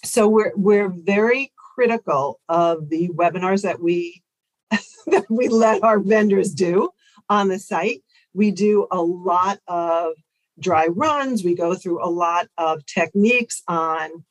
So 0.05 0.29
we're 0.29 0.53
we're 0.55 0.89
very 0.89 1.53
critical 1.75 2.41
of 2.49 2.89
the 2.89 3.09
webinars 3.09 3.63
that 3.63 3.81
we 3.81 4.23
that 4.71 5.27
we 5.29 5.49
let 5.49 5.83
our 5.83 5.99
vendors 5.99 6.53
do 6.53 6.91
on 7.29 7.49
the 7.49 7.59
site. 7.59 8.03
We 8.35 8.51
do 8.51 8.87
a 8.91 9.01
lot 9.01 9.61
of 9.67 10.13
dry 10.59 10.87
runs. 10.87 11.45
We 11.45 11.55
go 11.55 11.75
through 11.75 12.05
a 12.05 12.11
lot 12.11 12.49
of 12.59 12.85
techniques 12.87 13.63
on, 13.69 14.25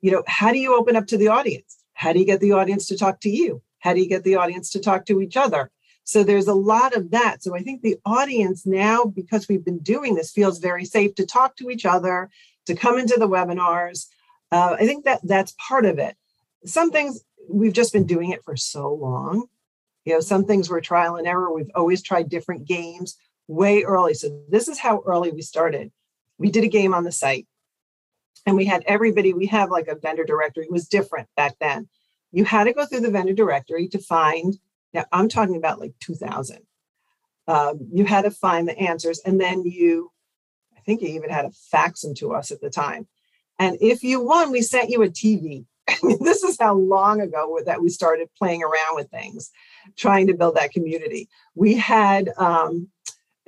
you 0.00 0.10
know, 0.10 0.22
how 0.26 0.52
do 0.52 0.58
you 0.58 0.76
open 0.76 0.96
up 0.96 1.06
to 1.08 1.16
the 1.16 1.28
audience? 1.28 1.78
How 1.94 2.12
do 2.12 2.18
you 2.18 2.26
get 2.26 2.40
the 2.40 2.52
audience 2.52 2.86
to 2.86 2.96
talk 2.96 3.20
to 3.20 3.30
you? 3.30 3.62
How 3.80 3.94
do 3.94 4.00
you 4.00 4.08
get 4.08 4.24
the 4.24 4.36
audience 4.36 4.70
to 4.72 4.80
talk 4.80 5.06
to 5.06 5.20
each 5.20 5.36
other? 5.36 5.70
So 6.04 6.24
there's 6.24 6.48
a 6.48 6.54
lot 6.54 6.96
of 6.96 7.10
that. 7.12 7.42
So 7.42 7.54
I 7.54 7.60
think 7.60 7.82
the 7.82 7.96
audience 8.04 8.66
now, 8.66 9.04
because 9.04 9.48
we've 9.48 9.64
been 9.64 9.78
doing 9.78 10.14
this, 10.14 10.32
feels 10.32 10.58
very 10.58 10.84
safe 10.84 11.14
to 11.14 11.26
talk 11.26 11.56
to 11.56 11.70
each 11.70 11.86
other, 11.86 12.30
to 12.66 12.74
come 12.74 12.98
into 12.98 13.16
the 13.18 13.28
webinars. 13.28 14.06
Uh, 14.50 14.76
I 14.78 14.86
think 14.86 15.04
that 15.04 15.20
that's 15.22 15.54
part 15.58 15.84
of 15.84 15.98
it. 15.98 16.16
Some 16.64 16.90
things 16.90 17.22
we've 17.48 17.72
just 17.72 17.92
been 17.92 18.06
doing 18.06 18.30
it 18.30 18.44
for 18.44 18.56
so 18.56 18.92
long. 18.92 19.46
You 20.04 20.14
know, 20.14 20.20
some 20.20 20.44
things 20.44 20.68
were 20.68 20.80
trial 20.80 21.16
and 21.16 21.26
error. 21.26 21.52
We've 21.52 21.70
always 21.74 22.02
tried 22.02 22.28
different 22.28 22.66
games 22.66 23.16
way 23.50 23.82
early. 23.82 24.14
So 24.14 24.40
this 24.48 24.68
is 24.68 24.78
how 24.78 25.02
early 25.04 25.32
we 25.32 25.42
started. 25.42 25.90
We 26.38 26.50
did 26.50 26.62
a 26.62 26.68
game 26.68 26.94
on 26.94 27.02
the 27.02 27.10
site 27.10 27.48
and 28.46 28.56
we 28.56 28.64
had 28.64 28.84
everybody, 28.86 29.34
we 29.34 29.46
have 29.46 29.70
like 29.70 29.88
a 29.88 29.96
vendor 29.96 30.24
directory. 30.24 30.64
It 30.64 30.72
was 30.72 30.86
different 30.86 31.28
back 31.36 31.56
then. 31.60 31.88
You 32.30 32.44
had 32.44 32.64
to 32.64 32.72
go 32.72 32.86
through 32.86 33.00
the 33.00 33.10
vendor 33.10 33.32
directory 33.32 33.88
to 33.88 33.98
find, 33.98 34.56
now 34.94 35.04
I'm 35.10 35.28
talking 35.28 35.56
about 35.56 35.80
like 35.80 35.94
2000. 35.98 36.58
Um, 37.48 37.88
you 37.92 38.04
had 38.04 38.22
to 38.22 38.30
find 38.30 38.68
the 38.68 38.78
answers 38.78 39.20
and 39.26 39.40
then 39.40 39.64
you, 39.64 40.12
I 40.76 40.80
think 40.82 41.02
you 41.02 41.08
even 41.08 41.30
had 41.30 41.42
to 41.42 41.50
fax 41.50 42.02
them 42.02 42.14
to 42.16 42.32
us 42.32 42.52
at 42.52 42.60
the 42.60 42.70
time. 42.70 43.08
And 43.58 43.76
if 43.80 44.04
you 44.04 44.24
won, 44.24 44.52
we 44.52 44.62
sent 44.62 44.90
you 44.90 45.02
a 45.02 45.08
TV. 45.08 45.66
This 46.20 46.44
is 46.44 46.56
how 46.60 46.74
long 46.74 47.20
ago 47.20 47.58
that 47.66 47.82
we 47.82 47.88
started 47.88 48.28
playing 48.38 48.62
around 48.62 48.94
with 48.94 49.10
things, 49.10 49.50
trying 49.96 50.28
to 50.28 50.34
build 50.34 50.54
that 50.54 50.70
community. 50.70 51.28
We 51.56 51.74
had, 51.74 52.30
um, 52.36 52.88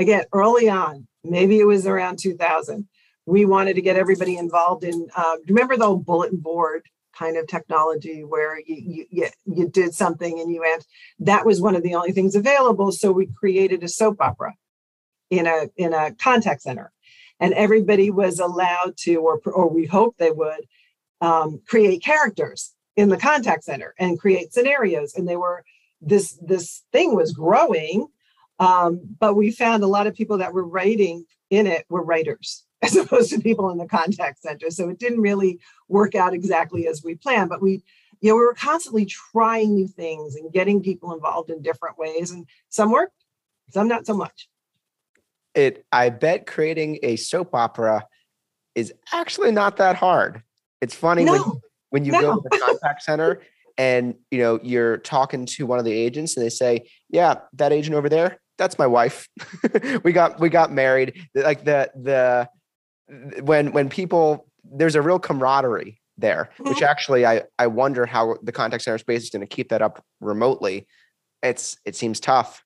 again, 0.03 0.25
early 0.33 0.69
on, 0.69 1.07
maybe 1.25 1.59
it 1.59 1.65
was 1.65 1.87
around 1.87 2.19
2000, 2.19 2.87
we 3.25 3.45
wanted 3.45 3.75
to 3.75 3.83
get 3.83 3.97
everybody 3.97 4.37
involved 4.37 4.85
in, 4.85 5.09
uh, 5.17 5.37
remember 5.49 5.77
the 5.77 5.85
old 5.85 6.05
bulletin 6.05 6.39
board 6.39 6.83
kind 7.17 7.37
of 7.37 7.47
technology 7.47 8.25
where 8.25 8.59
you, 8.67 9.07
you, 9.11 9.29
you, 9.45 9.69
did 9.69 9.95
something 9.95 10.41
and 10.41 10.53
you 10.53 10.63
had, 10.63 10.85
that 11.21 11.47
was 11.47 11.61
one 11.61 11.77
of 11.77 11.83
the 11.83 11.95
only 11.95 12.13
things 12.13 12.35
available. 12.35 12.91
So 12.91 13.13
we 13.13 13.27
created 13.27 13.83
a 13.83 13.89
soap 13.89 14.21
opera 14.21 14.55
in 15.31 15.47
a, 15.47 15.69
in 15.77 15.93
a 15.93 16.15
contact 16.15 16.63
center 16.63 16.91
and 17.39 17.55
everybody 17.55 18.11
was 18.11 18.41
allowed 18.41 18.97
to, 18.99 19.17
or, 19.17 19.41
or 19.47 19.69
we 19.69 19.87
hoped 19.87 20.19
they 20.19 20.31
would, 20.31 20.67
um, 21.21 21.61
create 21.67 22.03
characters 22.03 22.75
in 22.97 23.09
the 23.09 23.17
contact 23.17 23.65
center 23.65 23.95
and 23.99 24.19
create 24.19 24.53
scenarios. 24.53 25.15
And 25.15 25.29
they 25.29 25.37
were 25.37 25.65
this 26.03 26.37
this 26.43 26.83
thing 26.93 27.15
was 27.15 27.33
growing, 27.33 28.09
um, 28.59 29.01
but 29.19 29.35
we 29.35 29.51
found 29.51 29.83
a 29.83 29.89
lot 29.89 30.07
of 30.07 30.15
people 30.15 30.39
that 30.39 30.53
were 30.53 30.65
writing 30.65 31.25
in 31.51 31.67
it 31.67 31.85
were 31.89 32.03
writers 32.03 32.65
as 32.83 32.97
opposed 32.97 33.31
to 33.31 33.41
people 33.41 33.71
in 33.71 33.79
the 33.79 33.87
contact 33.87 34.43
center. 34.43 34.71
So 34.71 34.89
it 34.89 34.99
didn't 34.99 35.21
really 35.21 35.61
work 35.89 36.15
out 36.15 36.35
exactly 36.35 36.87
as 36.87 37.03
we 37.05 37.15
planned. 37.15 37.51
But 37.51 37.63
we, 37.63 37.83
you 38.21 38.31
know, 38.31 38.37
we 38.37 38.43
were 38.43 38.55
constantly 38.55 39.05
trying 39.05 39.75
new 39.75 39.89
things 39.89 40.37
and 40.37 40.53
getting 40.53 40.83
people 40.83 41.13
involved 41.13 41.51
in 41.51 41.63
different 41.63 41.99
ways, 41.99 42.31
and 42.31 42.47
some 42.69 42.91
worked, 42.91 43.25
some 43.71 43.89
not 43.89 44.07
so 44.07 44.15
much. 44.15 44.49
It 45.55 45.85
I 45.93 46.09
bet 46.09 46.47
creating 46.47 46.99
a 47.03 47.17
soap 47.17 47.55
opera 47.55 48.07
is 48.75 48.93
actually 49.13 49.53
not 49.53 49.77
that 49.77 49.97
hard. 49.97 50.43
It's 50.81 50.95
funny 50.95 51.25
when 51.25 51.41
No, 51.41 51.61
when 51.91 52.05
you 52.05 52.13
go 52.13 52.37
to 52.37 52.49
the 52.49 52.59
contact 52.59 53.03
center 53.03 53.43
and 53.79 54.15
you 54.31 54.39
know 54.39 54.59
you're 54.63 54.99
talking 54.99 55.47
to 55.47 55.67
one 55.67 55.79
of 55.79 55.85
the 55.85 55.93
agents 55.93 56.37
and 56.37 56.45
they 56.45 56.51
say 56.51 56.89
yeah 57.13 57.35
that 57.53 57.73
agent 57.73 57.95
over 57.95 58.09
there 58.09 58.41
that's 58.59 58.79
my 58.79 58.87
wife 58.87 59.29
we 60.05 60.13
got 60.13 60.41
we 60.41 60.49
got 60.49 60.73
married 60.73 61.27
like 61.35 61.65
the 61.65 61.91
the 61.95 62.49
when 63.43 63.73
when 63.73 63.89
people 63.89 64.47
there's 64.65 64.95
a 64.95 65.03
real 65.03 65.19
camaraderie 65.19 66.01
there 66.19 66.51
which 66.59 66.83
actually 66.83 67.25
i 67.25 67.43
i 67.59 67.67
wonder 67.67 68.05
how 68.07 68.37
the 68.43 68.53
contact 68.53 68.83
center 68.83 68.99
space 68.99 69.23
is 69.23 69.31
going 69.31 69.41
to 69.41 69.47
keep 69.47 69.69
that 69.69 69.83
up 69.83 70.05
remotely 70.21 70.87
it's 71.43 71.77
it 71.85 71.95
seems 71.95 72.19
tough 72.19 72.65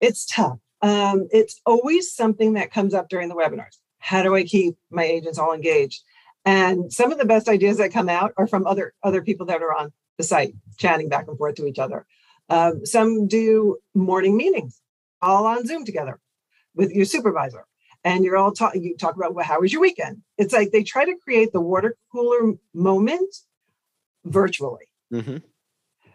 it's 0.00 0.26
tough. 0.26 0.58
Um, 0.82 1.28
it's 1.30 1.60
always 1.66 2.12
something 2.12 2.54
that 2.54 2.72
comes 2.72 2.94
up 2.94 3.08
during 3.08 3.28
the 3.28 3.34
webinars. 3.34 3.78
How 3.98 4.22
do 4.22 4.34
I 4.34 4.44
keep 4.44 4.76
my 4.90 5.04
agents 5.04 5.38
all 5.38 5.52
engaged? 5.52 6.02
And 6.44 6.92
some 6.92 7.10
of 7.10 7.18
the 7.18 7.24
best 7.24 7.48
ideas 7.48 7.78
that 7.78 7.92
come 7.92 8.08
out 8.08 8.32
are 8.36 8.46
from 8.46 8.66
other 8.66 8.94
other 9.02 9.22
people 9.22 9.46
that 9.46 9.62
are 9.62 9.74
on 9.74 9.92
the 10.16 10.24
site, 10.24 10.54
chatting 10.78 11.08
back 11.08 11.26
and 11.28 11.36
forth 11.36 11.56
to 11.56 11.66
each 11.66 11.78
other. 11.78 12.06
Um, 12.48 12.86
some 12.86 13.26
do 13.26 13.78
morning 13.94 14.36
meetings, 14.36 14.80
all 15.20 15.46
on 15.46 15.66
Zoom 15.66 15.84
together 15.84 16.18
with 16.74 16.92
your 16.92 17.04
supervisor, 17.04 17.66
and 18.04 18.24
you're 18.24 18.36
all 18.36 18.52
talking 18.52 18.82
you 18.82 18.96
talk 18.96 19.16
about 19.16 19.34
well 19.34 19.44
how 19.44 19.60
was 19.60 19.72
your 19.72 19.82
weekend 19.82 20.22
it's 20.36 20.52
like 20.52 20.70
they 20.70 20.84
try 20.84 21.04
to 21.04 21.16
create 21.22 21.52
the 21.52 21.60
water 21.60 21.96
cooler 22.12 22.54
moment 22.72 23.34
virtually 24.24 24.84
Mm-hmm. 25.12 25.38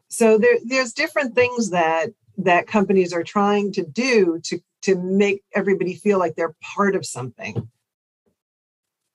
so 0.07 0.37
there, 0.37 0.57
there's 0.63 0.93
different 0.93 1.33
things 1.33 1.71
that 1.71 2.11
that 2.37 2.67
companies 2.67 3.11
are 3.11 3.23
trying 3.23 3.73
to 3.73 3.83
do 3.83 4.39
to 4.43 4.59
to 4.83 4.95
make 4.95 5.43
everybody 5.53 5.95
feel 5.95 6.19
like 6.19 6.35
they're 6.35 6.55
part 6.61 6.95
of 6.95 7.05
something 7.05 7.69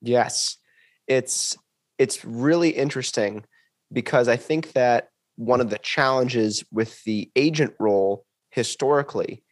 Yes. 0.00 0.56
It's 1.06 1.56
it's 1.98 2.24
really 2.24 2.70
interesting 2.70 3.44
because 3.92 4.28
I 4.28 4.36
think 4.36 4.72
that 4.72 5.08
one 5.38 5.60
of 5.60 5.70
the 5.70 5.78
challenges 5.78 6.64
with 6.72 7.02
the 7.04 7.30
agent 7.36 7.72
role 7.78 8.24
historically 8.50 9.44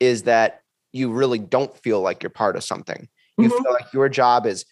is 0.00 0.22
that 0.22 0.62
you 0.92 1.12
really 1.12 1.38
don't 1.38 1.76
feel 1.82 2.00
like 2.00 2.22
you're 2.22 2.30
part 2.30 2.56
of 2.56 2.64
something. 2.64 3.08
You 3.36 3.50
Mhm. 3.50 3.62
feel 3.62 3.72
like 3.72 3.92
your 3.92 4.08
job 4.08 4.46
is 4.46 4.64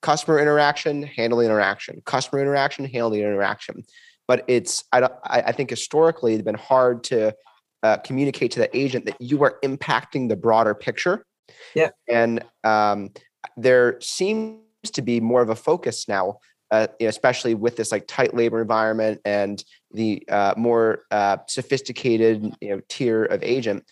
customer 0.00 0.38
interaction, 0.38 1.02
handle 1.02 1.40
the 1.40 1.44
interaction, 1.44 2.02
customer 2.04 2.40
interaction, 2.40 2.84
handle 2.84 3.10
the 3.10 3.20
interaction. 3.20 3.82
But 4.28 4.44
it's 4.46 4.84
I 4.92 5.00
don't 5.00 5.12
I, 5.24 5.42
I 5.42 5.52
think 5.52 5.70
historically 5.70 6.34
it's 6.34 6.44
been 6.44 6.54
hard 6.54 7.02
to 7.04 7.34
uh, 7.82 7.96
communicate 7.98 8.52
to 8.52 8.60
the 8.60 8.76
agent 8.76 9.06
that 9.06 9.20
you 9.20 9.42
are 9.42 9.58
impacting 9.64 10.28
the 10.28 10.36
broader 10.36 10.74
picture. 10.74 11.26
Yeah. 11.74 11.90
And 12.08 12.44
um, 12.62 13.10
there 13.56 14.00
seems 14.00 14.60
to 14.92 15.02
be 15.02 15.20
more 15.20 15.42
of 15.42 15.50
a 15.50 15.56
focus 15.56 16.06
now, 16.06 16.38
uh, 16.72 16.86
especially 17.00 17.54
with 17.54 17.76
this 17.76 17.92
like 17.92 18.04
tight 18.08 18.34
labor 18.34 18.60
environment 18.60 19.20
and 19.24 19.62
the 19.92 20.24
uh, 20.28 20.54
more 20.56 21.04
uh, 21.10 21.36
sophisticated 21.46 22.42
you 22.60 22.70
know 22.70 22.80
tier 22.88 23.24
of 23.26 23.42
agent 23.44 23.84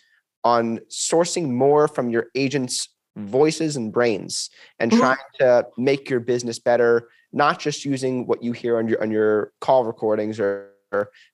on 0.43 0.79
sourcing 0.89 1.49
more 1.51 1.87
from 1.87 2.09
your 2.09 2.25
agent's 2.35 2.89
voices 3.15 3.75
and 3.75 3.93
brains 3.93 4.49
and 4.79 4.91
Mhm. 4.91 4.97
trying 4.97 5.17
to 5.39 5.67
make 5.77 6.09
your 6.09 6.19
business 6.19 6.57
better, 6.57 7.09
not 7.31 7.59
just 7.59 7.85
using 7.85 8.25
what 8.25 8.41
you 8.41 8.51
hear 8.51 8.77
on 8.77 8.87
your 8.87 9.01
on 9.01 9.11
your 9.11 9.53
call 9.61 9.85
recordings 9.85 10.39
or 10.39 10.69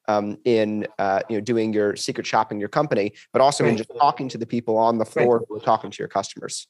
um, 0.07 0.37
in 0.43 0.85
uh, 0.99 1.21
you 1.29 1.37
know 1.37 1.41
doing 1.41 1.71
your 1.73 1.95
secret 1.95 2.27
shopping 2.27 2.59
your 2.59 2.69
company, 2.69 3.13
but 3.31 3.41
also 3.41 3.65
in 3.65 3.77
just 3.77 3.89
talking 3.97 4.27
to 4.29 4.37
the 4.37 4.45
people 4.45 4.77
on 4.77 4.97
the 4.97 5.05
floor 5.05 5.45
who 5.47 5.55
are 5.55 5.61
talking 5.61 5.89
to 5.89 5.97
your 5.99 6.09
customers. 6.09 6.67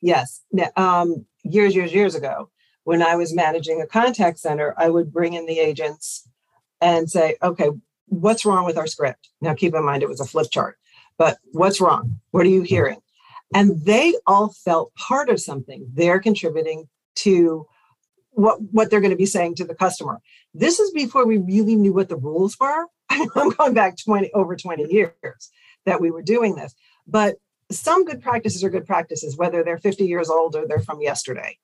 Yes. 0.00 0.42
Um, 0.76 1.26
years, 1.44 1.76
years, 1.76 1.92
years 1.92 2.14
ago, 2.14 2.50
when 2.88 3.02
I 3.02 3.16
was 3.16 3.34
managing 3.34 3.82
a 3.82 3.86
contact 3.86 4.38
center, 4.38 4.72
I 4.78 4.88
would 4.88 5.12
bring 5.12 5.34
in 5.34 5.44
the 5.44 5.58
agents 5.58 6.26
and 6.80 7.10
say, 7.10 7.36
okay, 7.42 7.68
what's 8.06 8.46
wrong 8.46 8.64
with 8.64 8.78
our 8.78 8.86
script? 8.86 9.28
Now, 9.42 9.52
keep 9.52 9.74
in 9.74 9.84
mind, 9.84 10.02
it 10.02 10.08
was 10.08 10.20
a 10.20 10.24
flip 10.24 10.46
chart, 10.50 10.78
but 11.18 11.36
what's 11.52 11.82
wrong? 11.82 12.18
What 12.30 12.46
are 12.46 12.48
you 12.48 12.62
hearing? 12.62 13.02
And 13.54 13.84
they 13.84 14.14
all 14.26 14.54
felt 14.64 14.94
part 14.94 15.28
of 15.28 15.38
something. 15.38 15.86
They're 15.92 16.18
contributing 16.18 16.88
to 17.16 17.66
what, 18.30 18.58
what 18.72 18.90
they're 18.90 19.02
going 19.02 19.10
to 19.10 19.18
be 19.18 19.26
saying 19.26 19.56
to 19.56 19.66
the 19.66 19.74
customer. 19.74 20.22
This 20.54 20.80
is 20.80 20.90
before 20.92 21.26
we 21.26 21.36
really 21.36 21.76
knew 21.76 21.92
what 21.92 22.08
the 22.08 22.16
rules 22.16 22.58
were. 22.58 22.86
I'm 23.10 23.50
going 23.50 23.74
back 23.74 23.98
20 24.02 24.32
over 24.32 24.56
20 24.56 24.90
years 24.90 25.12
that 25.84 26.00
we 26.00 26.10
were 26.10 26.22
doing 26.22 26.54
this. 26.54 26.74
But 27.06 27.36
some 27.70 28.06
good 28.06 28.22
practices 28.22 28.64
are 28.64 28.70
good 28.70 28.86
practices, 28.86 29.36
whether 29.36 29.62
they're 29.62 29.76
50 29.76 30.06
years 30.06 30.30
old 30.30 30.56
or 30.56 30.66
they're 30.66 30.80
from 30.80 31.02
yesterday. 31.02 31.58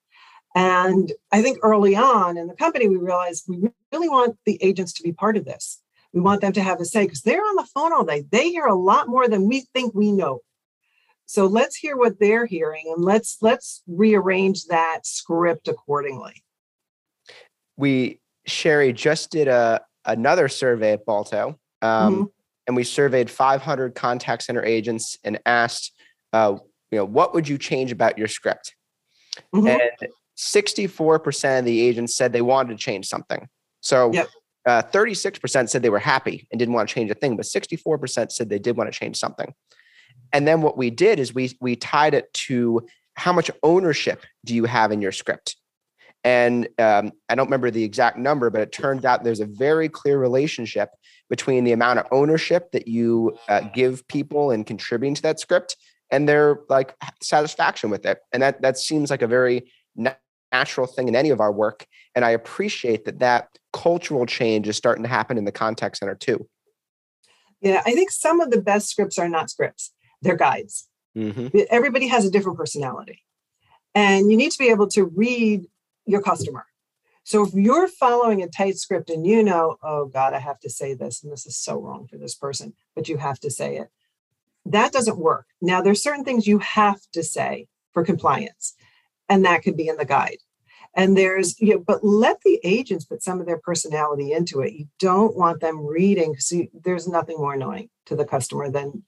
And 0.55 1.13
I 1.33 1.43
think 1.43 1.59
early 1.63 1.97
on 1.97 2.37
in 2.37 2.47
the 2.47 2.55
company, 2.55 2.89
we 2.89 2.97
realized 2.97 3.45
we 3.49 3.69
really 3.93 4.09
want 4.09 4.37
the 4.47 4.63
agents 4.63 4.93
to 4.95 5.03
be 5.03 5.13
part 5.13 5.37
of 5.37 5.45
this. 5.45 5.81
We 6.13 6.21
want 6.21 6.43
them 6.43 6.53
to 6.53 6.63
have 6.63 6.81
a 6.81 6.85
say 6.85 7.05
because 7.05 7.23
they're 7.23 7.41
on 7.41 7.57
the 7.57 7.67
phone 7.75 7.93
all 7.93 8.05
day. 8.05 8.25
They 8.31 8.51
hear 8.51 8.67
a 8.67 8.75
lot 8.77 9.09
more 9.09 9.29
than 9.29 9.49
we 9.49 9.67
think 9.75 9.95
we 9.95 10.13
know. 10.13 10.41
So 11.27 11.47
let's 11.47 11.75
hear 11.75 11.97
what 11.97 12.21
they're 12.21 12.47
hearing 12.47 12.93
and 12.95 13.05
let's 13.05 13.39
let's 13.41 13.83
rearrange 13.89 14.67
that 14.67 15.07
script 15.07 15.69
accordingly. 15.69 16.45
we 17.77 18.21
Sherry 18.47 18.93
just 18.93 19.31
did 19.31 19.49
a 19.49 19.81
another 20.05 20.49
survey 20.49 20.93
at 20.93 21.07
Balto, 21.07 21.59
um, 21.83 22.31
and 22.67 22.77
we 22.77 22.85
surveyed 22.85 23.31
500 23.31 23.95
contact 23.95 24.43
center 24.43 24.63
agents 24.63 25.19
and 25.25 25.41
asked, 25.47 25.93
uh, 26.33 26.57
you 26.91 26.99
know, 26.99 27.05
what 27.07 27.35
would 27.35 27.49
you 27.49 27.59
change 27.59 27.91
about 27.91 28.19
your 28.19 28.29
script? 28.29 28.77
Mhm. 29.55 29.69
And 29.69 30.11
64% 30.37 31.61
of 31.61 31.65
the 31.65 31.81
agents 31.81 32.17
said 32.17 32.33
they 32.33 32.43
wanted 32.43 32.71
to 32.71 32.83
change 32.83 33.07
something. 33.07 33.49
So 33.81 34.13
Yep. 34.13 34.29
uh, 34.67 34.83
36% 34.83 35.69
said 35.69 35.83
they 35.83 35.91
were 35.91 35.99
happy 35.99 36.47
and 36.51 36.59
didn't 36.59 36.75
want 36.75 36.89
to 36.89 36.95
change 36.95 37.11
a 37.11 37.15
thing, 37.15 37.37
but 37.37 37.47
64% 37.47 38.33
said 38.33 38.49
they 38.49 38.59
did 38.59 38.77
want 38.77 38.93
to 38.93 38.99
change 38.99 39.17
something. 39.17 39.55
And 40.33 40.49
then 40.49 40.63
what 40.63 40.77
we 40.77 40.91
did 40.91 41.19
is 41.19 41.35
we 41.35 41.57
we 41.61 41.77
tied 41.77 42.15
it 42.15 42.33
to 42.35 42.87
how 43.15 43.33
much 43.33 43.51
ownership 43.63 44.25
do 44.45 44.55
you 44.55 44.65
have 44.65 44.91
in 44.91 45.01
your 45.01 45.13
script? 45.13 45.57
And 46.25 46.69
um, 46.79 47.13
I 47.29 47.35
don't 47.35 47.47
remember 47.47 47.71
the 47.71 47.85
exact 47.85 48.17
number, 48.19 48.49
but 48.51 48.63
it 48.63 48.73
turned 48.73 49.05
out 49.05 49.23
there's 49.23 49.41
a 49.41 49.47
very 49.47 49.89
clear 49.89 50.19
relationship 50.19 50.89
between 51.29 51.65
the 51.65 51.73
amount 51.73 51.99
of 51.99 52.07
ownership 52.11 52.73
that 52.73 52.89
you 52.89 53.37
uh, 53.49 53.61
give 53.75 54.07
people 54.09 54.51
in 54.51 54.65
contributing 54.65 55.15
to 55.15 55.23
that 55.23 55.39
script 55.39 55.77
and 56.11 56.29
their 56.29 56.61
like 56.69 56.95
satisfaction 57.23 57.91
with 57.91 58.07
it. 58.07 58.19
And 58.33 58.43
that 58.43 58.63
that 58.63 58.79
seems 58.79 59.11
like 59.11 59.23
a 59.23 59.27
very 59.27 59.71
natural 60.55 60.87
thing 60.87 61.09
in 61.09 61.17
any 61.17 61.31
of 61.31 61.41
our 61.41 61.53
work. 61.53 61.87
And 62.15 62.25
I 62.25 62.31
appreciate 62.31 63.05
that 63.07 63.19
that 63.19 63.49
cultural 63.73 64.25
change 64.25 64.69
is 64.69 64.77
starting 64.77 65.03
to 65.03 65.09
happen 65.09 65.37
in 65.37 65.45
the 65.45 65.53
contact 65.53 65.99
center 65.99 66.15
too. 66.15 66.47
Yeah, 67.61 67.83
I 67.87 67.93
think 67.93 68.11
some 68.11 68.41
of 68.41 68.51
the 68.51 68.61
best 68.61 68.89
scripts 68.89 69.19
are 69.19 69.29
not 69.29 69.51
scripts, 69.51 69.93
they're 70.23 70.37
guides. 70.37 70.89
Mm-hmm. 71.17 71.59
everybody 71.71 72.09
has 72.09 72.25
a 72.25 72.31
different 72.31 72.59
personality 72.59 73.23
and 73.95 74.33
you 74.33 74.37
need 74.37 74.51
to 74.51 74.59
be 74.59 74.69
able 74.69 74.89
to 74.89 75.05
read 75.05 75.61
your 76.07 76.21
customer 76.21 76.67
so 77.23 77.45
if 77.47 77.55
you're 77.55 77.87
following 77.87 78.43
a 78.43 78.49
tight 78.49 78.77
script 78.79 79.09
and 79.11 79.25
you 79.25 79.45
know 79.45 79.77
oh 79.85 80.07
god 80.07 80.35
i 80.35 80.41
have 80.41 80.59
to 80.59 80.69
say 80.69 80.93
this 80.93 81.23
and 81.23 81.33
this 81.33 81.47
is 81.47 81.57
so 81.57 81.79
wrong 81.79 82.09
for 82.09 82.19
this 82.19 82.35
person 82.35 82.73
but 82.97 83.09
you 83.09 83.17
have 83.17 83.39
to 83.39 83.49
say 83.49 83.77
it 83.77 83.91
that 84.67 84.91
doesn't 84.91 85.19
work 85.19 85.47
now 85.63 85.81
there's 85.81 86.03
certain 86.03 86.25
things 86.25 86.49
you 86.49 86.59
have 86.59 87.01
to 87.13 87.23
say 87.23 87.69
for 87.93 88.03
compliance 88.03 88.75
and 89.29 89.45
that 89.45 89.63
could 89.63 89.77
be 89.77 89.89
in 89.89 89.97
the 89.97 90.05
guide. 90.05 90.39
And 90.97 91.17
there's 91.17 91.61
you 91.61 91.75
know, 91.75 91.85
but 91.85 92.05
let 92.05 92.41
the 92.45 92.61
agents 92.63 93.05
put 93.05 93.23
some 93.23 93.41
of 93.41 93.47
their 93.47 93.59
personality 93.59 94.33
into 94.33 94.61
it. 94.61 94.75
You 94.75 94.87
don't 95.01 95.37
want 95.37 95.61
them 95.61 95.85
reading 95.85 96.33
because 96.33 96.53
there's 96.85 97.09
nothing 97.09 97.39
more 97.39 97.55
annoying 97.55 97.91
to 98.07 98.17
the 98.17 98.25
customer 98.25 98.71
than 98.71 99.03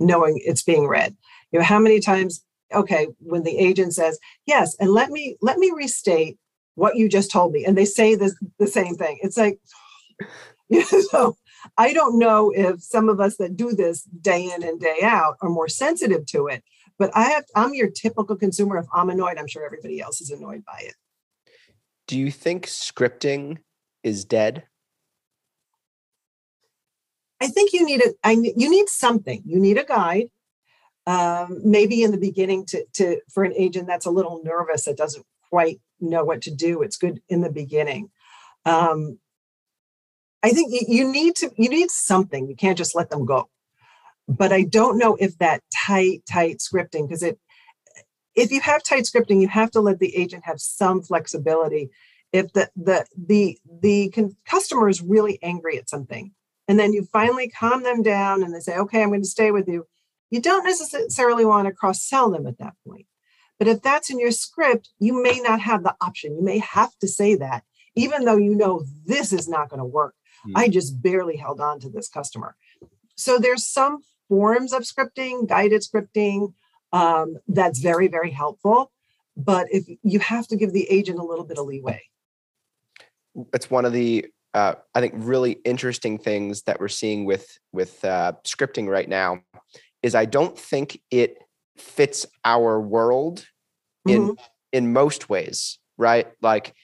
knowing 0.00 0.40
it's 0.44 0.62
being 0.62 0.88
read. 0.88 1.16
You 1.52 1.60
know 1.60 1.64
how 1.64 1.78
many 1.78 2.00
times 2.00 2.44
okay 2.72 3.08
when 3.18 3.42
the 3.42 3.58
agent 3.58 3.92
says 3.94 4.18
yes 4.46 4.76
and 4.78 4.92
let 4.92 5.10
me 5.10 5.36
let 5.40 5.58
me 5.58 5.72
restate 5.74 6.38
what 6.76 6.96
you 6.96 7.08
just 7.08 7.28
told 7.30 7.52
me 7.52 7.64
and 7.64 7.76
they 7.76 7.84
say 7.84 8.14
this 8.14 8.34
the 8.58 8.66
same 8.66 8.96
thing. 8.96 9.18
It's 9.22 9.36
like 9.36 9.60
you 10.68 10.84
know, 11.12 11.36
i 11.78 11.92
don't 11.92 12.18
know 12.18 12.52
if 12.54 12.80
some 12.80 13.08
of 13.08 13.20
us 13.20 13.36
that 13.36 13.56
do 13.56 13.72
this 13.72 14.02
day 14.02 14.44
in 14.44 14.62
and 14.62 14.80
day 14.80 14.98
out 15.02 15.36
are 15.42 15.48
more 15.48 15.68
sensitive 15.68 16.24
to 16.26 16.46
it 16.46 16.62
but 17.00 17.10
i 17.16 17.24
have 17.24 17.44
i'm 17.56 17.74
your 17.74 17.90
typical 17.90 18.36
consumer 18.36 18.78
if 18.78 18.86
i'm 18.94 19.10
annoyed 19.10 19.38
i'm 19.38 19.48
sure 19.48 19.66
everybody 19.66 20.00
else 20.00 20.20
is 20.20 20.30
annoyed 20.30 20.64
by 20.64 20.78
it 20.80 20.94
Do 22.10 22.18
you 22.18 22.32
think 22.32 22.66
scripting 22.66 23.58
is 24.02 24.24
dead? 24.24 24.64
I 27.40 27.46
think 27.46 27.72
you 27.72 27.84
need 27.86 28.02
a 28.04 28.10
I 28.24 28.32
you 28.32 28.68
need 28.68 28.88
something. 28.88 29.42
You 29.46 29.60
need 29.60 29.78
a 29.78 29.84
guide. 29.84 30.28
Um, 31.06 31.60
maybe 31.64 32.02
in 32.02 32.10
the 32.10 32.18
beginning 32.18 32.66
to 32.66 32.84
to 32.94 33.20
for 33.32 33.44
an 33.44 33.54
agent 33.56 33.86
that's 33.86 34.06
a 34.06 34.10
little 34.10 34.42
nervous 34.44 34.86
that 34.86 34.96
doesn't 34.96 35.24
quite 35.50 35.80
know 36.00 36.24
what 36.24 36.42
to 36.42 36.50
do. 36.50 36.82
It's 36.82 36.96
good 36.96 37.20
in 37.28 37.42
the 37.42 37.52
beginning. 37.52 38.10
Um, 38.64 39.20
I 40.42 40.50
think 40.50 40.72
y- 40.72 40.88
you 40.88 41.10
need 41.10 41.36
to 41.36 41.50
you 41.56 41.68
need 41.68 41.90
something. 41.90 42.48
You 42.48 42.56
can't 42.56 42.78
just 42.78 42.96
let 42.96 43.10
them 43.10 43.24
go. 43.24 43.48
But 44.36 44.52
I 44.52 44.62
don't 44.62 44.98
know 44.98 45.16
if 45.16 45.38
that 45.38 45.62
tight 45.86 46.22
tight 46.30 46.58
scripting 46.58 47.08
because 47.08 47.22
it 47.22 47.38
if 48.34 48.50
you 48.50 48.60
have 48.60 48.82
tight 48.82 49.04
scripting, 49.04 49.40
you 49.40 49.48
have 49.48 49.70
to 49.72 49.80
let 49.80 49.98
the 49.98 50.16
agent 50.16 50.44
have 50.44 50.60
some 50.60 51.02
flexibility. 51.02 51.90
If 52.32 52.52
the 52.52 52.70
the 52.76 53.06
the 53.16 53.58
the 53.82 54.10
con- 54.10 54.36
customer 54.46 54.88
is 54.88 55.02
really 55.02 55.38
angry 55.42 55.78
at 55.78 55.90
something, 55.90 56.32
and 56.68 56.78
then 56.78 56.92
you 56.92 57.08
finally 57.12 57.48
calm 57.48 57.82
them 57.82 58.02
down 58.02 58.42
and 58.42 58.54
they 58.54 58.60
say, 58.60 58.76
okay, 58.76 59.02
I'm 59.02 59.08
going 59.08 59.22
to 59.22 59.28
stay 59.28 59.50
with 59.50 59.66
you. 59.66 59.86
You 60.30 60.40
don't 60.40 60.64
necessarily 60.64 61.44
want 61.44 61.66
to 61.66 61.74
cross 61.74 62.02
sell 62.02 62.30
them 62.30 62.46
at 62.46 62.58
that 62.58 62.74
point. 62.86 63.06
But 63.58 63.66
if 63.66 63.82
that's 63.82 64.10
in 64.10 64.20
your 64.20 64.30
script, 64.30 64.90
you 65.00 65.20
may 65.20 65.40
not 65.40 65.60
have 65.60 65.82
the 65.82 65.96
option. 66.00 66.36
You 66.36 66.44
may 66.44 66.58
have 66.58 66.96
to 67.00 67.08
say 67.08 67.34
that, 67.34 67.64
even 67.96 68.24
though 68.24 68.36
you 68.36 68.54
know 68.54 68.84
this 69.04 69.32
is 69.32 69.48
not 69.48 69.68
going 69.68 69.80
to 69.80 69.84
work. 69.84 70.14
Hmm. 70.44 70.56
I 70.56 70.68
just 70.68 71.02
barely 71.02 71.36
held 71.36 71.60
on 71.60 71.80
to 71.80 71.90
this 71.90 72.08
customer. 72.08 72.54
So 73.16 73.38
there's 73.38 73.66
some 73.66 74.02
forms 74.30 74.72
of 74.72 74.84
scripting, 74.84 75.46
guided 75.46 75.82
scripting, 75.82 76.54
um, 76.92 77.36
that's 77.48 77.80
very, 77.80 78.08
very 78.08 78.30
helpful. 78.30 78.90
But 79.36 79.66
if 79.70 79.84
you 80.02 80.20
have 80.20 80.46
to 80.48 80.56
give 80.56 80.72
the 80.72 80.90
agent 80.90 81.18
a 81.18 81.24
little 81.24 81.44
bit 81.44 81.58
of 81.58 81.66
leeway. 81.66 82.02
It's 83.52 83.70
one 83.70 83.84
of 83.84 83.92
the 83.92 84.26
uh, 84.54 84.74
I 84.94 85.00
think 85.00 85.14
really 85.16 85.58
interesting 85.64 86.18
things 86.18 86.62
that 86.62 86.80
we're 86.80 86.88
seeing 86.88 87.24
with 87.24 87.58
with 87.72 88.04
uh, 88.04 88.32
scripting 88.44 88.88
right 88.88 89.08
now 89.08 89.40
is 90.02 90.14
I 90.14 90.24
don't 90.24 90.58
think 90.58 91.00
it 91.10 91.38
fits 91.76 92.26
our 92.44 92.80
world 92.80 93.46
in 94.06 94.22
mm-hmm. 94.22 94.42
in 94.72 94.92
most 94.92 95.28
ways, 95.28 95.78
right? 95.98 96.26
Like 96.42 96.74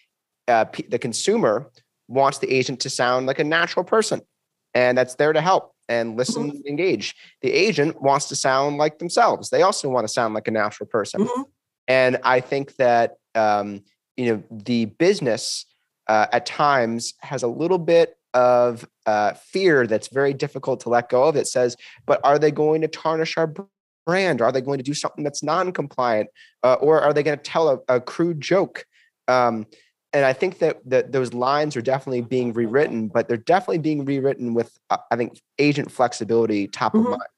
uh, 0.47 0.67
p- 0.67 0.87
the 0.89 0.99
consumer 0.99 1.71
wants 2.07 2.39
the 2.39 2.53
agent 2.53 2.81
to 2.81 2.91
sound 2.91 3.27
like 3.27 3.41
a 3.41 3.45
natural 3.45 3.85
person, 3.85 4.21
and 4.73 4.97
that's 4.97 5.17
there 5.17 5.33
to 5.33 5.41
help 5.41 5.75
and 5.89 6.17
listen, 6.17 6.51
mm-hmm. 6.51 6.67
engage. 6.67 7.15
The 7.43 7.53
agent 7.53 8.01
wants 8.03 8.29
to 8.29 8.37
sound 8.37 8.79
like 8.79 8.99
themselves. 8.99 9.51
They 9.51 9.63
also 9.63 9.89
want 9.89 10.07
to 10.07 10.13
sound 10.13 10.35
like 10.35 10.49
a 10.49 10.51
natural 10.51 10.89
person. 10.89 11.23
Mm-hmm. 11.23 11.43
And 11.89 12.19
I 12.25 12.41
think 12.41 12.77
that 12.77 13.17
um, 13.35 13.83
you 14.17 14.27
know 14.27 14.43
the 14.51 14.87
business 14.87 15.67
uh, 16.09 16.27
at 16.33 16.47
times 16.47 17.15
has 17.21 17.43
a 17.43 17.49
little 17.49 17.79
bit 17.79 18.17
of 18.35 18.87
uh, 19.07 19.33
fear 19.35 19.87
that's 19.87 20.09
very 20.09 20.35
difficult 20.35 20.81
to 20.81 20.89
let 20.89 21.09
go 21.09 21.25
of. 21.25 21.37
It 21.37 21.47
says, 21.47 21.77
but 22.05 22.21
are 22.23 22.39
they 22.39 22.51
going 22.51 22.83
to 22.83 22.89
tarnish 22.89 23.37
our 23.37 23.53
brand? 24.05 24.43
Are 24.43 24.53
they 24.53 24.61
going 24.61 24.79
to 24.79 24.85
do 24.85 24.95
something 24.95 25.25
that's 25.25 25.43
non-compliant, 25.43 26.29
uh, 26.63 26.75
or 26.75 27.01
are 27.01 27.13
they 27.13 27.23
going 27.23 27.39
to 27.39 27.43
tell 27.43 27.69
a, 27.69 27.95
a 27.95 28.01
crude 28.01 28.41
joke? 28.41 28.85
Um, 29.29 29.67
and 30.13 30.25
I 30.25 30.33
think 30.33 30.59
that, 30.59 30.81
that 30.89 31.13
those 31.13 31.35
lines 31.35 31.77
are 31.77 31.83
definitely 31.83 32.23
being 32.23 32.53
rewritten, 32.53 33.09
but 33.09 33.29
they're 33.29 33.37
definitely 33.37 33.79
being 33.79 34.05
rewritten 34.05 34.55
with, 34.55 34.79
uh, 34.91 34.99
I 35.11 35.17
think, 35.17 35.41
agent 35.59 35.91
flexibility 35.91 36.69
top 36.69 36.95
mm-hmm. 36.95 37.07
of 37.07 37.19
mind. 37.19 37.31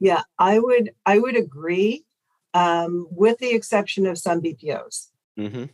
Yeah, 0.00 0.22
I 0.38 0.58
would 0.58 0.90
I 1.06 1.18
would 1.18 1.36
agree, 1.36 2.04
um, 2.52 3.06
with 3.10 3.38
the 3.38 3.54
exception 3.54 4.06
of 4.06 4.18
some 4.18 4.40
BPOs. 4.40 5.08
Mm-hmm 5.38 5.64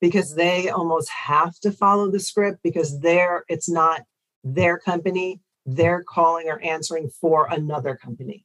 because 0.00 0.34
they 0.34 0.68
almost 0.68 1.08
have 1.08 1.58
to 1.60 1.72
follow 1.72 2.10
the 2.10 2.20
script 2.20 2.60
because 2.62 3.00
they're 3.00 3.44
it's 3.48 3.68
not 3.68 4.02
their 4.44 4.78
company 4.78 5.40
they're 5.64 6.04
calling 6.04 6.48
or 6.48 6.60
answering 6.62 7.08
for 7.08 7.48
another 7.50 7.96
company 7.96 8.44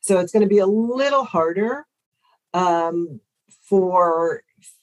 so 0.00 0.18
it's 0.18 0.32
going 0.32 0.42
to 0.42 0.48
be 0.48 0.58
a 0.58 0.66
little 0.66 1.24
harder 1.24 1.86
um, 2.54 3.20
for 3.48 4.42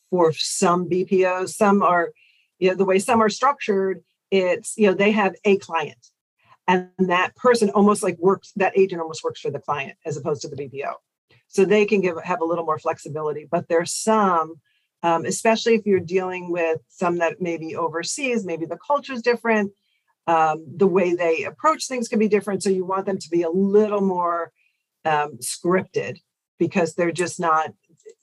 for 0.09 0.33
some 0.33 0.89
bpos 0.89 1.49
some 1.49 1.81
are 1.81 2.11
you 2.59 2.69
know 2.69 2.75
the 2.75 2.85
way 2.85 2.99
some 2.99 3.21
are 3.21 3.29
structured 3.29 4.01
it's 4.31 4.73
you 4.77 4.87
know 4.87 4.93
they 4.93 5.11
have 5.11 5.35
a 5.45 5.57
client 5.57 6.07
and 6.67 6.89
that 6.99 7.35
person 7.35 7.69
almost 7.71 8.03
like 8.03 8.17
works 8.19 8.51
that 8.55 8.77
agent 8.77 9.01
almost 9.01 9.23
works 9.23 9.39
for 9.39 9.51
the 9.51 9.59
client 9.59 9.97
as 10.05 10.17
opposed 10.17 10.41
to 10.41 10.47
the 10.47 10.55
bpo 10.55 10.93
so 11.47 11.65
they 11.65 11.85
can 11.85 12.01
give 12.01 12.15
have 12.23 12.41
a 12.41 12.45
little 12.45 12.65
more 12.65 12.79
flexibility 12.79 13.47
but 13.49 13.67
there's 13.67 13.93
some 13.93 14.55
um, 15.03 15.25
especially 15.25 15.75
if 15.75 15.85
you're 15.85 15.99
dealing 15.99 16.51
with 16.51 16.79
some 16.89 17.17
that 17.19 17.41
maybe 17.41 17.75
overseas, 17.75 18.45
maybe 18.45 18.65
the 18.65 18.77
culture 18.77 19.13
is 19.13 19.21
different, 19.21 19.71
um, 20.27 20.65
the 20.75 20.87
way 20.87 21.15
they 21.15 21.43
approach 21.43 21.87
things 21.87 22.07
can 22.07 22.19
be 22.19 22.27
different. 22.27 22.63
So 22.63 22.69
you 22.69 22.85
want 22.85 23.05
them 23.05 23.17
to 23.17 23.29
be 23.29 23.43
a 23.43 23.49
little 23.49 24.01
more 24.01 24.51
um, 25.05 25.37
scripted 25.37 26.19
because 26.57 26.95
they're 26.95 27.11
just 27.11 27.39
not, 27.39 27.73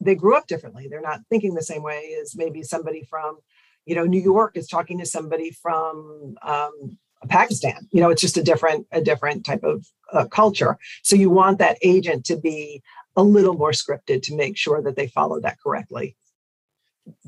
they 0.01 0.15
grew 0.15 0.37
up 0.37 0.47
differently. 0.47 0.89
They're 0.89 1.01
not 1.01 1.21
thinking 1.29 1.55
the 1.55 1.63
same 1.63 1.83
way 1.83 2.17
as 2.21 2.37
maybe 2.37 2.63
somebody 2.63 3.05
from, 3.09 3.39
you 3.85 3.95
know, 3.95 4.05
New 4.05 4.21
York 4.21 4.57
is 4.57 4.67
talking 4.67 4.99
to 4.99 5.07
somebody 5.07 5.51
from 5.51 6.37
um, 6.43 6.99
Pakistan. 7.29 7.89
You 7.91 8.01
know, 8.01 8.11
it's 8.11 8.23
just 8.23 8.37
a 8.37 8.43
different, 8.43 8.87
a 8.93 9.01
different 9.01 9.45
type 9.45 9.65
of 9.65 9.87
uh, 10.13 10.27
culture. 10.27 10.79
So 11.03 11.17
you 11.17 11.31
want 11.31 11.59
that 11.59 11.79
agent 11.83 12.25
to 12.27 12.37
be 12.37 12.83
a 13.17 13.23
little 13.23 13.55
more 13.55 13.73
scripted 13.73 14.23
to 14.23 14.37
make 14.37 14.57
sure 14.57 14.83
that 14.83 14.97
they 14.97 15.09
follow 15.09 15.41
that 15.41 15.59
correctly 15.63 16.17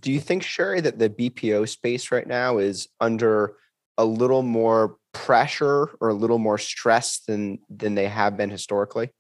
do 0.01 0.13
you 0.13 0.21
think 0.21 0.43
Sherry 0.43 0.81
that 0.81 0.99
the 0.99 1.11
BPO 1.11 1.69
space 1.69 2.11
right 2.11 2.27
now 2.27 2.59
is 2.59 2.89
under 3.01 3.55
a 3.97 4.05
little 4.05 4.43
more 4.43 4.97
pressure 5.13 5.91
or 6.01 6.09
a 6.09 6.15
little 6.15 6.39
more 6.39 6.59
stress 6.59 7.21
than 7.21 7.59
than 7.69 7.95
they 7.95 8.09
have 8.09 8.37
been 8.37 8.51
historically? 8.51 9.11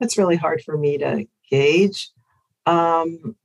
That's 0.00 0.18
really 0.18 0.36
hard 0.36 0.62
for 0.62 0.76
me 0.76 0.98
to 0.98 1.26
gauge. 1.54 2.10
Um, 2.66 3.36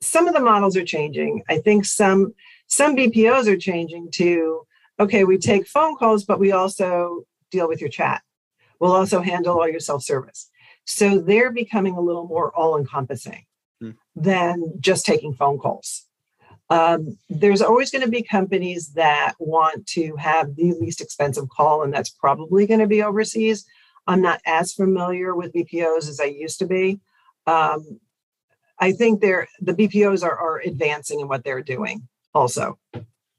some 0.00 0.28
of 0.28 0.34
the 0.34 0.40
models 0.40 0.76
are 0.76 0.84
changing. 0.84 1.42
I 1.48 1.58
think 1.58 1.84
some 1.84 2.34
some 2.66 2.96
BPOs 2.96 3.46
are 3.46 3.56
changing 3.56 4.10
to 4.12 4.66
okay, 5.00 5.24
we 5.24 5.38
take 5.38 5.66
phone 5.66 5.96
calls, 5.96 6.24
but 6.24 6.40
we 6.40 6.52
also 6.52 7.24
deal 7.50 7.68
with 7.68 7.80
your 7.80 7.90
chat. 7.90 8.22
We'll 8.80 8.92
also 8.92 9.20
handle 9.20 9.58
all 9.58 9.68
your 9.68 9.80
self 9.80 10.02
service. 10.02 10.50
So 10.84 11.18
they're 11.18 11.52
becoming 11.52 11.96
a 11.96 12.00
little 12.00 12.26
more 12.26 12.54
all 12.56 12.78
encompassing 12.78 13.44
mm. 13.82 13.94
than 14.16 14.74
just 14.80 15.06
taking 15.06 15.34
phone 15.34 15.58
calls. 15.58 16.06
Um, 16.70 17.16
there's 17.30 17.62
always 17.62 17.90
going 17.90 18.04
to 18.04 18.10
be 18.10 18.22
companies 18.22 18.92
that 18.92 19.34
want 19.38 19.86
to 19.88 20.16
have 20.16 20.54
the 20.56 20.72
least 20.80 21.00
expensive 21.00 21.48
call, 21.48 21.82
and 21.82 21.92
that's 21.92 22.10
probably 22.10 22.66
going 22.66 22.80
to 22.80 22.86
be 22.86 23.02
overseas. 23.02 23.64
I'm 24.06 24.22
not 24.22 24.40
as 24.46 24.72
familiar 24.72 25.34
with 25.34 25.52
BPOs 25.52 26.08
as 26.08 26.20
I 26.20 26.24
used 26.24 26.58
to 26.60 26.66
be. 26.66 27.00
Um, 27.48 28.00
I 28.78 28.92
think 28.92 29.20
they're 29.20 29.48
the 29.60 29.74
BPOs 29.74 30.22
are, 30.22 30.36
are 30.36 30.60
advancing 30.64 31.20
in 31.20 31.28
what 31.28 31.44
they're 31.44 31.62
doing 31.62 32.06
also. 32.34 32.78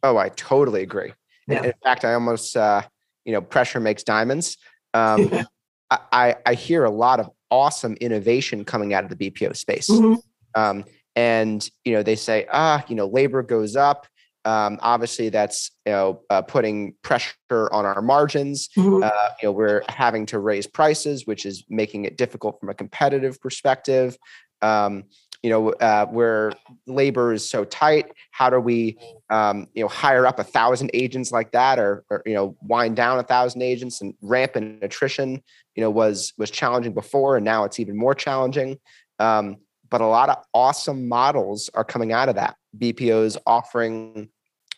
Oh, 0.03 0.17
I 0.17 0.29
totally 0.29 0.81
agree. 0.81 1.13
Yeah. 1.47 1.63
In, 1.63 1.73
fact, 1.83 2.05
I 2.05 2.13
almost, 2.13 2.55
uh, 2.55 2.81
you 3.25 3.33
know, 3.33 3.41
pressure 3.41 3.79
makes 3.79 4.03
diamonds. 4.03 4.57
Um, 4.93 5.45
I, 5.91 6.35
I 6.45 6.53
hear 6.53 6.83
a 6.83 6.89
lot 6.89 7.19
of 7.19 7.29
awesome 7.49 7.93
innovation 7.95 8.63
coming 8.63 8.93
out 8.93 9.03
of 9.03 9.09
the 9.09 9.31
BPO 9.31 9.55
space. 9.55 9.89
Mm-hmm. 9.89 10.15
Um, 10.59 10.85
and 11.15 11.69
you 11.83 11.93
know 11.93 12.03
they 12.03 12.15
say 12.15 12.47
ah 12.51 12.83
you 12.87 12.95
know 12.95 13.07
labor 13.07 13.43
goes 13.43 13.75
up 13.75 14.07
um, 14.49 14.79
obviously 14.81 15.29
that's 15.29 15.69
you 15.85 15.91
know 15.91 16.21
uh, 16.31 16.41
putting 16.41 16.95
pressure 17.03 17.35
on 17.71 17.85
our 17.85 18.01
margins 18.01 18.69
mm-hmm. 18.75 19.03
uh, 19.03 19.29
you 19.41 19.47
know 19.47 19.51
we're 19.51 19.83
having 19.89 20.25
to 20.25 20.39
raise 20.39 20.65
prices 20.65 21.27
which 21.27 21.45
is 21.45 21.63
making 21.69 22.05
it 22.05 22.17
difficult 22.17 22.59
from 22.59 22.69
a 22.69 22.73
competitive 22.73 23.39
perspective 23.39 24.17
um, 24.63 25.03
you 25.43 25.51
know 25.51 25.69
uh, 25.69 26.07
where 26.07 26.51
labor 26.87 27.31
is 27.31 27.47
so 27.47 27.63
tight 27.63 28.11
how 28.31 28.49
do 28.49 28.59
we 28.59 28.97
um, 29.29 29.67
you 29.75 29.83
know 29.83 29.87
hire 29.87 30.25
up 30.25 30.39
a 30.39 30.43
thousand 30.43 30.89
agents 30.95 31.31
like 31.31 31.51
that 31.51 31.77
or, 31.77 32.03
or 32.09 32.23
you 32.25 32.33
know 32.33 32.57
wind 32.63 32.95
down 32.95 33.19
a 33.19 33.23
thousand 33.23 33.61
agents 33.61 34.01
and 34.01 34.15
rampant 34.19 34.83
attrition 34.83 35.43
you 35.75 35.83
know 35.83 35.91
was 35.91 36.33
was 36.39 36.49
challenging 36.49 36.93
before 36.93 37.35
and 37.37 37.45
now 37.45 37.65
it's 37.65 37.79
even 37.79 37.95
more 37.95 38.15
challenging 38.15 38.79
um, 39.19 39.57
but 39.89 40.01
a 40.01 40.05
lot 40.05 40.29
of 40.29 40.37
awesome 40.53 41.07
models 41.07 41.69
are 41.73 41.83
coming 41.83 42.11
out 42.11 42.29
of 42.29 42.35
that. 42.35 42.55
BPOs 42.77 43.37
offering 43.45 44.29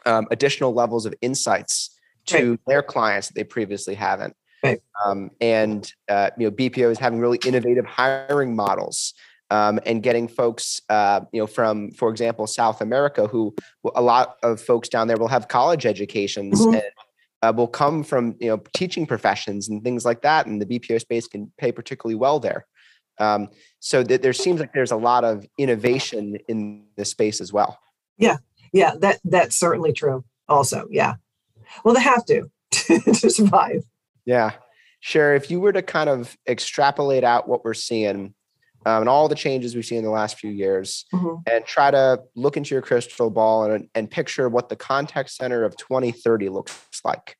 um, 0.05 0.27
additional 0.31 0.73
levels 0.73 1.05
of 1.05 1.13
insights 1.21 1.97
to 2.27 2.51
right. 2.51 2.59
their 2.67 2.83
clients 2.83 3.27
that 3.27 3.35
they 3.35 3.43
previously 3.43 3.95
haven't. 3.95 4.35
Right. 4.63 4.81
Um, 5.05 5.31
and 5.41 5.91
uh, 6.07 6.29
you 6.37 6.49
know, 6.49 6.55
BPO 6.55 6.91
is 6.91 6.99
having 6.99 7.19
really 7.19 7.39
innovative 7.45 7.85
hiring 7.85 8.55
models 8.55 9.13
um, 9.49 9.79
and 9.85 10.03
getting 10.03 10.27
folks, 10.27 10.81
uh, 10.89 11.21
you 11.31 11.41
know, 11.41 11.47
from, 11.47 11.91
for 11.91 12.09
example, 12.09 12.45
South 12.47 12.79
America, 12.79 13.27
who 13.27 13.53
a 13.95 14.01
lot 14.01 14.37
of 14.43 14.61
folks 14.61 14.87
down 14.87 15.07
there 15.07 15.17
will 15.17 15.27
have 15.27 15.47
college 15.47 15.85
educations 15.85 16.61
mm-hmm. 16.61 16.75
and 16.75 16.83
uh, 17.41 17.53
will 17.55 17.67
come 17.67 18.03
from 18.03 18.35
you 18.39 18.47
know 18.47 18.61
teaching 18.73 19.05
professions 19.05 19.67
and 19.69 19.83
things 19.83 20.05
like 20.05 20.21
that, 20.21 20.45
and 20.45 20.61
the 20.61 20.65
BPO 20.65 21.01
space 21.01 21.27
can 21.27 21.51
pay 21.57 21.71
particularly 21.71 22.15
well 22.15 22.39
there. 22.39 22.65
Um, 23.19 23.49
so 23.79 24.03
th- 24.03 24.21
there 24.21 24.33
seems 24.33 24.59
like 24.59 24.73
there's 24.73 24.91
a 24.91 24.97
lot 24.97 25.23
of 25.23 25.45
innovation 25.57 26.37
in 26.47 26.85
this 26.95 27.09
space 27.09 27.41
as 27.41 27.51
well. 27.51 27.79
Yeah, 28.17 28.37
yeah, 28.73 28.93
that 28.99 29.19
that's 29.23 29.55
certainly 29.55 29.93
true. 29.93 30.23
Also, 30.47 30.87
yeah. 30.89 31.15
Well, 31.83 31.93
they 31.93 32.01
have 32.01 32.25
to 32.25 32.49
to 32.71 33.29
survive. 33.29 33.83
Yeah, 34.25 34.51
Sherry, 34.99 35.35
if 35.35 35.49
you 35.49 35.59
were 35.59 35.73
to 35.73 35.81
kind 35.81 36.09
of 36.09 36.37
extrapolate 36.47 37.23
out 37.23 37.47
what 37.47 37.65
we're 37.65 37.73
seeing 37.73 38.33
um, 38.85 39.01
and 39.01 39.09
all 39.09 39.27
the 39.27 39.35
changes 39.35 39.75
we've 39.75 39.85
seen 39.85 39.99
in 39.99 40.03
the 40.03 40.11
last 40.11 40.39
few 40.39 40.51
years, 40.51 41.05
mm-hmm. 41.13 41.35
and 41.51 41.65
try 41.65 41.91
to 41.91 42.21
look 42.35 42.57
into 42.57 42.73
your 42.75 42.81
crystal 42.81 43.29
ball 43.29 43.63
and, 43.63 43.87
and 43.95 44.09
picture 44.09 44.49
what 44.49 44.69
the 44.69 44.75
contact 44.75 45.29
center 45.31 45.63
of 45.63 45.75
2030 45.77 46.49
looks 46.49 47.01
like. 47.03 47.35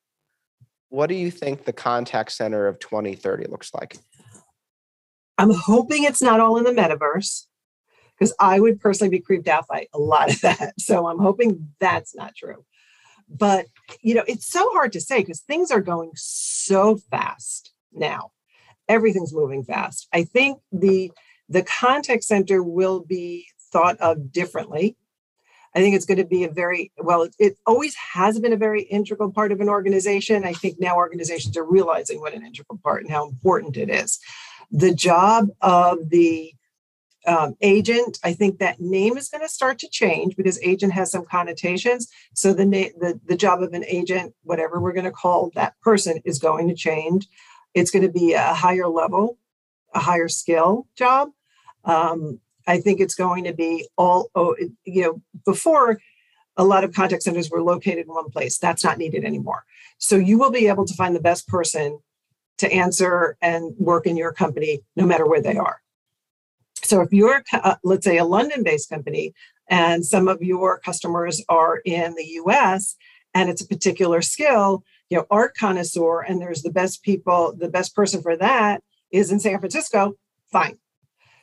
What 0.89 1.07
do 1.07 1.15
you 1.15 1.31
think 1.31 1.65
the 1.65 1.73
contact 1.73 2.31
center 2.31 2.67
of 2.67 2.79
2030 2.79 3.45
looks 3.45 3.73
like? 3.73 3.97
I'm 5.37 5.51
hoping 5.51 6.03
it's 6.03 6.21
not 6.21 6.39
all 6.39 6.57
in 6.57 6.63
the 6.63 6.71
metaverse 6.71 7.45
because 8.21 8.35
I 8.39 8.59
would 8.59 8.79
personally 8.79 9.09
be 9.09 9.19
creeped 9.19 9.47
out 9.47 9.67
by 9.67 9.87
a 9.95 9.97
lot 9.97 10.31
of 10.31 10.41
that. 10.41 10.79
So 10.79 11.07
I'm 11.07 11.17
hoping 11.17 11.69
that's 11.79 12.15
not 12.15 12.35
true. 12.35 12.63
But, 13.27 13.65
you 14.01 14.13
know, 14.13 14.23
it's 14.27 14.45
so 14.45 14.69
hard 14.73 14.91
to 14.93 15.01
say 15.01 15.21
because 15.21 15.39
things 15.39 15.71
are 15.71 15.81
going 15.81 16.11
so 16.13 16.97
fast 17.09 17.73
now. 17.91 18.31
Everything's 18.87 19.33
moving 19.33 19.63
fast. 19.63 20.07
I 20.13 20.23
think 20.23 20.59
the 20.71 21.11
the 21.49 21.63
contact 21.63 22.23
center 22.23 22.63
will 22.63 23.01
be 23.01 23.47
thought 23.71 23.97
of 23.97 24.31
differently. 24.31 24.95
I 25.75 25.79
think 25.79 25.95
it's 25.95 26.05
going 26.05 26.17
to 26.17 26.25
be 26.25 26.43
a 26.43 26.49
very 26.49 26.91
well, 26.97 27.27
it 27.39 27.57
always 27.65 27.95
has 27.95 28.39
been 28.39 28.53
a 28.53 28.57
very 28.57 28.83
integral 28.83 29.31
part 29.31 29.51
of 29.51 29.61
an 29.61 29.69
organization. 29.69 30.45
I 30.45 30.53
think 30.53 30.79
now 30.79 30.95
organizations 30.97 31.57
are 31.57 31.65
realizing 31.65 32.19
what 32.19 32.33
an 32.33 32.45
integral 32.45 32.79
part 32.83 33.03
and 33.03 33.11
how 33.11 33.27
important 33.27 33.77
it 33.77 33.89
is 33.89 34.19
the 34.71 34.93
job 34.93 35.49
of 35.61 36.09
the 36.09 36.53
um, 37.27 37.55
agent 37.61 38.19
i 38.23 38.33
think 38.33 38.59
that 38.59 38.79
name 38.79 39.17
is 39.17 39.29
going 39.29 39.41
to 39.41 39.49
start 39.49 39.77
to 39.77 39.87
change 39.89 40.35
because 40.35 40.59
agent 40.63 40.93
has 40.93 41.11
some 41.11 41.25
connotations 41.25 42.07
so 42.33 42.53
the, 42.53 42.65
na- 42.65 42.95
the 42.99 43.19
the 43.25 43.35
job 43.35 43.61
of 43.61 43.73
an 43.73 43.85
agent 43.85 44.33
whatever 44.43 44.79
we're 44.79 44.93
going 44.93 45.05
to 45.05 45.11
call 45.11 45.51
that 45.55 45.79
person 45.81 46.19
is 46.25 46.39
going 46.39 46.67
to 46.67 46.75
change 46.75 47.27
it's 47.73 47.91
going 47.91 48.03
to 48.03 48.11
be 48.11 48.33
a 48.33 48.53
higher 48.53 48.87
level 48.87 49.37
a 49.93 49.99
higher 49.99 50.27
skill 50.27 50.87
job. 50.95 51.29
Um, 51.85 52.39
I 52.67 52.79
think 52.79 52.99
it's 52.99 53.15
going 53.15 53.43
to 53.45 53.53
be 53.53 53.87
all, 53.97 54.29
oh, 54.35 54.55
you 54.85 55.03
know, 55.03 55.21
before 55.45 55.99
a 56.57 56.63
lot 56.63 56.83
of 56.83 56.93
contact 56.93 57.23
centers 57.23 57.49
were 57.49 57.61
located 57.61 58.05
in 58.05 58.13
one 58.13 58.29
place. 58.29 58.57
That's 58.57 58.83
not 58.83 58.97
needed 58.97 59.23
anymore. 59.23 59.63
So 59.97 60.15
you 60.15 60.37
will 60.37 60.51
be 60.51 60.67
able 60.67 60.85
to 60.85 60.93
find 60.93 61.15
the 61.15 61.21
best 61.21 61.47
person 61.47 61.99
to 62.59 62.71
answer 62.71 63.37
and 63.41 63.73
work 63.77 64.05
in 64.05 64.17
your 64.17 64.31
company 64.31 64.81
no 64.95 65.05
matter 65.05 65.25
where 65.25 65.41
they 65.41 65.57
are. 65.57 65.81
So 66.75 67.01
if 67.01 67.11
you're, 67.11 67.43
uh, 67.53 67.75
let's 67.83 68.05
say, 68.05 68.17
a 68.17 68.25
London 68.25 68.63
based 68.63 68.89
company 68.89 69.33
and 69.69 70.05
some 70.05 70.27
of 70.27 70.41
your 70.41 70.79
customers 70.79 71.43
are 71.47 71.77
in 71.85 72.15
the 72.15 72.25
US 72.43 72.95
and 73.33 73.49
it's 73.49 73.61
a 73.61 73.67
particular 73.67 74.21
skill, 74.21 74.83
you 75.09 75.17
know, 75.17 75.25
art 75.29 75.55
connoisseur, 75.57 76.21
and 76.21 76.41
there's 76.41 76.63
the 76.63 76.71
best 76.71 77.03
people, 77.03 77.53
the 77.57 77.69
best 77.69 77.95
person 77.95 78.21
for 78.21 78.35
that 78.37 78.83
is 79.11 79.31
in 79.31 79.39
San 79.39 79.59
Francisco, 79.59 80.13
fine. 80.51 80.77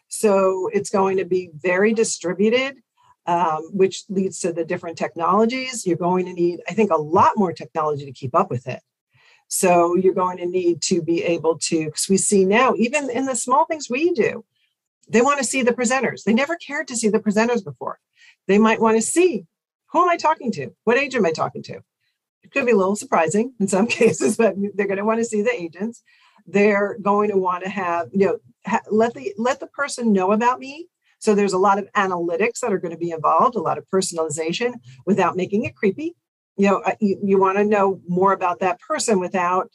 So 0.08 0.70
it's 0.72 0.90
going 0.90 1.18
to 1.18 1.24
be 1.24 1.50
very 1.54 1.92
distributed, 1.92 2.78
um, 3.26 3.68
which 3.72 4.04
leads 4.08 4.40
to 4.40 4.52
the 4.52 4.64
different 4.64 4.96
technologies. 4.96 5.86
You're 5.86 5.96
going 5.96 6.24
to 6.26 6.32
need, 6.32 6.60
I 6.68 6.72
think, 6.72 6.90
a 6.90 6.96
lot 6.96 7.32
more 7.36 7.52
technology 7.52 8.06
to 8.06 8.12
keep 8.12 8.34
up 8.34 8.50
with 8.50 8.66
it. 8.66 8.80
So 9.48 9.96
you're 9.96 10.14
going 10.14 10.38
to 10.38 10.46
need 10.46 10.82
to 10.82 11.02
be 11.02 11.22
able 11.24 11.58
to, 11.58 11.86
because 11.86 12.08
we 12.08 12.16
see 12.16 12.44
now, 12.44 12.74
even 12.76 13.10
in 13.10 13.26
the 13.26 13.36
small 13.36 13.64
things 13.64 13.88
we 13.88 14.12
do, 14.12 14.44
they 15.08 15.22
want 15.22 15.38
to 15.38 15.44
see 15.44 15.62
the 15.62 15.72
presenters. 15.72 16.24
They 16.24 16.34
never 16.34 16.56
cared 16.56 16.88
to 16.88 16.96
see 16.96 17.08
the 17.08 17.20
presenters 17.20 17.64
before. 17.64 17.98
They 18.46 18.58
might 18.58 18.80
want 18.80 18.96
to 18.96 19.02
see 19.02 19.46
who 19.92 20.02
am 20.02 20.08
I 20.08 20.16
talking 20.16 20.52
to? 20.52 20.70
What 20.84 20.98
age 20.98 21.14
am 21.14 21.26
I 21.26 21.32
talking 21.32 21.62
to? 21.64 21.80
It 22.42 22.52
could 22.52 22.66
be 22.66 22.72
a 22.72 22.76
little 22.76 22.96
surprising 22.96 23.54
in 23.58 23.68
some 23.68 23.86
cases, 24.00 24.36
but 24.36 24.54
they're 24.74 24.86
going 24.86 24.98
to 24.98 25.04
want 25.04 25.20
to 25.20 25.24
see 25.24 25.42
the 25.42 25.52
agents. 25.52 26.02
They're 26.46 26.96
going 27.00 27.30
to 27.30 27.36
want 27.36 27.64
to 27.64 27.70
have, 27.70 28.08
you 28.12 28.26
know, 28.26 28.38
ha- 28.66 28.82
let 28.90 29.14
the 29.14 29.34
let 29.36 29.60
the 29.60 29.66
person 29.66 30.12
know 30.12 30.32
about 30.32 30.58
me. 30.58 30.88
So 31.20 31.34
there's 31.34 31.52
a 31.52 31.58
lot 31.58 31.78
of 31.78 31.90
analytics 31.92 32.60
that 32.60 32.72
are 32.72 32.78
going 32.78 32.92
to 32.92 32.98
be 32.98 33.10
involved, 33.10 33.56
a 33.56 33.60
lot 33.60 33.76
of 33.76 33.84
personalization 33.92 34.74
without 35.04 35.36
making 35.36 35.64
it 35.64 35.74
creepy. 35.74 36.14
You 36.56 36.68
know, 36.68 36.76
uh, 36.78 36.94
you, 37.00 37.18
you 37.22 37.38
want 37.38 37.58
to 37.58 37.64
know 37.64 38.00
more 38.06 38.32
about 38.32 38.60
that 38.60 38.80
person 38.80 39.18
without 39.18 39.70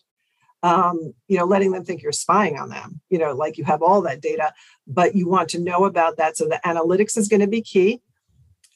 um, 0.64 1.14
you 1.28 1.38
know, 1.38 1.44
letting 1.46 1.72
them 1.72 1.84
think 1.84 2.02
you're 2.02 2.14
spying 2.14 2.58
on 2.58 2.70
them, 2.70 3.02
you 3.10 3.20
know, 3.20 3.34
like 3.34 3.58
you 3.58 3.66
have 3.66 3.82
all 3.82 4.02
that 4.02 4.22
data, 4.22 4.54
but 4.88 5.14
you 5.14 5.28
want 5.28 5.50
to 5.50 5.60
know 5.60 5.84
about 5.84 6.16
that. 6.18 6.38
So 6.38 6.46
the 6.46 6.62
analytics 6.66 7.18
is 7.18 7.28
going 7.28 7.42
to 7.42 7.48
be 7.48 7.62
key. 7.62 8.02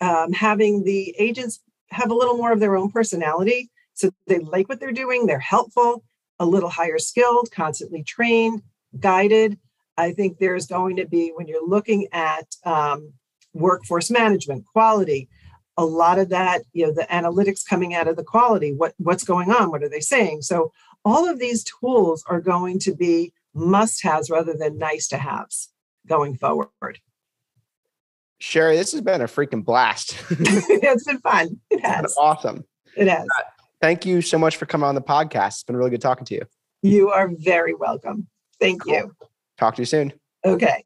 Um, 0.01 0.33
having 0.33 0.83
the 0.83 1.15
agents 1.17 1.61
have 1.91 2.11
a 2.11 2.13
little 2.13 2.35
more 2.35 2.51
of 2.51 2.59
their 2.59 2.75
own 2.75 2.91
personality. 2.91 3.71
So 3.93 4.11
they 4.27 4.39
like 4.39 4.67
what 4.69 4.79
they're 4.79 4.91
doing, 4.91 5.25
they're 5.25 5.39
helpful, 5.39 6.03
a 6.39 6.45
little 6.45 6.69
higher 6.69 6.99
skilled, 6.99 7.49
constantly 7.51 8.03
trained, 8.03 8.61
guided. 8.99 9.57
I 9.97 10.11
think 10.11 10.37
there's 10.37 10.67
going 10.67 10.97
to 10.97 11.07
be, 11.07 11.31
when 11.33 11.47
you're 11.47 11.67
looking 11.67 12.07
at 12.11 12.45
um, 12.65 13.13
workforce 13.53 14.11
management, 14.11 14.65
quality, 14.65 15.29
a 15.77 15.85
lot 15.85 16.19
of 16.19 16.29
that, 16.29 16.63
you 16.73 16.85
know, 16.85 16.91
the 16.91 17.07
analytics 17.09 17.67
coming 17.67 17.95
out 17.95 18.07
of 18.07 18.17
the 18.17 18.23
quality, 18.23 18.73
what, 18.73 18.93
what's 18.97 19.23
going 19.23 19.51
on, 19.51 19.71
what 19.71 19.83
are 19.83 19.89
they 19.89 19.99
saying? 19.99 20.41
So 20.41 20.71
all 21.07 21.29
of 21.29 21.39
these 21.39 21.63
tools 21.63 22.21
are 22.27 22.41
going 22.41 22.79
to 22.79 22.93
be 22.93 23.31
must 23.53 24.03
haves 24.03 24.29
rather 24.29 24.53
than 24.53 24.77
nice 24.77 25.07
to 25.07 25.17
haves 25.17 25.69
going 26.05 26.35
forward. 26.35 26.99
Sherry, 28.39 28.75
this 28.75 28.91
has 28.91 28.99
been 28.99 29.21
a 29.21 29.25
freaking 29.25 29.63
blast. 29.63 30.17
it's 30.29 31.05
been 31.05 31.19
fun. 31.19 31.61
It 31.71 31.79
has. 31.79 32.13
awesome. 32.17 32.65
It 32.97 33.07
has. 33.07 33.23
Uh, 33.23 33.43
thank 33.81 34.05
you 34.05 34.21
so 34.21 34.37
much 34.37 34.57
for 34.57 34.65
coming 34.65 34.85
on 34.85 34.95
the 34.95 35.01
podcast. 35.01 35.47
It's 35.47 35.63
been 35.63 35.77
really 35.77 35.91
good 35.91 36.01
talking 36.01 36.25
to 36.25 36.35
you. 36.35 36.45
You 36.83 37.09
are 37.09 37.31
very 37.33 37.73
welcome. 37.73 38.27
Thank 38.59 38.83
cool. 38.83 38.93
you. 38.93 39.15
Talk 39.57 39.75
to 39.75 39.81
you 39.81 39.85
soon. 39.85 40.11
Okay. 40.45 40.75